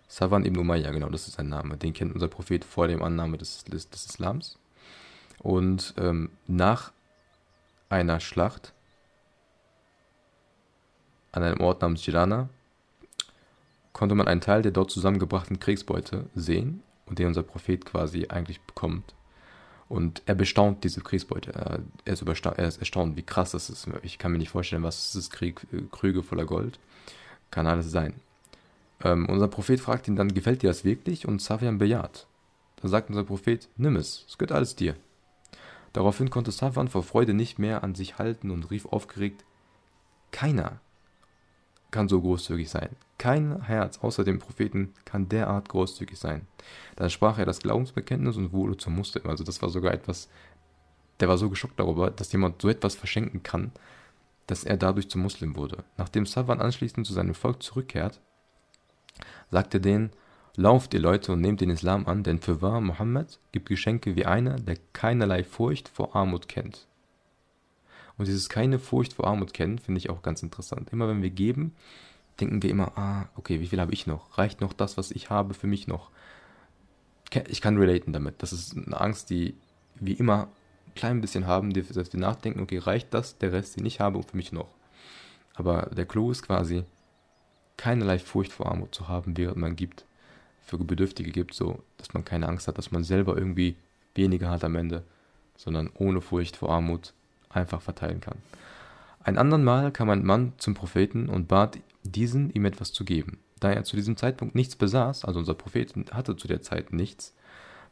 Savan 0.08 0.45
ibn 0.45 0.60
Umayyah, 0.60 0.91
genau, 0.91 1.10
das 1.10 1.28
ist 1.28 1.36
sein 1.36 1.50
Name. 1.50 1.78
Den 1.78 1.93
kennt 1.93 2.13
unser 2.13 2.28
Prophet 2.28 2.63
vor 2.63 2.88
dem 2.88 3.04
Annahme 3.04 3.38
des, 3.38 3.63
des, 3.65 3.89
des 3.89 4.06
Islams. 4.06 4.58
Und 5.39 5.93
ähm, 5.97 6.30
nach 6.47 6.91
einer 7.89 8.19
Schlacht 8.19 8.73
an 11.32 11.43
einem 11.43 11.62
Ort 11.62 11.82
namens 11.82 12.06
Jirana 12.06 12.50
konnte 13.93 14.15
man 14.15 14.28
einen 14.28 14.41
Teil 14.41 14.62
der 14.62 14.71
dort 14.71 14.91
zusammengebrachten 14.91 15.60
Kriegsbeute 15.60 16.26
sehen 16.36 16.84
und 17.06 17.19
den 17.19 17.28
unser 17.28 17.43
Prophet 17.43 17.86
quasi 17.86 18.28
eigentlich 18.30 18.62
bekommt. 18.62 19.13
Und 19.89 20.21
er 20.26 20.36
bestaunt 20.36 20.84
diese 20.84 21.02
Kriegsbeute. 21.02 21.54
Er 21.54 22.12
ist, 22.12 22.21
er 22.21 22.67
ist 22.67 22.78
erstaunt, 22.78 23.15
wie 23.15 23.23
krass 23.23 23.52
das 23.52 23.69
ist. 23.69 23.88
Ich 24.04 24.17
kann 24.17 24.34
mir 24.34 24.38
nicht 24.38 24.50
vorstellen, 24.50 24.84
was 24.84 25.15
ist 25.15 25.32
Krieg, 25.32 25.65
Krüge 25.91 26.23
voller 26.23 26.45
Gold. 26.45 26.78
Kann 27.52 27.67
alles 27.67 27.89
sein. 27.89 28.15
Ähm, 29.04 29.28
unser 29.30 29.47
Prophet 29.47 29.80
fragt 29.80 30.08
ihn 30.08 30.17
dann, 30.17 30.34
gefällt 30.34 30.62
dir 30.62 30.67
das 30.67 30.84
wirklich? 30.84 31.28
Und 31.28 31.41
Safian 31.41 31.78
bejaht. 31.78 32.28
Da 32.82 32.89
sagt 32.89 33.10
unser 33.10 33.23
Prophet, 33.23 33.69
nimm 33.78 33.95
es, 33.95 34.26
es 34.28 34.38
gehört 34.38 34.52
alles 34.52 34.76
dir. 34.76 34.95
Daraufhin 35.97 36.29
konnte 36.29 36.51
Safwan 36.51 36.89
vor 36.89 37.01
Freude 37.01 37.33
nicht 37.33 37.57
mehr 37.57 37.83
an 37.83 37.95
sich 37.95 38.19
halten 38.19 38.51
und 38.51 38.69
rief 38.69 38.86
aufgeregt, 38.86 39.43
keiner 40.29 40.79
kann 41.89 42.07
so 42.07 42.21
großzügig 42.21 42.69
sein. 42.69 42.95
Kein 43.17 43.63
Herz 43.63 43.97
außer 43.97 44.23
dem 44.23 44.38
Propheten 44.38 44.93
kann 45.05 45.27
derart 45.27 45.69
großzügig 45.69 46.19
sein. 46.19 46.45
Dann 46.97 47.10
sprach 47.10 47.39
er 47.39 47.47
das 47.47 47.62
Glaubensbekenntnis 47.62 48.38
und 48.38 48.53
wurde 48.53 48.77
zum 48.77 48.95
Muslim. 48.95 49.25
Also 49.25 49.43
das 49.43 49.60
war 49.63 49.69
sogar 49.69 49.91
etwas, 49.91 50.29
der 51.19 51.29
war 51.29 51.39
so 51.39 51.49
geschockt 51.49 51.79
darüber, 51.79 52.12
dass 52.12 52.31
jemand 52.31 52.62
so 52.62 52.69
etwas 52.69 52.93
verschenken 52.93 53.41
kann, 53.41 53.71
dass 54.45 54.65
er 54.65 54.77
dadurch 54.77 55.10
zum 55.10 55.23
Muslim 55.23 55.55
wurde. 55.55 55.83
Nachdem 55.97 56.27
Savan 56.27 56.62
anschließend 56.62 57.07
zu 57.07 57.13
seinem 57.13 57.33
Volk 57.33 57.63
zurückkehrt, 57.63 58.21
sagte 59.49 59.81
denen, 59.81 60.12
Lauft 60.60 60.96
ihr 60.96 61.00
Leute 61.00 61.34
und 61.34 61.41
nehmt 61.41 61.62
den 61.62 61.70
Islam 61.70 62.08
an, 62.08 62.24
denn 62.24 62.39
für 62.39 62.63
wahr 62.63 62.82
Mohammed 62.82 63.39
gibt 63.52 63.70
Geschenke 63.70 64.15
wie 64.15 64.26
einer, 64.26 64.56
der 64.56 64.78
keinerlei 64.91 65.43
Furcht 65.43 65.88
vor 65.88 66.15
Armut 66.15 66.48
kennt. 66.48 66.88
Und 68.17 68.28
dieses 68.28 68.50
keine 68.50 68.80
Furcht 68.80 69.13
vor 69.13 69.28
Armut 69.28 69.54
kennen, 69.54 69.78
finde 69.78 70.00
ich 70.00 70.10
auch 70.10 70.24
ganz 70.24 70.41
interessant. 70.41 70.89
Immer 70.91 71.08
wenn 71.08 71.22
wir 71.22 71.30
geben, 71.30 71.76
denken 72.39 72.63
wir 72.63 72.72
immer, 72.72 72.98
ah, 72.98 73.30
okay, 73.36 73.60
wie 73.60 73.67
viel 73.67 73.80
habe 73.80 73.93
ich 73.93 74.08
noch? 74.08 74.36
Reicht 74.39 74.60
noch 74.60 74.74
das, 74.74 74.98
was 74.98 75.12
ich 75.12 75.30
habe, 75.30 75.54
für 75.54 75.67
mich 75.67 75.88
noch? 75.88 76.10
Ich 77.50 77.62
kann 77.62 77.78
relaten 77.78 78.12
damit. 78.12 78.41
Das 78.41 78.52
ist 78.52 78.76
eine 78.76 79.00
Angst, 79.00 79.30
die 79.30 79.54
wir 79.93 80.20
immer 80.20 80.48
ein 80.88 80.96
klein 80.96 81.22
bisschen 81.22 81.46
haben, 81.46 81.72
dass 81.72 82.13
wir 82.13 82.20
nachdenken, 82.20 82.62
okay, 82.62 82.80
reicht 82.80 83.13
das, 83.13 83.38
der 83.38 83.54
Rest, 83.54 83.78
den 83.78 83.86
ich 83.86 84.00
habe, 84.00 84.24
für 84.24 84.36
mich 84.36 84.52
noch? 84.52 84.74
Aber 85.54 85.91
der 85.96 86.08
Clou 86.08 86.32
ist 86.32 86.41
quasi, 86.41 86.84
keinerlei 87.78 88.17
Furcht 88.17 88.52
vor 88.52 88.72
Armut 88.72 88.96
zu 88.96 89.08
haben, 89.08 89.38
während 89.38 89.58
man 89.58 89.76
gibt 89.76 90.06
für 90.67 90.77
Bedürftige 90.77 91.32
gibt, 91.32 91.53
so 91.53 91.80
dass 91.97 92.13
man 92.13 92.25
keine 92.25 92.47
Angst 92.47 92.67
hat, 92.67 92.77
dass 92.77 92.91
man 92.91 93.03
selber 93.03 93.38
irgendwie 93.38 93.75
weniger 94.15 94.49
hat 94.49 94.63
am 94.63 94.75
Ende, 94.75 95.03
sondern 95.56 95.89
ohne 95.95 96.21
Furcht 96.21 96.58
vor 96.58 96.69
Armut 96.69 97.13
einfach 97.49 97.82
verteilen 97.82 98.19
kann. 98.21 98.38
Ein 99.23 99.38
andern 99.38 99.63
Mal 99.63 99.91
kam 99.91 100.10
ein 100.10 100.25
Mann 100.25 100.53
zum 100.58 100.73
Propheten 100.73 101.30
und 101.30 101.47
bat 101.47 101.80
diesen, 102.03 102.49
ihm 102.51 102.65
etwas 102.65 102.93
zu 102.93 103.06
geben. 103.06 103.39
Da 103.60 103.71
er 103.71 103.84
zu 103.84 103.95
diesem 103.95 104.17
Zeitpunkt 104.17 104.56
nichts 104.56 104.75
besaß, 104.75 105.25
also 105.25 105.39
unser 105.39 105.56
Prophet 105.56 105.93
hatte 106.12 106.36
zu 106.36 106.47
der 106.47 106.62
Zeit 106.62 106.93
nichts, 106.93 107.34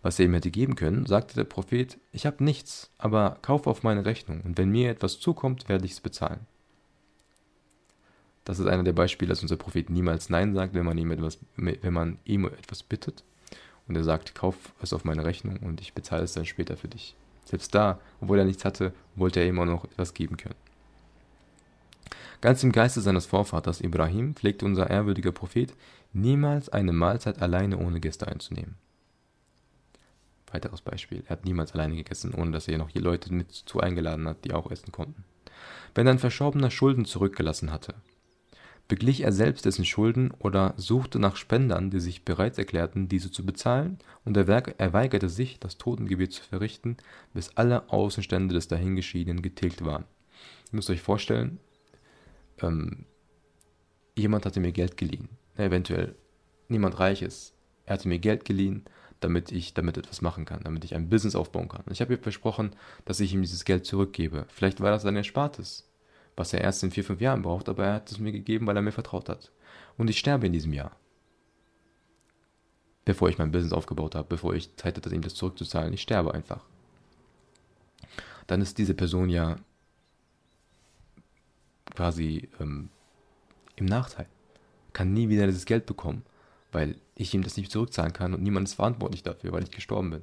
was 0.01 0.19
er 0.19 0.25
ihm 0.25 0.33
hätte 0.33 0.51
geben 0.51 0.75
können, 0.75 1.05
sagte 1.05 1.35
der 1.35 1.45
Prophet, 1.45 1.97
ich 2.11 2.25
habe 2.25 2.43
nichts, 2.43 2.91
aber 2.97 3.37
kauf 3.41 3.65
auf 3.65 3.83
meine 3.83 4.05
Rechnung, 4.05 4.41
und 4.41 4.57
wenn 4.57 4.69
mir 4.69 4.91
etwas 4.91 5.19
zukommt, 5.19 5.67
werde 5.67 5.85
ich 5.85 5.93
es 5.93 6.01
bezahlen. 6.01 6.41
Das 8.45 8.59
ist 8.59 8.67
einer 8.67 8.83
der 8.83 8.93
Beispiele, 8.93 9.29
dass 9.29 9.41
unser 9.41 9.57
Prophet 9.57 9.89
niemals 9.89 10.29
Nein 10.29 10.53
sagt, 10.53 10.75
wenn 10.75 10.85
man 10.85 10.97
ihm 10.97 11.11
etwas, 11.11 11.39
wenn 11.57 11.93
man 11.93 12.19
ihm 12.25 12.45
etwas 12.45 12.83
bittet. 12.83 13.23
Und 13.87 13.95
er 13.95 14.03
sagt, 14.03 14.33
kauf 14.35 14.55
es 14.81 14.93
auf 14.93 15.03
meine 15.03 15.25
Rechnung 15.25 15.57
und 15.57 15.81
ich 15.81 15.93
bezahle 15.93 16.23
es 16.23 16.33
dann 16.33 16.45
später 16.45 16.77
für 16.77 16.87
dich. 16.87 17.15
Selbst 17.43 17.75
da, 17.75 17.99
obwohl 18.21 18.39
er 18.39 18.45
nichts 18.45 18.65
hatte, 18.65 18.93
wollte 19.15 19.39
er 19.39 19.47
immer 19.47 19.65
noch 19.65 19.83
etwas 19.85 20.13
geben 20.13 20.37
können. 20.37 20.55
Ganz 22.41 22.63
im 22.63 22.71
Geiste 22.71 23.01
seines 23.01 23.25
Vorvaters 23.25 23.81
Ibrahim 23.81 24.35
pflegte 24.35 24.65
unser 24.65 24.89
ehrwürdiger 24.89 25.31
Prophet 25.31 25.73
niemals 26.13 26.69
eine 26.69 26.93
Mahlzeit 26.93 27.41
alleine 27.41 27.77
ohne 27.77 27.99
Gäste 27.99 28.27
einzunehmen. 28.27 28.75
Weiteres 30.51 30.81
Beispiel. 30.81 31.23
Er 31.25 31.31
hat 31.31 31.45
niemals 31.45 31.73
alleine 31.73 31.95
gegessen, 31.95 32.33
ohne 32.33 32.51
dass 32.51 32.67
er 32.67 32.77
noch 32.77 32.89
hier 32.89 33.01
Leute 33.01 33.33
mit 33.33 33.51
zu 33.51 33.79
eingeladen 33.79 34.27
hat, 34.27 34.45
die 34.45 34.53
auch 34.53 34.69
essen 34.69 34.91
konnten. 34.91 35.23
Wenn 35.95 36.07
ein 36.07 36.19
Verschorbener 36.19 36.71
Schulden 36.71 37.05
zurückgelassen 37.05 37.71
hatte, 37.71 37.95
beglich 38.87 39.21
er 39.21 39.31
selbst 39.31 39.65
dessen 39.65 39.85
Schulden 39.85 40.31
oder 40.39 40.73
suchte 40.77 41.19
nach 41.19 41.35
Spendern, 41.35 41.89
die 41.89 41.99
sich 41.99 42.23
bereit 42.23 42.57
erklärten, 42.57 43.07
diese 43.07 43.31
zu 43.31 43.45
bezahlen, 43.45 43.97
und 44.23 44.37
er 44.37 44.47
weigerte 44.47 45.29
sich, 45.29 45.59
das 45.59 45.77
Totengebet 45.77 46.33
zu 46.33 46.43
verrichten, 46.43 46.97
bis 47.33 47.51
alle 47.55 47.89
Außenstände 47.89 48.53
des 48.53 48.67
Dahingeschiedenen 48.67 49.41
getilgt 49.41 49.83
waren. 49.83 50.05
Ihr 50.71 50.75
müsst 50.75 50.89
euch 50.89 51.01
vorstellen, 51.01 51.59
ähm, 52.61 53.05
jemand 54.15 54.45
hatte 54.45 54.59
mir 54.59 54.71
Geld 54.71 54.97
geliehen. 54.97 55.29
Eventuell 55.55 56.15
niemand 56.67 56.99
reich 56.99 57.21
ist. 57.21 57.53
Er 57.85 57.93
hatte 57.93 58.07
mir 58.07 58.19
Geld 58.19 58.45
geliehen, 58.45 58.85
damit 59.19 59.51
ich 59.51 59.73
damit 59.73 59.97
etwas 59.97 60.21
machen 60.21 60.45
kann, 60.45 60.63
damit 60.63 60.83
ich 60.83 60.95
ein 60.95 61.09
Business 61.09 61.35
aufbauen 61.35 61.69
kann. 61.69 61.83
Ich 61.89 62.01
habe 62.01 62.13
ihm 62.13 62.21
versprochen, 62.21 62.71
dass 63.05 63.19
ich 63.19 63.33
ihm 63.33 63.41
dieses 63.41 63.65
Geld 63.65 63.85
zurückgebe. 63.85 64.45
Vielleicht 64.49 64.81
war 64.81 64.91
das 64.91 65.03
sein 65.03 65.15
Erspartes 65.15 65.89
was 66.35 66.53
er 66.53 66.61
erst 66.61 66.83
in 66.83 66.91
vier, 66.91 67.03
fünf 67.03 67.21
Jahren 67.21 67.41
braucht, 67.41 67.69
aber 67.69 67.85
er 67.85 67.93
hat 67.93 68.11
es 68.11 68.19
mir 68.19 68.31
gegeben, 68.31 68.67
weil 68.67 68.75
er 68.75 68.81
mir 68.81 68.91
vertraut 68.91 69.29
hat. 69.29 69.51
Und 69.97 70.09
ich 70.09 70.19
sterbe 70.19 70.47
in 70.47 70.53
diesem 70.53 70.73
Jahr. 70.73 70.91
Bevor 73.05 73.29
ich 73.29 73.37
mein 73.37 73.51
Business 73.51 73.73
aufgebaut 73.73 74.15
habe, 74.15 74.27
bevor 74.27 74.53
ich 74.53 74.75
Zeit 74.75 74.97
hatte, 74.97 75.13
ihm 75.13 75.21
das 75.21 75.35
zurückzuzahlen. 75.35 75.93
Ich 75.93 76.01
sterbe 76.01 76.33
einfach. 76.33 76.65
Dann 78.47 78.61
ist 78.61 78.77
diese 78.77 78.93
Person 78.93 79.29
ja 79.29 79.57
quasi 81.93 82.49
ähm, 82.59 82.89
im 83.75 83.85
Nachteil. 83.85 84.27
Kann 84.93 85.13
nie 85.13 85.29
wieder 85.29 85.45
dieses 85.45 85.65
Geld 85.65 85.85
bekommen, 85.85 86.23
weil 86.71 86.95
ich 87.15 87.33
ihm 87.33 87.43
das 87.43 87.57
nicht 87.57 87.71
zurückzahlen 87.71 88.13
kann 88.13 88.33
und 88.33 88.43
niemand 88.43 88.67
ist 88.67 88.75
verantwortlich 88.75 89.23
dafür, 89.23 89.51
weil 89.51 89.63
ich 89.63 89.71
gestorben 89.71 90.09
bin. 90.09 90.21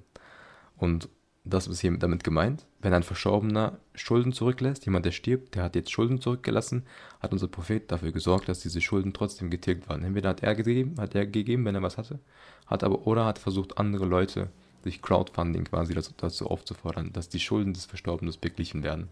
Und 0.77 1.09
das 1.45 1.67
ist 1.67 1.81
hier 1.81 1.97
damit 1.99 2.23
gemeint. 2.23 2.67
Wenn 2.81 2.95
ein 2.95 3.03
Verschorbener 3.03 3.79
Schulden 3.95 4.33
zurücklässt, 4.33 4.85
jemand, 4.85 5.05
der 5.05 5.11
stirbt, 5.11 5.55
der 5.55 5.65
hat 5.65 5.75
jetzt 5.75 5.91
Schulden 5.91 6.21
zurückgelassen, 6.21 6.85
hat 7.21 7.33
unser 7.33 7.49
Prophet 7.49 7.91
dafür 7.91 8.13
gesorgt, 8.13 8.49
dass 8.49 8.61
diese 8.61 8.81
Schulden 8.81 9.13
trotzdem 9.13 9.51
getilgt 9.51 9.89
waren. 9.89 10.05
Entweder 10.05 10.31
hat 10.31 10.43
er 10.43 10.55
gegeben, 10.55 10.95
hat 10.99 11.15
er 11.15 11.27
gegeben, 11.27 11.65
wenn 11.65 11.75
er 11.75 11.83
was 11.83 11.99
hatte, 11.99 12.21
hat 12.67 12.85
aber 12.85 13.07
oder 13.07 13.25
hat 13.25 13.39
versucht, 13.39 13.79
andere 13.79 14.07
Leute 14.07 14.51
durch 14.83 15.03
Crowdfunding 15.03 15.65
quasi 15.65 15.95
dazu, 15.95 16.13
dazu 16.17 16.49
aufzufordern, 16.49 17.13
dass 17.13 17.29
die 17.29 17.41
Schulden 17.41 17.73
des 17.73 17.87
Verstorbenen 17.87 18.35
beglichen 18.41 18.83
werden. 18.83 19.09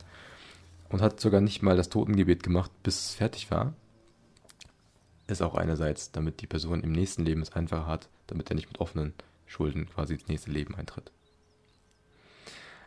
Und 0.89 1.03
hat 1.03 1.21
sogar 1.21 1.41
nicht 1.41 1.63
mal 1.63 1.77
das 1.77 1.89
Totengebet 1.89 2.43
gemacht, 2.43 2.71
bis 2.83 3.07
es 3.07 3.15
fertig 3.15 3.51
war. 3.51 3.75
Ist 5.29 5.43
auch 5.43 5.55
einerseits, 5.55 6.11
damit 6.11 6.41
die 6.41 6.49
Person 6.49 6.83
im 6.83 6.91
nächsten 6.91 7.25
Leben 7.25 7.43
es 7.43 7.53
einfacher 7.53 7.87
hat, 7.87 8.09
damit 8.27 8.51
er 8.51 8.57
nicht 8.57 8.67
mit 8.67 8.81
offenen 8.81 9.15
Schulden 9.47 9.89
quasi 9.89 10.15
ins 10.15 10.27
nächste 10.27 10.51
Leben 10.51 10.75
eintritt. 10.75 11.13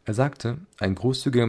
Er 0.06 0.14
sagte, 0.14 0.58
ein 0.80 0.96
großzügiger, 0.96 1.48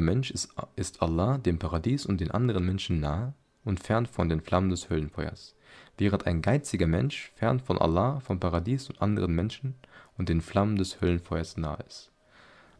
Mensch 0.00 0.30
ist, 0.30 1.02
Allah, 1.02 1.36
dem 1.36 1.58
Paradies 1.58 2.06
und 2.06 2.22
den 2.22 2.30
anderen 2.30 2.64
Menschen 2.64 3.00
nahe 3.00 3.34
und 3.64 3.80
fern 3.80 4.06
von 4.06 4.30
den 4.30 4.40
Flammen 4.40 4.70
des 4.70 4.88
Höllenfeuers, 4.88 5.54
während 5.98 6.26
ein 6.26 6.40
geiziger 6.40 6.86
Mensch 6.86 7.30
fern 7.34 7.60
von 7.60 7.76
Allah, 7.76 8.20
vom 8.20 8.40
Paradies 8.40 8.88
und 8.88 9.02
anderen 9.02 9.34
Menschen 9.34 9.74
und 10.16 10.30
den 10.30 10.40
Flammen 10.40 10.76
des 10.76 11.02
Höllenfeuers 11.02 11.58
nahe 11.58 11.84
ist. 11.86 12.10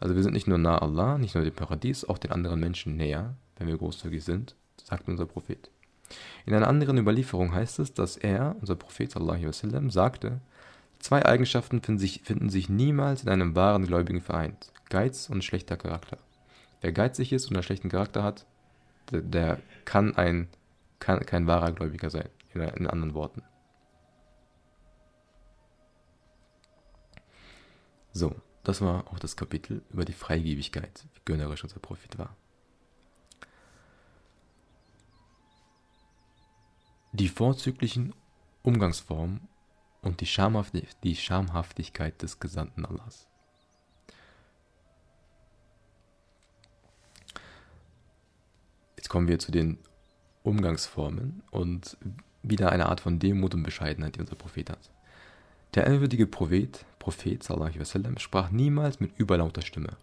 Also 0.00 0.16
wir 0.16 0.22
sind 0.22 0.32
nicht 0.32 0.46
nur 0.46 0.56
nahe 0.56 0.80
Allah, 0.80 1.18
nicht 1.18 1.34
nur 1.34 1.44
dem 1.44 1.54
Paradies, 1.54 2.06
auch 2.06 2.16
den 2.16 2.32
anderen 2.32 2.58
Menschen 2.58 2.96
näher, 2.96 3.34
wenn 3.58 3.66
wir 3.66 3.76
großzügig 3.76 4.24
sind, 4.24 4.56
sagt 4.82 5.08
unser 5.08 5.26
Prophet. 5.26 5.70
In 6.46 6.54
einer 6.54 6.68
anderen 6.68 6.96
Überlieferung 6.96 7.52
heißt 7.52 7.80
es, 7.80 7.92
dass 7.92 8.16
er, 8.16 8.56
unser 8.60 8.76
Prophet 8.76 9.10
sallam, 9.10 9.90
sagte, 9.90 10.40
Zwei 10.98 11.24
Eigenschaften 11.24 11.80
finden 11.80 11.98
sich, 11.98 12.22
finden 12.24 12.50
sich 12.50 12.68
niemals 12.68 13.22
in 13.22 13.28
einem 13.28 13.54
wahren 13.54 13.86
Gläubigen 13.86 14.20
vereint: 14.20 14.72
Geiz 14.88 15.28
und 15.30 15.44
schlechter 15.44 15.76
Charakter. 15.76 16.18
Wer 16.80 16.92
geizig 16.92 17.32
ist 17.32 17.46
und 17.46 17.56
einen 17.56 17.62
schlechten 17.62 17.88
Charakter 17.88 18.22
hat, 18.22 18.46
der, 19.10 19.22
der 19.22 19.58
kann, 19.84 20.16
ein, 20.16 20.48
kann 20.98 21.24
kein 21.26 21.46
wahrer 21.46 21.72
Gläubiger 21.72 22.10
sein, 22.10 22.28
in, 22.52 22.60
in 22.60 22.86
anderen 22.86 23.14
Worten. 23.14 23.42
So, 28.12 28.34
das 28.64 28.80
war 28.80 29.06
auch 29.08 29.18
das 29.18 29.36
Kapitel 29.36 29.82
über 29.90 30.04
die 30.04 30.12
Freigebigkeit, 30.12 31.06
wie 31.14 31.20
gönnerisch 31.24 31.62
unser 31.62 31.78
Prophet 31.78 32.18
war. 32.18 32.36
Die 37.12 37.28
vorzüglichen 37.28 38.14
Umgangsformen 38.62 39.48
und 40.08 40.22
die, 40.22 40.26
Schamhafti 40.26 40.84
die 41.04 41.14
Schamhaftigkeit 41.14 42.20
des 42.22 42.40
Gesandten 42.40 42.86
Allahs. 42.86 43.28
Jetzt 48.96 49.10
kommen 49.10 49.28
wir 49.28 49.38
zu 49.38 49.52
den 49.52 49.78
Umgangsformen 50.42 51.42
und 51.50 51.98
wieder 52.42 52.72
eine 52.72 52.86
Art 52.86 53.00
von 53.00 53.18
Demut 53.18 53.54
und 53.54 53.62
Bescheidenheit, 53.62 54.16
die 54.16 54.20
unser 54.20 54.34
Prophet 54.34 54.70
hat. 54.70 54.90
Der 55.74 55.86
ehrwürdige 55.86 56.26
Prophet, 56.26 56.86
Prophet 56.98 57.42
sallam, 57.42 58.16
sprach 58.16 58.50
niemals 58.50 59.00
mit 59.00 59.18
überlauter 59.18 59.60
Stimme. 59.60 59.98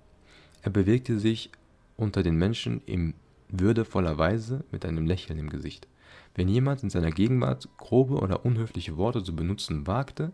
Er 0.62 0.70
bewegte 0.70 1.20
sich 1.20 1.50
unter 1.98 2.22
den 2.22 2.36
Menschen 2.36 2.82
in 2.86 3.15
würdevoller 3.50 4.20
Weise 4.20 4.63
mit 4.72 4.86
einem 4.86 5.08
Lächeln 5.08 5.39
im 5.39 5.50
Gesicht. 5.50 5.88
Wenn 6.36 6.50
jemand 6.50 6.84
in 6.84 6.89
seiner 6.89 7.12
Gegenwart 7.12 7.69
grobe 7.78 8.15
oder 8.19 8.45
unhöfliche 8.45 8.98
Worte 8.98 9.24
zu 9.24 9.36
benutzen 9.36 9.88
wagte, 9.88 10.34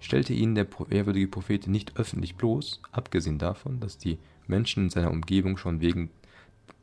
stellte 0.00 0.32
ihn 0.32 0.54
der 0.54 0.66
ehrwürdige 0.90 1.28
Prophet 1.28 1.66
nicht 1.66 1.96
öffentlich 1.96 2.36
bloß, 2.36 2.82
abgesehen 2.92 3.38
davon, 3.38 3.80
dass 3.80 3.98
die 3.98 4.18
Menschen 4.46 4.84
in 4.84 4.90
seiner 4.90 5.10
Umgebung 5.10 5.56
schon 5.56 5.80
wegen 5.80 6.10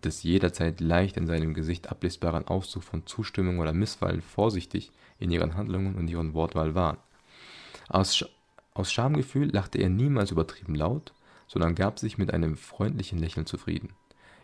des 0.04 0.24
jederzeit 0.24 0.80
leicht 0.80 1.18
in 1.18 1.28
seinem 1.28 1.54
Gesicht 1.54 1.89
ablesbaren 1.89 2.48
Ausdrucks 2.48 2.86
von 2.86 3.06
Zustimmung 3.06 3.60
oder 3.60 3.74
Missfallen 3.74 4.22
vorsichtig 4.22 4.91
in 5.20 5.32
ihren 5.32 5.56
Handlungen 5.56 5.96
und 5.96 6.10
ihren 6.10 6.34
Wortwahl 6.34 6.76
waren. 6.76 6.98
Aus, 7.89 8.26
aus 8.74 8.91
Schamgefühl 8.91 9.50
lachte 9.52 9.80
er 9.80 9.89
niemals 9.89 10.32
übertrieben 10.32 10.76
laut, 10.76 11.13
sondern 11.48 11.76
gab 11.76 12.00
sich 12.00 12.18
mit 12.18 12.34
einem 12.34 12.56
freundlichen 12.56 13.20
Lächeln 13.20 13.46
zufrieden. 13.46 13.89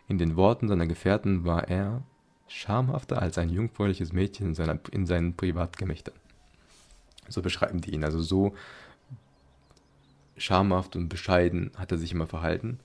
In 0.08 0.18
den 0.18 0.36
Worten 0.36 0.68
seiner 0.68 0.86
Gefährten 0.86 1.44
war 1.44 1.68
er, 1.68 2.02
schamhafter 2.52 3.20
als 3.20 3.38
ein 3.38 3.48
jungfräuliches 3.48 4.12
Mädchen 4.12 4.48
in, 4.48 4.54
seiner, 4.54 4.78
in 4.90 5.06
seinen 5.06 5.34
Privatgemächtern. 5.34 6.14
So 7.28 7.42
beschreiben 7.42 7.80
die 7.80 7.92
ihn. 7.94 8.04
Also 8.04 8.20
so 8.20 8.54
schamhaft 10.36 10.96
und 10.96 11.08
bescheiden 11.08 11.70
hat 11.76 11.92
er 11.92 11.98
sich 11.98 12.12
immer 12.12 12.26
verhalten. 12.26 12.80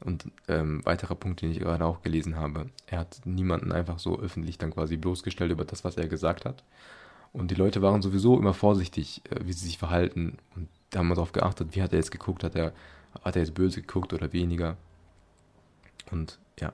Und 0.00 0.26
ähm, 0.48 0.84
weiterer 0.84 1.14
Punkt, 1.14 1.42
den 1.42 1.52
ich 1.52 1.60
gerade 1.60 1.84
auch 1.84 2.02
gelesen 2.02 2.36
habe, 2.36 2.66
er 2.86 3.00
hat 3.00 3.20
niemanden 3.24 3.70
einfach 3.70 3.98
so 3.98 4.18
öffentlich 4.18 4.58
dann 4.58 4.72
quasi 4.72 4.96
bloßgestellt 4.96 5.52
über 5.52 5.64
das, 5.64 5.84
was 5.84 5.96
er 5.96 6.08
gesagt 6.08 6.44
hat. 6.44 6.64
Und 7.32 7.50
die 7.50 7.54
Leute 7.54 7.82
waren 7.82 8.02
sowieso 8.02 8.38
immer 8.38 8.54
vorsichtig, 8.54 9.22
äh, 9.30 9.40
wie 9.44 9.52
sie 9.52 9.66
sich 9.66 9.78
verhalten. 9.78 10.38
Und 10.56 10.68
da 10.90 10.98
haben 10.98 11.08
wir 11.08 11.14
darauf 11.14 11.32
geachtet, 11.32 11.74
wie 11.76 11.82
hat 11.82 11.92
er 11.92 11.98
jetzt 11.98 12.10
geguckt, 12.10 12.44
hat 12.44 12.56
er, 12.56 12.72
hat 13.22 13.36
er 13.36 13.42
jetzt 13.42 13.54
böse 13.54 13.80
geguckt 13.80 14.12
oder 14.12 14.32
weniger. 14.32 14.76
Und 16.10 16.38
ja, 16.58 16.72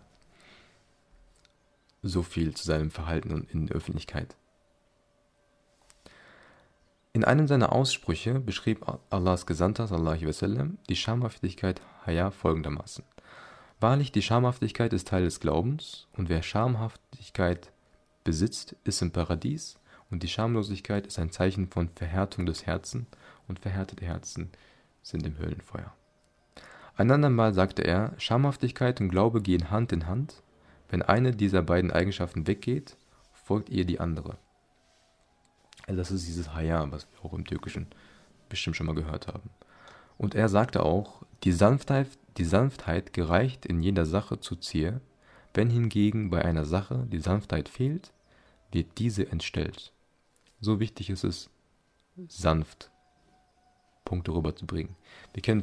so 2.02 2.22
viel 2.22 2.54
zu 2.54 2.64
seinem 2.64 2.90
Verhalten 2.90 3.46
in 3.50 3.66
der 3.66 3.76
Öffentlichkeit. 3.76 4.36
In 7.12 7.24
einem 7.24 7.48
seiner 7.48 7.72
Aussprüche 7.72 8.38
beschrieb 8.38 8.86
Allahs 9.10 9.46
Gesandter 9.46 9.86
sallam, 9.86 10.78
die 10.88 10.96
Schamhaftigkeit 10.96 11.80
Haya 12.06 12.30
folgendermaßen. 12.30 13.04
Wahrlich, 13.80 14.12
die 14.12 14.22
Schamhaftigkeit 14.22 14.92
ist 14.92 15.08
Teil 15.08 15.24
des 15.24 15.40
Glaubens, 15.40 16.06
und 16.16 16.28
wer 16.28 16.42
Schamhaftigkeit 16.42 17.72
besitzt, 18.24 18.76
ist 18.84 19.02
im 19.02 19.10
Paradies, 19.10 19.78
und 20.10 20.22
die 20.22 20.28
Schamlosigkeit 20.28 21.06
ist 21.06 21.18
ein 21.18 21.30
Zeichen 21.30 21.68
von 21.68 21.88
Verhärtung 21.88 22.46
des 22.46 22.66
Herzens, 22.66 23.06
und 23.46 23.60
verhärtete 23.60 24.04
Herzen 24.04 24.50
sind 25.02 25.26
im 25.26 25.38
Höllenfeuer. 25.38 25.92
Ein 26.96 27.10
andermal 27.10 27.54
sagte 27.54 27.82
er, 27.82 28.12
Schamhaftigkeit 28.18 29.00
und 29.00 29.08
Glaube 29.08 29.40
gehen 29.40 29.70
Hand 29.70 29.92
in 29.92 30.06
Hand, 30.06 30.42
wenn 30.88 31.02
eine 31.02 31.32
dieser 31.32 31.62
beiden 31.62 31.90
Eigenschaften 31.90 32.46
weggeht, 32.46 32.96
folgt 33.32 33.68
ihr 33.68 33.84
die 33.84 34.00
andere. 34.00 34.36
Also 35.86 35.98
das 35.98 36.10
ist 36.10 36.26
dieses 36.26 36.54
Haya, 36.54 36.90
was 36.90 37.06
wir 37.10 37.24
auch 37.24 37.32
im 37.32 37.46
Türkischen 37.46 37.86
bestimmt 38.48 38.76
schon 38.76 38.86
mal 38.86 38.94
gehört 38.94 39.26
haben. 39.26 39.50
Und 40.16 40.34
er 40.34 40.48
sagte 40.48 40.82
auch, 40.82 41.22
die 41.44 41.52
Sanftheit, 41.52 42.08
die 42.36 42.44
Sanftheit 42.44 43.12
gereicht 43.12 43.66
in 43.66 43.82
jeder 43.82 44.04
Sache 44.04 44.40
zu 44.40 44.56
Zier, 44.56 45.00
wenn 45.54 45.70
hingegen 45.70 46.30
bei 46.30 46.44
einer 46.44 46.64
Sache 46.64 47.06
die 47.10 47.20
Sanftheit 47.20 47.68
fehlt, 47.68 48.12
wird 48.70 48.98
diese 48.98 49.30
entstellt. 49.30 49.92
So 50.60 50.80
wichtig 50.80 51.10
ist 51.10 51.24
es, 51.24 51.50
sanft 52.26 52.90
Punkte 54.04 54.32
rüberzubringen. 54.32 54.96
Wir 55.32 55.42
kennen, 55.42 55.62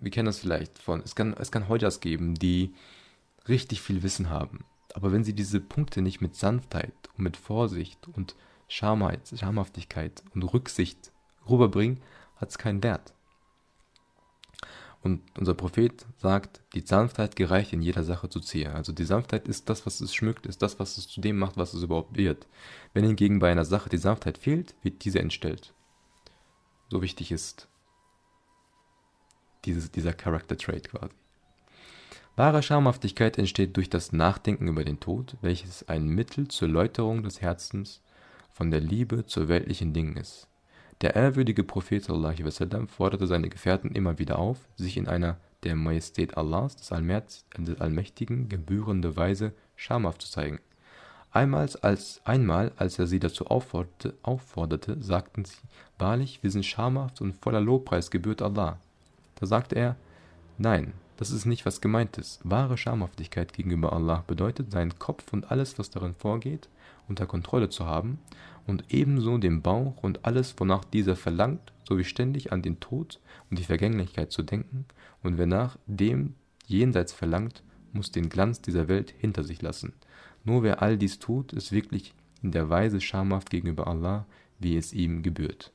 wir 0.00 0.10
kennen 0.10 0.26
das 0.26 0.38
vielleicht 0.38 0.78
von, 0.78 1.02
es 1.02 1.14
kann, 1.14 1.34
es 1.34 1.50
kann 1.50 1.68
Hodjas 1.68 2.00
geben, 2.00 2.34
die 2.34 2.74
richtig 3.48 3.80
viel 3.80 4.02
Wissen 4.02 4.30
haben. 4.30 4.64
Aber 4.94 5.12
wenn 5.12 5.24
sie 5.24 5.34
diese 5.34 5.60
Punkte 5.60 6.02
nicht 6.02 6.20
mit 6.20 6.34
Sanftheit 6.34 6.94
und 7.16 7.24
mit 7.24 7.36
Vorsicht 7.36 8.08
und 8.08 8.34
Schamhaftigkeit 8.68 10.22
und 10.34 10.42
Rücksicht 10.42 11.12
rüberbringen, 11.48 12.00
hat 12.36 12.50
es 12.50 12.58
keinen 12.58 12.82
Wert. 12.82 13.14
Und 15.00 15.22
unser 15.38 15.54
Prophet 15.54 16.06
sagt, 16.16 16.60
die 16.74 16.80
Sanftheit 16.80 17.36
gereicht 17.36 17.72
in 17.72 17.82
jeder 17.82 18.02
Sache 18.02 18.28
zu 18.28 18.40
ziehen. 18.40 18.72
Also 18.72 18.92
die 18.92 19.04
Sanftheit 19.04 19.46
ist 19.46 19.68
das, 19.68 19.86
was 19.86 20.00
es 20.00 20.14
schmückt, 20.14 20.44
ist 20.46 20.60
das, 20.60 20.80
was 20.80 20.98
es 20.98 21.06
zu 21.06 21.20
dem 21.20 21.38
macht, 21.38 21.56
was 21.56 21.72
es 21.72 21.82
überhaupt 21.82 22.16
wird. 22.16 22.46
Wenn 22.94 23.04
hingegen 23.04 23.38
bei 23.38 23.50
einer 23.50 23.64
Sache 23.64 23.88
die 23.88 23.96
Sanftheit 23.96 24.38
fehlt, 24.38 24.74
wird 24.82 25.04
diese 25.04 25.20
entstellt. 25.20 25.72
So 26.90 27.00
wichtig 27.00 27.30
ist 27.30 27.68
dieses, 29.64 29.90
dieser 29.90 30.12
Character 30.12 30.56
Trait 30.56 30.88
quasi. 30.88 31.14
Wahre 32.38 32.62
Schamhaftigkeit 32.62 33.36
entsteht 33.36 33.76
durch 33.76 33.90
das 33.90 34.12
Nachdenken 34.12 34.68
über 34.68 34.84
den 34.84 35.00
Tod, 35.00 35.36
welches 35.40 35.88
ein 35.88 36.06
Mittel 36.06 36.46
zur 36.46 36.68
Läuterung 36.68 37.24
des 37.24 37.40
Herzens 37.40 38.00
von 38.52 38.70
der 38.70 38.78
Liebe 38.78 39.26
zu 39.26 39.48
weltlichen 39.48 39.92
Dingen 39.92 40.16
ist. 40.16 40.46
Der 41.00 41.16
ehrwürdige 41.16 41.64
Prophet 41.64 42.04
sallam, 42.04 42.86
forderte 42.86 43.26
seine 43.26 43.48
Gefährten 43.48 43.90
immer 43.90 44.20
wieder 44.20 44.38
auf, 44.38 44.68
sich 44.76 44.96
in 44.96 45.08
einer 45.08 45.38
der 45.64 45.74
Majestät 45.74 46.36
Allahs, 46.36 46.76
des, 46.76 46.90
des 47.58 47.80
Allmächtigen, 47.80 48.48
gebührende 48.48 49.16
Weise 49.16 49.52
schamhaft 49.74 50.22
zu 50.22 50.30
zeigen. 50.30 50.60
Einmal 51.32 51.68
als, 51.82 52.20
einmal, 52.24 52.70
als 52.76 53.00
er 53.00 53.08
sie 53.08 53.18
dazu 53.18 53.48
aufforderte, 53.48 54.14
aufforderte, 54.22 55.02
sagten 55.02 55.44
sie, 55.44 55.56
wahrlich, 55.98 56.40
wir 56.44 56.52
sind 56.52 56.64
schamhaft 56.64 57.20
und 57.20 57.34
voller 57.34 57.60
Lobpreis 57.60 58.12
gebührt 58.12 58.42
Allah. 58.42 58.78
Da 59.40 59.46
sagte 59.46 59.74
er, 59.74 59.96
nein, 60.56 60.92
das 61.18 61.32
ist 61.32 61.46
nicht, 61.46 61.66
was 61.66 61.80
gemeint 61.80 62.16
ist. 62.16 62.40
Wahre 62.44 62.78
Schamhaftigkeit 62.78 63.52
gegenüber 63.52 63.92
Allah 63.92 64.22
bedeutet, 64.28 64.70
seinen 64.70 65.00
Kopf 65.00 65.32
und 65.32 65.50
alles, 65.50 65.76
was 65.76 65.90
darin 65.90 66.14
vorgeht, 66.14 66.68
unter 67.08 67.26
Kontrolle 67.26 67.68
zu 67.68 67.86
haben 67.86 68.20
und 68.68 68.84
ebenso 68.90 69.36
den 69.36 69.60
Bauch 69.60 69.96
und 70.00 70.24
alles, 70.24 70.54
wonach 70.58 70.84
dieser 70.84 71.16
verlangt, 71.16 71.72
sowie 71.82 72.04
ständig 72.04 72.52
an 72.52 72.62
den 72.62 72.78
Tod 72.78 73.18
und 73.50 73.58
die 73.58 73.64
Vergänglichkeit 73.64 74.30
zu 74.30 74.44
denken, 74.44 74.86
und 75.24 75.38
wer 75.38 75.46
nach 75.46 75.76
dem 75.86 76.34
jenseits 76.66 77.12
verlangt, 77.12 77.64
muss 77.92 78.12
den 78.12 78.28
Glanz 78.28 78.62
dieser 78.62 78.86
Welt 78.86 79.12
hinter 79.18 79.42
sich 79.42 79.60
lassen. 79.60 79.94
Nur 80.44 80.62
wer 80.62 80.82
all 80.82 80.96
dies 80.96 81.18
tut, 81.18 81.52
ist 81.52 81.72
wirklich 81.72 82.14
in 82.44 82.52
der 82.52 82.70
Weise 82.70 83.00
schamhaft 83.00 83.50
gegenüber 83.50 83.88
Allah, 83.88 84.24
wie 84.60 84.76
es 84.76 84.92
ihm 84.92 85.22
gebührt. 85.22 85.72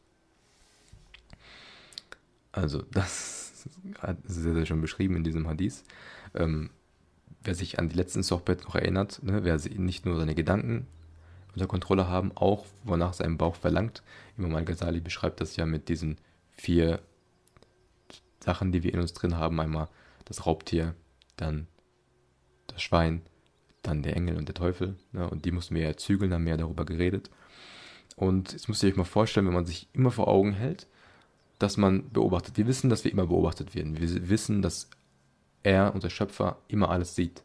Also, 2.53 2.83
das 2.91 3.42
ist 3.65 4.35
sehr, 4.35 4.53
sehr 4.53 4.65
schön 4.65 4.81
beschrieben 4.81 5.15
in 5.15 5.23
diesem 5.23 5.47
Hadith. 5.47 5.83
Ähm, 6.35 6.69
wer 7.43 7.55
sich 7.55 7.79
an 7.79 7.89
die 7.89 7.95
letzten 7.95 8.23
Sohbet 8.23 8.63
noch 8.65 8.75
erinnert, 8.75 9.21
ne, 9.23 9.43
wer 9.43 9.57
nicht 9.77 10.05
nur 10.05 10.17
seine 10.17 10.35
Gedanken 10.35 10.87
unter 11.53 11.67
Kontrolle 11.67 12.07
haben, 12.07 12.31
auch 12.35 12.65
wonach 12.83 13.13
sein 13.13 13.37
Bauch 13.37 13.55
verlangt. 13.55 14.03
Imam 14.37 14.55
al-Ghazali 14.55 15.01
beschreibt 15.01 15.39
das 15.39 15.55
ja 15.55 15.65
mit 15.65 15.87
diesen 15.89 16.17
vier 16.49 16.99
Sachen, 18.39 18.71
die 18.71 18.83
wir 18.83 18.93
in 18.93 18.99
uns 18.99 19.13
drin 19.13 19.37
haben. 19.37 19.59
Einmal 19.59 19.87
das 20.25 20.45
Raubtier, 20.45 20.95
dann 21.37 21.67
das 22.67 22.81
Schwein, 22.81 23.21
dann 23.83 24.01
der 24.01 24.15
Engel 24.15 24.37
und 24.37 24.47
der 24.47 24.55
Teufel. 24.55 24.95
Ne? 25.11 25.29
Und 25.29 25.45
die 25.45 25.51
mussten 25.51 25.75
wir 25.75 25.83
ja 25.83 25.97
zügeln, 25.97 26.33
haben 26.33 26.43
mehr 26.43 26.57
darüber 26.57 26.85
geredet. 26.85 27.29
Und 28.15 28.53
jetzt 28.53 28.67
müsst 28.67 28.83
ihr 28.83 28.89
euch 28.89 28.95
mal 28.95 29.03
vorstellen, 29.03 29.45
wenn 29.47 29.53
man 29.53 29.65
sich 29.65 29.89
immer 29.93 30.11
vor 30.11 30.27
Augen 30.27 30.53
hält, 30.53 30.87
dass 31.63 31.77
man 31.77 32.09
beobachtet. 32.11 32.57
Wir 32.57 32.67
wissen, 32.67 32.89
dass 32.89 33.03
wir 33.03 33.11
immer 33.11 33.27
beobachtet 33.27 33.73
werden. 33.73 33.99
Wir 33.99 34.29
wissen, 34.29 34.61
dass 34.61 34.89
er, 35.63 35.95
unser 35.95 36.09
Schöpfer, 36.09 36.57
immer 36.67 36.89
alles 36.89 37.15
sieht. 37.15 37.41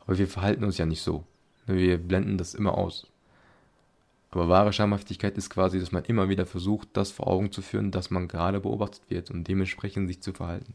Aber 0.00 0.18
wir 0.18 0.26
verhalten 0.26 0.64
uns 0.64 0.78
ja 0.78 0.86
nicht 0.86 1.02
so. 1.02 1.24
Wir 1.66 1.98
blenden 1.98 2.38
das 2.38 2.54
immer 2.54 2.76
aus. 2.76 3.06
Aber 4.30 4.48
wahre 4.48 4.72
Schamhaftigkeit 4.72 5.36
ist 5.36 5.50
quasi, 5.50 5.78
dass 5.78 5.92
man 5.92 6.06
immer 6.06 6.30
wieder 6.30 6.46
versucht, 6.46 6.88
das 6.94 7.10
vor 7.10 7.28
Augen 7.28 7.52
zu 7.52 7.60
führen, 7.60 7.90
dass 7.90 8.10
man 8.10 8.28
gerade 8.28 8.60
beobachtet 8.60 9.02
wird 9.08 9.30
und 9.30 9.46
dementsprechend 9.46 10.08
sich 10.08 10.22
zu 10.22 10.32
verhalten. 10.32 10.74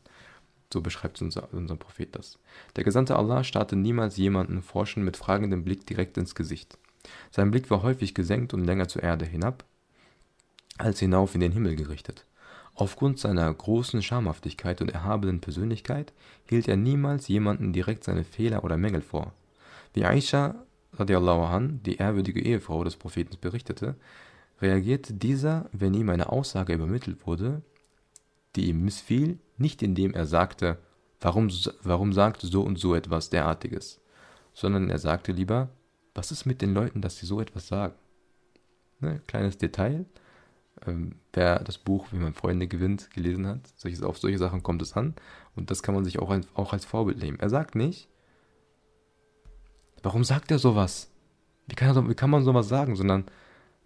So 0.71 0.81
beschreibt 0.81 1.19
unser, 1.21 1.51
unser 1.53 1.75
Prophet 1.75 2.15
das. 2.15 2.37
Der 2.75 2.83
Gesandte 2.83 3.15
Allah 3.15 3.43
starrte 3.43 3.75
niemals 3.75 4.15
jemanden 4.15 4.61
forschen 4.61 5.03
mit 5.03 5.17
fragendem 5.17 5.63
Blick 5.63 5.87
direkt 5.87 6.17
ins 6.17 6.35
Gesicht. 6.35 6.77
Sein 7.31 7.49
Blick 7.49 7.71
war 7.71 7.81
häufig 7.81 8.13
gesenkt 8.13 8.53
und 8.53 8.63
länger 8.63 8.87
zur 8.87 9.01
Erde 9.01 9.25
hinab, 9.25 9.63
als 10.77 10.99
hinauf 10.99 11.33
in 11.35 11.41
den 11.41 11.51
Himmel 11.51 11.75
gerichtet. 11.75 12.25
Aufgrund 12.75 13.19
seiner 13.19 13.51
großen 13.51 14.03
Schamhaftigkeit 14.03 14.81
und 14.81 14.91
erhabenen 14.91 15.41
Persönlichkeit 15.41 16.13
hielt 16.47 16.67
er 16.67 16.77
niemals 16.77 17.27
jemanden 17.27 17.73
direkt 17.73 18.03
seine 18.03 18.23
Fehler 18.23 18.63
oder 18.63 18.77
Mängel 18.77 19.01
vor. 19.01 19.33
Wie 19.93 20.05
Aisha 20.05 20.55
an, 20.99 21.81
die 21.83 21.95
ehrwürdige 21.97 22.41
Ehefrau 22.41 22.83
des 22.83 22.95
Propheten, 22.95 23.37
berichtete, 23.39 23.95
reagierte 24.61 25.13
dieser, 25.13 25.69
wenn 25.71 25.93
ihm 25.93 26.09
eine 26.09 26.31
Aussage 26.31 26.73
übermittelt 26.73 27.25
wurde, 27.25 27.61
die 28.55 28.69
ihm 28.69 28.83
missfiel, 28.83 29.39
nicht 29.57 29.81
indem 29.83 30.13
er 30.13 30.25
sagte, 30.25 30.77
warum, 31.19 31.49
warum 31.83 32.13
sagt 32.13 32.41
so 32.41 32.61
und 32.61 32.79
so 32.79 32.95
etwas 32.95 33.29
derartiges, 33.29 33.99
sondern 34.53 34.89
er 34.89 34.99
sagte 34.99 35.31
lieber, 35.31 35.69
was 36.13 36.31
ist 36.31 36.45
mit 36.45 36.61
den 36.61 36.73
Leuten, 36.73 37.01
dass 37.01 37.17
sie 37.17 37.25
so 37.25 37.39
etwas 37.39 37.67
sagen? 37.67 37.93
Ne, 38.99 39.21
kleines 39.27 39.57
Detail. 39.57 40.05
Ähm, 40.87 41.15
wer 41.33 41.59
das 41.59 41.77
Buch 41.77 42.07
Wie 42.11 42.17
man 42.17 42.33
Freunde 42.33 42.67
gewinnt 42.67 43.11
gelesen 43.11 43.45
hat, 43.45 43.61
solches, 43.75 44.01
auf 44.01 44.17
solche 44.17 44.37
Sachen 44.37 44.63
kommt 44.63 44.81
es 44.81 44.93
an 44.93 45.13
und 45.55 45.69
das 45.69 45.83
kann 45.83 45.93
man 45.93 46.05
sich 46.05 46.19
auch, 46.19 46.29
ein, 46.29 46.45
auch 46.55 46.73
als 46.73 46.85
Vorbild 46.85 47.19
nehmen. 47.19 47.39
Er 47.39 47.49
sagt 47.49 47.75
nicht, 47.75 48.09
Warum 50.03 50.23
sagt 50.23 50.51
er 50.51 50.59
sowas? 50.59 51.09
Wie 51.67 51.75
kann, 51.75 51.95
er, 51.95 52.09
wie 52.09 52.15
kann 52.15 52.29
man 52.29 52.43
sowas 52.43 52.69
sagen? 52.69 52.95
Sondern, 52.95 53.25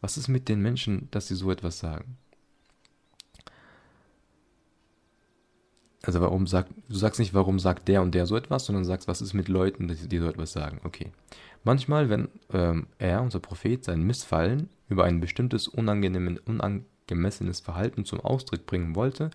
was 0.02 0.18
ist 0.18 0.28
mit 0.28 0.50
den 0.50 0.62
Menschen, 0.62 1.08
dass 1.12 1.28
sie 1.28 1.36
so 1.36 1.52
etwas 1.52 1.80
sagen? 1.80 2.18
Also 6.04 6.20
warum 6.20 6.48
sagt, 6.48 6.72
du 6.90 6.96
sagst 6.96 7.20
nicht, 7.20 7.34
warum 7.34 7.60
sagt 7.60 7.88
der 7.88 8.02
und 8.02 8.16
der 8.16 8.26
so 8.26 8.36
etwas, 8.36 8.66
sondern 8.66 8.86
sagst, 8.86 9.08
was 9.08 9.22
ist 9.22 9.34
mit 9.34 9.48
Leuten, 9.48 9.88
die, 9.88 10.18
so 10.18 10.28
etwas 10.28 10.52
sagen. 10.52 10.82
Okay. 10.84 11.12
Manchmal, 11.64 12.10
wenn 12.10 12.30
ähm, 12.52 12.88
er, 12.98 13.22
unser 13.22 13.40
Prophet, 13.40 13.84
sein 13.84 14.02
Missfallen 14.02 14.70
über 14.90 15.06
ein 15.06 15.20
bestimmtes 15.20 15.68
unangemessenes 17.12 17.60
Verhalten 17.60 18.06
zum 18.06 18.22
Ausdruck 18.22 18.66
bringen 18.66 18.96
wollte, 18.96 19.32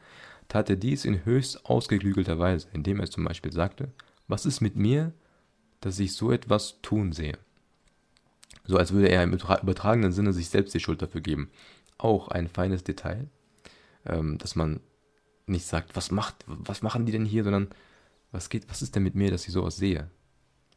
tat 0.49 0.71
er 0.71 0.77
dies 0.77 1.05
in 1.05 1.25
höchst 1.25 1.67
ausgeklügelter 1.67 2.39
Weise, 2.39 2.69
indem 2.73 3.01
er 3.01 3.11
zum 3.11 3.25
Beispiel 3.25 3.53
sagte, 3.53 3.89
was 4.29 4.47
ist 4.47 4.61
mit 4.61 4.77
mir, 4.77 5.13
dass 5.81 5.99
ich 5.99 6.15
so 6.15 6.33
etwas 6.33 6.81
tun 6.83 7.13
sehe. 7.13 7.39
So 8.65 8.77
als 8.77 8.93
würde 8.93 9.09
er 9.09 9.23
im 9.23 9.33
übertragenen 9.33 10.13
Sinne 10.13 10.33
sich 10.33 10.49
selbst 10.49 10.75
die 10.75 10.81
Schuld 10.81 11.03
dafür 11.03 11.21
geben. 11.21 11.51
Auch 11.99 12.29
ein 12.29 12.49
feines 12.49 12.83
Detail, 12.83 13.29
ähm, 14.05 14.39
dass 14.39 14.57
man 14.57 14.81
nicht 15.47 15.67
sagt, 15.67 15.95
was 15.95 16.11
macht, 16.11 16.37
was 16.47 16.83
machen 16.83 17.07
die 17.07 17.13
denn 17.13 17.25
hier, 17.25 17.45
sondern 17.45 17.69
was 18.33 18.49
geht, 18.49 18.69
was 18.69 18.83
ist 18.83 18.97
denn 18.97 19.05
mit 19.05 19.15
mir, 19.15 19.31
dass 19.31 19.47
ich 19.47 19.53
sowas 19.53 19.77
sehe? 19.77 20.11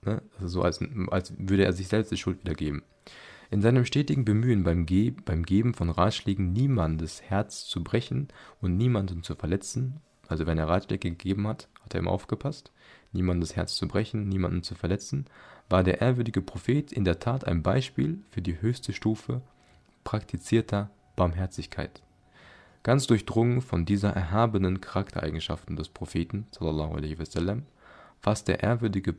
Ne? 0.06 0.22
Also 0.36 0.48
so 0.48 0.62
als, 0.62 0.80
als 1.10 1.34
würde 1.38 1.66
er 1.66 1.74
sich 1.74 1.88
selbst 1.88 2.12
die 2.12 2.18
Schuld 2.18 2.42
wiedergeben. 2.42 2.84
In 3.52 3.62
seinem 3.64 3.84
stetigen 3.84 4.26
Bemühen 4.26 4.64
beim, 4.64 4.86
Ge 4.86 5.12
beim 5.26 5.44
Geben 5.44 5.74
von 5.74 5.90
Ratschlägen 5.90 6.54
niemandes 6.54 7.24
Herz 7.24 7.66
zu 7.66 7.84
brechen 7.84 8.28
und 8.62 8.78
niemanden 8.78 9.24
zu 9.24 9.34
verletzen, 9.34 10.02
also 10.28 10.46
wenn 10.46 10.60
er 10.60 10.68
Ratschläge 10.68 11.10
gegeben 11.10 11.48
hat, 11.48 11.68
hat 11.82 11.96
er 11.96 12.02
immer 12.02 12.12
aufgepasst, 12.12 12.72
niemandes 13.12 13.56
Herz 13.56 13.76
zu 13.76 13.88
brechen, 13.88 14.30
niemanden 14.30 14.62
zu 14.62 14.76
verletzen, 14.76 15.26
war 15.68 15.84
der 15.84 16.00
ehrwürdige 16.00 16.44
Prophet 16.44 16.92
in 16.92 17.06
der 17.06 17.20
Tat 17.20 17.46
ein 17.46 17.64
Beispiel 17.64 18.20
für 18.30 18.44
die 18.44 18.62
höchste 18.62 18.94
Stufe 18.94 19.42
praktizierter 20.04 20.92
Barmherzigkeit. 21.16 22.04
Ganz 22.84 23.08
durchdrungen 23.08 23.62
von 23.62 23.84
dieser 23.84 24.12
erhabenen 24.12 24.80
Charaktereigenschaften 24.80 25.76
des 25.76 25.90
Propheten 25.90 26.46
sallallahu 26.52 26.96
alaihi 26.96 27.18
wasallam, 27.18 27.64
fasst 28.22 28.48
der 28.48 28.62
ehrwürdige 28.62 29.16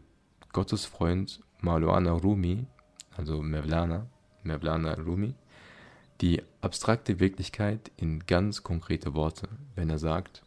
Gottesfreund 0.52 1.40
Maulana 1.60 2.12
Rumi, 2.12 2.66
also 3.16 3.42
Mevlana, 3.42 4.06
Mevlana 4.42 4.94
Rumi, 4.94 5.34
die 6.20 6.42
abstrakte 6.60 7.20
Wirklichkeit 7.20 7.90
in 7.96 8.26
ganz 8.26 8.62
konkrete 8.62 9.14
Worte, 9.14 9.48
wenn 9.74 9.90
er 9.90 9.98
sagt, 9.98 10.42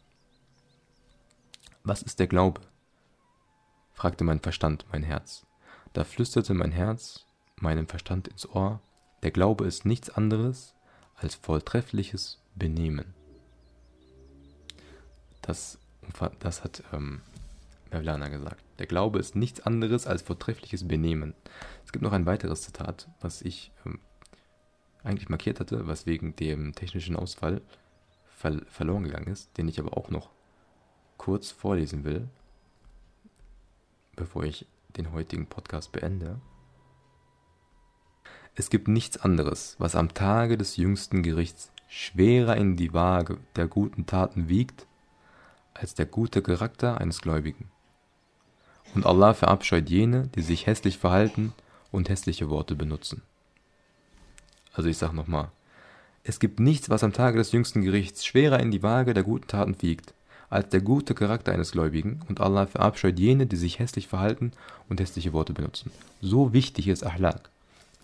was 1.82 2.02
ist 2.02 2.18
der 2.18 2.26
Glaube? 2.26 2.60
fragte 3.92 4.24
mein 4.24 4.40
Verstand 4.40 4.86
mein 4.90 5.02
Herz. 5.02 5.46
Da 5.92 6.04
flüsterte 6.04 6.54
mein 6.54 6.72
Herz 6.72 7.26
meinem 7.56 7.86
Verstand 7.86 8.28
ins 8.28 8.48
Ohr, 8.48 8.80
der 9.22 9.30
Glaube 9.30 9.66
ist 9.66 9.84
nichts 9.84 10.10
anderes 10.10 10.74
als 11.14 11.34
volltreffliches 11.34 12.40
Benehmen. 12.54 13.14
Das, 15.42 15.78
das 16.40 16.64
hat 16.64 16.82
ähm, 16.92 17.20
Mevlana 17.94 18.28
gesagt. 18.28 18.62
Der 18.78 18.86
Glaube 18.86 19.18
ist 19.18 19.36
nichts 19.36 19.60
anderes 19.60 20.06
als 20.06 20.22
vortreffliches 20.22 20.86
Benehmen. 20.86 21.34
Es 21.84 21.92
gibt 21.92 22.02
noch 22.02 22.12
ein 22.12 22.26
weiteres 22.26 22.62
Zitat, 22.62 23.08
was 23.20 23.42
ich 23.42 23.72
ähm, 23.86 23.98
eigentlich 25.02 25.28
markiert 25.28 25.60
hatte, 25.60 25.86
was 25.86 26.06
wegen 26.06 26.36
dem 26.36 26.74
technischen 26.74 27.16
Ausfall 27.16 27.62
ver 28.26 28.60
verloren 28.66 29.04
gegangen 29.04 29.28
ist, 29.28 29.56
den 29.56 29.68
ich 29.68 29.80
aber 29.80 29.96
auch 29.96 30.10
noch 30.10 30.30
kurz 31.16 31.50
vorlesen 31.50 32.04
will 32.04 32.28
bevor 34.16 34.44
ich 34.44 34.66
den 34.96 35.12
heutigen 35.12 35.46
Podcast 35.46 35.92
beende. 35.92 36.40
Es 38.54 38.70
gibt 38.70 38.88
nichts 38.88 39.16
anderes, 39.16 39.76
was 39.78 39.96
am 39.96 40.14
Tage 40.14 40.56
des 40.56 40.76
jüngsten 40.76 41.22
Gerichts 41.22 41.72
schwerer 41.88 42.56
in 42.56 42.76
die 42.76 42.92
Waage 42.92 43.38
der 43.56 43.66
guten 43.66 44.06
Taten 44.06 44.48
wiegt, 44.48 44.86
als 45.74 45.94
der 45.94 46.06
gute 46.06 46.40
Charakter 46.40 47.00
eines 47.00 47.20
Gläubigen. 47.20 47.70
Und 48.94 49.06
Allah 49.06 49.34
verabscheut 49.34 49.90
jene, 49.90 50.28
die 50.34 50.42
sich 50.42 50.66
hässlich 50.66 50.98
verhalten 50.98 51.52
und 51.90 52.08
hässliche 52.08 52.48
Worte 52.48 52.74
benutzen. 52.74 53.22
Also 54.72 54.88
ich 54.88 54.98
sag 54.98 55.12
nochmal, 55.12 55.48
es 56.22 56.40
gibt 56.40 56.58
nichts, 56.58 56.88
was 56.90 57.04
am 57.04 57.12
Tage 57.12 57.38
des 57.38 57.52
jüngsten 57.52 57.82
Gerichts 57.82 58.24
schwerer 58.24 58.60
in 58.60 58.70
die 58.70 58.82
Waage 58.82 59.14
der 59.14 59.22
guten 59.22 59.46
Taten 59.46 59.76
wiegt, 59.80 60.14
als 60.48 60.68
der 60.70 60.80
gute 60.80 61.14
Charakter 61.14 61.52
eines 61.52 61.72
Gläubigen, 61.72 62.22
und 62.28 62.40
Allah 62.40 62.66
verabscheut 62.66 63.18
jene, 63.18 63.46
die 63.46 63.56
sich 63.56 63.78
hässlich 63.78 64.08
verhalten 64.08 64.52
und 64.88 65.00
hässliche 65.00 65.32
Worte 65.32 65.52
benutzen. 65.52 65.90
So 66.22 66.52
wichtig 66.52 66.88
ist 66.88 67.04
Ahlak. 67.04 67.50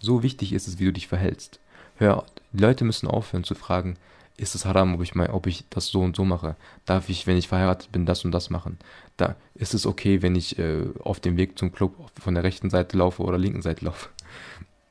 So 0.00 0.22
wichtig 0.22 0.52
ist 0.52 0.68
es, 0.68 0.78
wie 0.78 0.86
du 0.86 0.92
dich 0.92 1.08
verhältst. 1.08 1.60
Hör, 1.96 2.24
die 2.52 2.62
Leute 2.62 2.84
müssen 2.84 3.06
aufhören 3.06 3.44
zu 3.44 3.54
fragen, 3.54 3.96
ist 4.36 4.54
es 4.54 4.64
haram, 4.64 4.94
ob 4.94 5.02
ich, 5.02 5.14
mein, 5.14 5.30
ob 5.30 5.46
ich 5.46 5.64
das 5.70 5.88
so 5.88 6.00
und 6.00 6.16
so 6.16 6.24
mache? 6.24 6.56
Darf 6.86 7.08
ich, 7.10 7.26
wenn 7.26 7.36
ich 7.36 7.48
verheiratet 7.48 7.92
bin, 7.92 8.06
das 8.06 8.24
und 8.24 8.32
das 8.32 8.48
machen? 8.48 8.78
Da 9.20 9.36
ist 9.54 9.74
es 9.74 9.86
okay, 9.86 10.22
wenn 10.22 10.34
ich 10.34 10.58
äh, 10.58 10.86
auf 11.00 11.20
dem 11.20 11.36
Weg 11.36 11.58
zum 11.58 11.72
Club 11.72 11.94
von 12.18 12.34
der 12.34 12.44
rechten 12.44 12.70
Seite 12.70 12.96
laufe 12.96 13.22
oder 13.22 13.38
linken 13.38 13.62
Seite 13.62 13.84
laufe. 13.84 14.08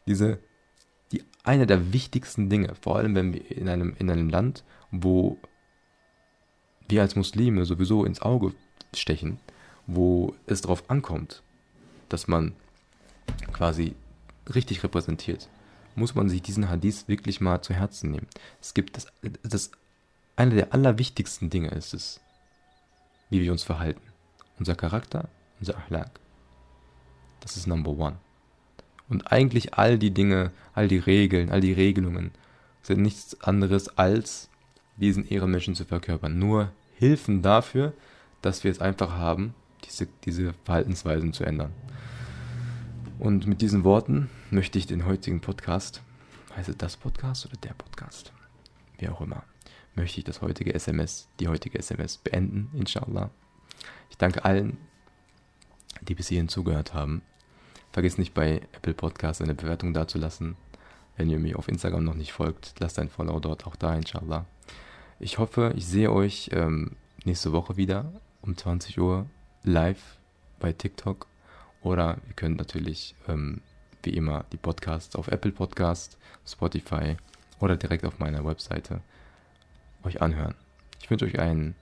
Diese, 0.05 0.39
die 1.11 1.23
eine 1.43 1.65
der 1.65 1.93
wichtigsten 1.93 2.49
Dinge, 2.49 2.75
vor 2.79 2.97
allem 2.97 3.15
wenn 3.15 3.33
wir 3.33 3.49
in 3.51 3.67
einem, 3.67 3.95
in 3.97 4.09
einem 4.09 4.29
Land, 4.29 4.63
wo 4.91 5.37
wir 6.87 7.01
als 7.01 7.15
Muslime 7.15 7.65
sowieso 7.65 8.05
ins 8.05 8.21
Auge 8.21 8.53
stechen, 8.95 9.39
wo 9.87 10.35
es 10.45 10.61
darauf 10.61 10.89
ankommt, 10.89 11.43
dass 12.09 12.27
man 12.27 12.53
quasi 13.51 13.95
richtig 14.53 14.83
repräsentiert 14.83 15.49
muss 15.99 16.15
man 16.15 16.29
sich 16.29 16.41
diesen 16.41 16.69
Hadith 16.69 17.07
wirklich 17.07 17.41
mal 17.41 17.61
zu 17.61 17.73
Herzen 17.73 18.11
nehmen. 18.11 18.27
Es 18.61 18.73
gibt 18.73 18.97
das, 18.97 19.07
das 19.43 19.71
eine 20.35 20.55
der 20.55 20.73
allerwichtigsten 20.73 21.49
Dinge 21.49 21.69
ist 21.69 21.93
es, 21.93 22.21
wie 23.29 23.41
wir 23.41 23.51
uns 23.51 23.63
verhalten. 23.63 24.08
Unser 24.59 24.75
Charakter, 24.75 25.29
unser 25.59 25.77
Ahlak. 25.77 26.19
Das 27.39 27.57
ist 27.57 27.65
Number 27.65 27.91
One. 27.91 28.17
Und 29.07 29.31
eigentlich 29.31 29.73
all 29.73 29.97
die 29.97 30.11
Dinge, 30.11 30.51
all 30.73 30.87
die 30.87 30.99
Regeln, 30.99 31.49
all 31.49 31.61
die 31.61 31.73
Regelungen 31.73 32.31
sind 32.83 33.01
nichts 33.01 33.41
anderes 33.41 33.97
als 33.97 34.49
diesen 34.97 35.25
Ehrenmenschen 35.25 35.75
zu 35.75 35.85
verkörpern. 35.85 36.37
Nur 36.37 36.71
Hilfen 36.95 37.41
dafür, 37.41 37.93
dass 38.41 38.63
wir 38.63 38.71
es 38.71 38.79
einfach 38.79 39.11
haben, 39.11 39.55
diese, 39.85 40.07
diese 40.25 40.53
Verhaltensweisen 40.65 41.33
zu 41.33 41.43
ändern. 41.45 41.71
Und 43.19 43.47
mit 43.47 43.61
diesen 43.61 43.83
Worten 43.83 44.29
möchte 44.51 44.77
ich 44.77 44.87
den 44.87 45.05
heutigen 45.05 45.41
Podcast, 45.41 46.01
heißt 46.55 46.69
es 46.69 46.77
das 46.77 46.97
Podcast 46.97 47.45
oder 47.45 47.57
der 47.57 47.73
Podcast, 47.73 48.33
wie 48.97 49.09
auch 49.09 49.21
immer, 49.21 49.43
möchte 49.95 50.19
ich 50.19 50.23
das 50.25 50.41
heutige 50.41 50.73
SMS, 50.73 51.27
die 51.39 51.47
heutige 51.47 51.79
SMS 51.79 52.17
beenden, 52.17 52.69
inshallah. 52.73 53.29
Ich 54.09 54.17
danke 54.17 54.45
allen, 54.45 54.77
die 56.01 56.15
bis 56.15 56.27
hierhin 56.27 56.49
zugehört 56.49 56.93
haben. 56.93 57.21
Vergiss 57.91 58.17
nicht 58.17 58.33
bei 58.33 58.61
Apple 58.73 58.93
Podcasts 58.93 59.41
eine 59.41 59.55
Bewertung 59.55 59.93
dazulassen. 59.93 60.55
Wenn 61.17 61.29
ihr 61.29 61.39
mir 61.39 61.57
auf 61.57 61.67
Instagram 61.67 62.03
noch 62.03 62.13
nicht 62.13 62.31
folgt, 62.31 62.75
lasst 62.79 62.99
ein 62.99 63.09
Follow 63.09 63.39
dort 63.39 63.65
auch 63.65 63.75
da, 63.75 63.95
inshallah. 63.95 64.45
Ich 65.19 65.37
hoffe, 65.37 65.73
ich 65.75 65.85
sehe 65.85 66.11
euch 66.11 66.49
ähm, 66.53 66.95
nächste 67.25 67.51
Woche 67.51 67.75
wieder 67.75 68.13
um 68.41 68.55
20 68.55 68.99
Uhr 68.99 69.25
live 69.63 70.17
bei 70.59 70.71
TikTok 70.71 71.27
oder 71.81 72.17
ihr 72.27 72.33
könnt 72.35 72.57
natürlich 72.57 73.15
ähm, 73.27 73.61
wie 74.03 74.11
immer 74.11 74.45
die 74.51 74.57
Podcasts 74.57 75.15
auf 75.15 75.27
Apple 75.27 75.51
Podcast, 75.51 76.17
Spotify 76.45 77.17
oder 77.59 77.75
direkt 77.75 78.05
auf 78.05 78.19
meiner 78.19 78.45
Webseite 78.45 79.01
euch 80.03 80.21
anhören. 80.21 80.55
Ich 81.01 81.09
wünsche 81.09 81.25
euch 81.25 81.39
einen 81.39 81.75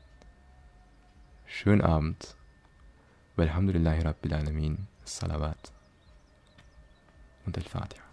schönen 1.47 1.81
Abend. 1.81 2.35
Walhamdulillahi 3.35 4.01
Rabbil 4.01 4.33
Alamin. 4.33 4.87
Salawat. 5.03 5.71
Und 7.45 7.57
Al-Fatiha. 7.57 8.06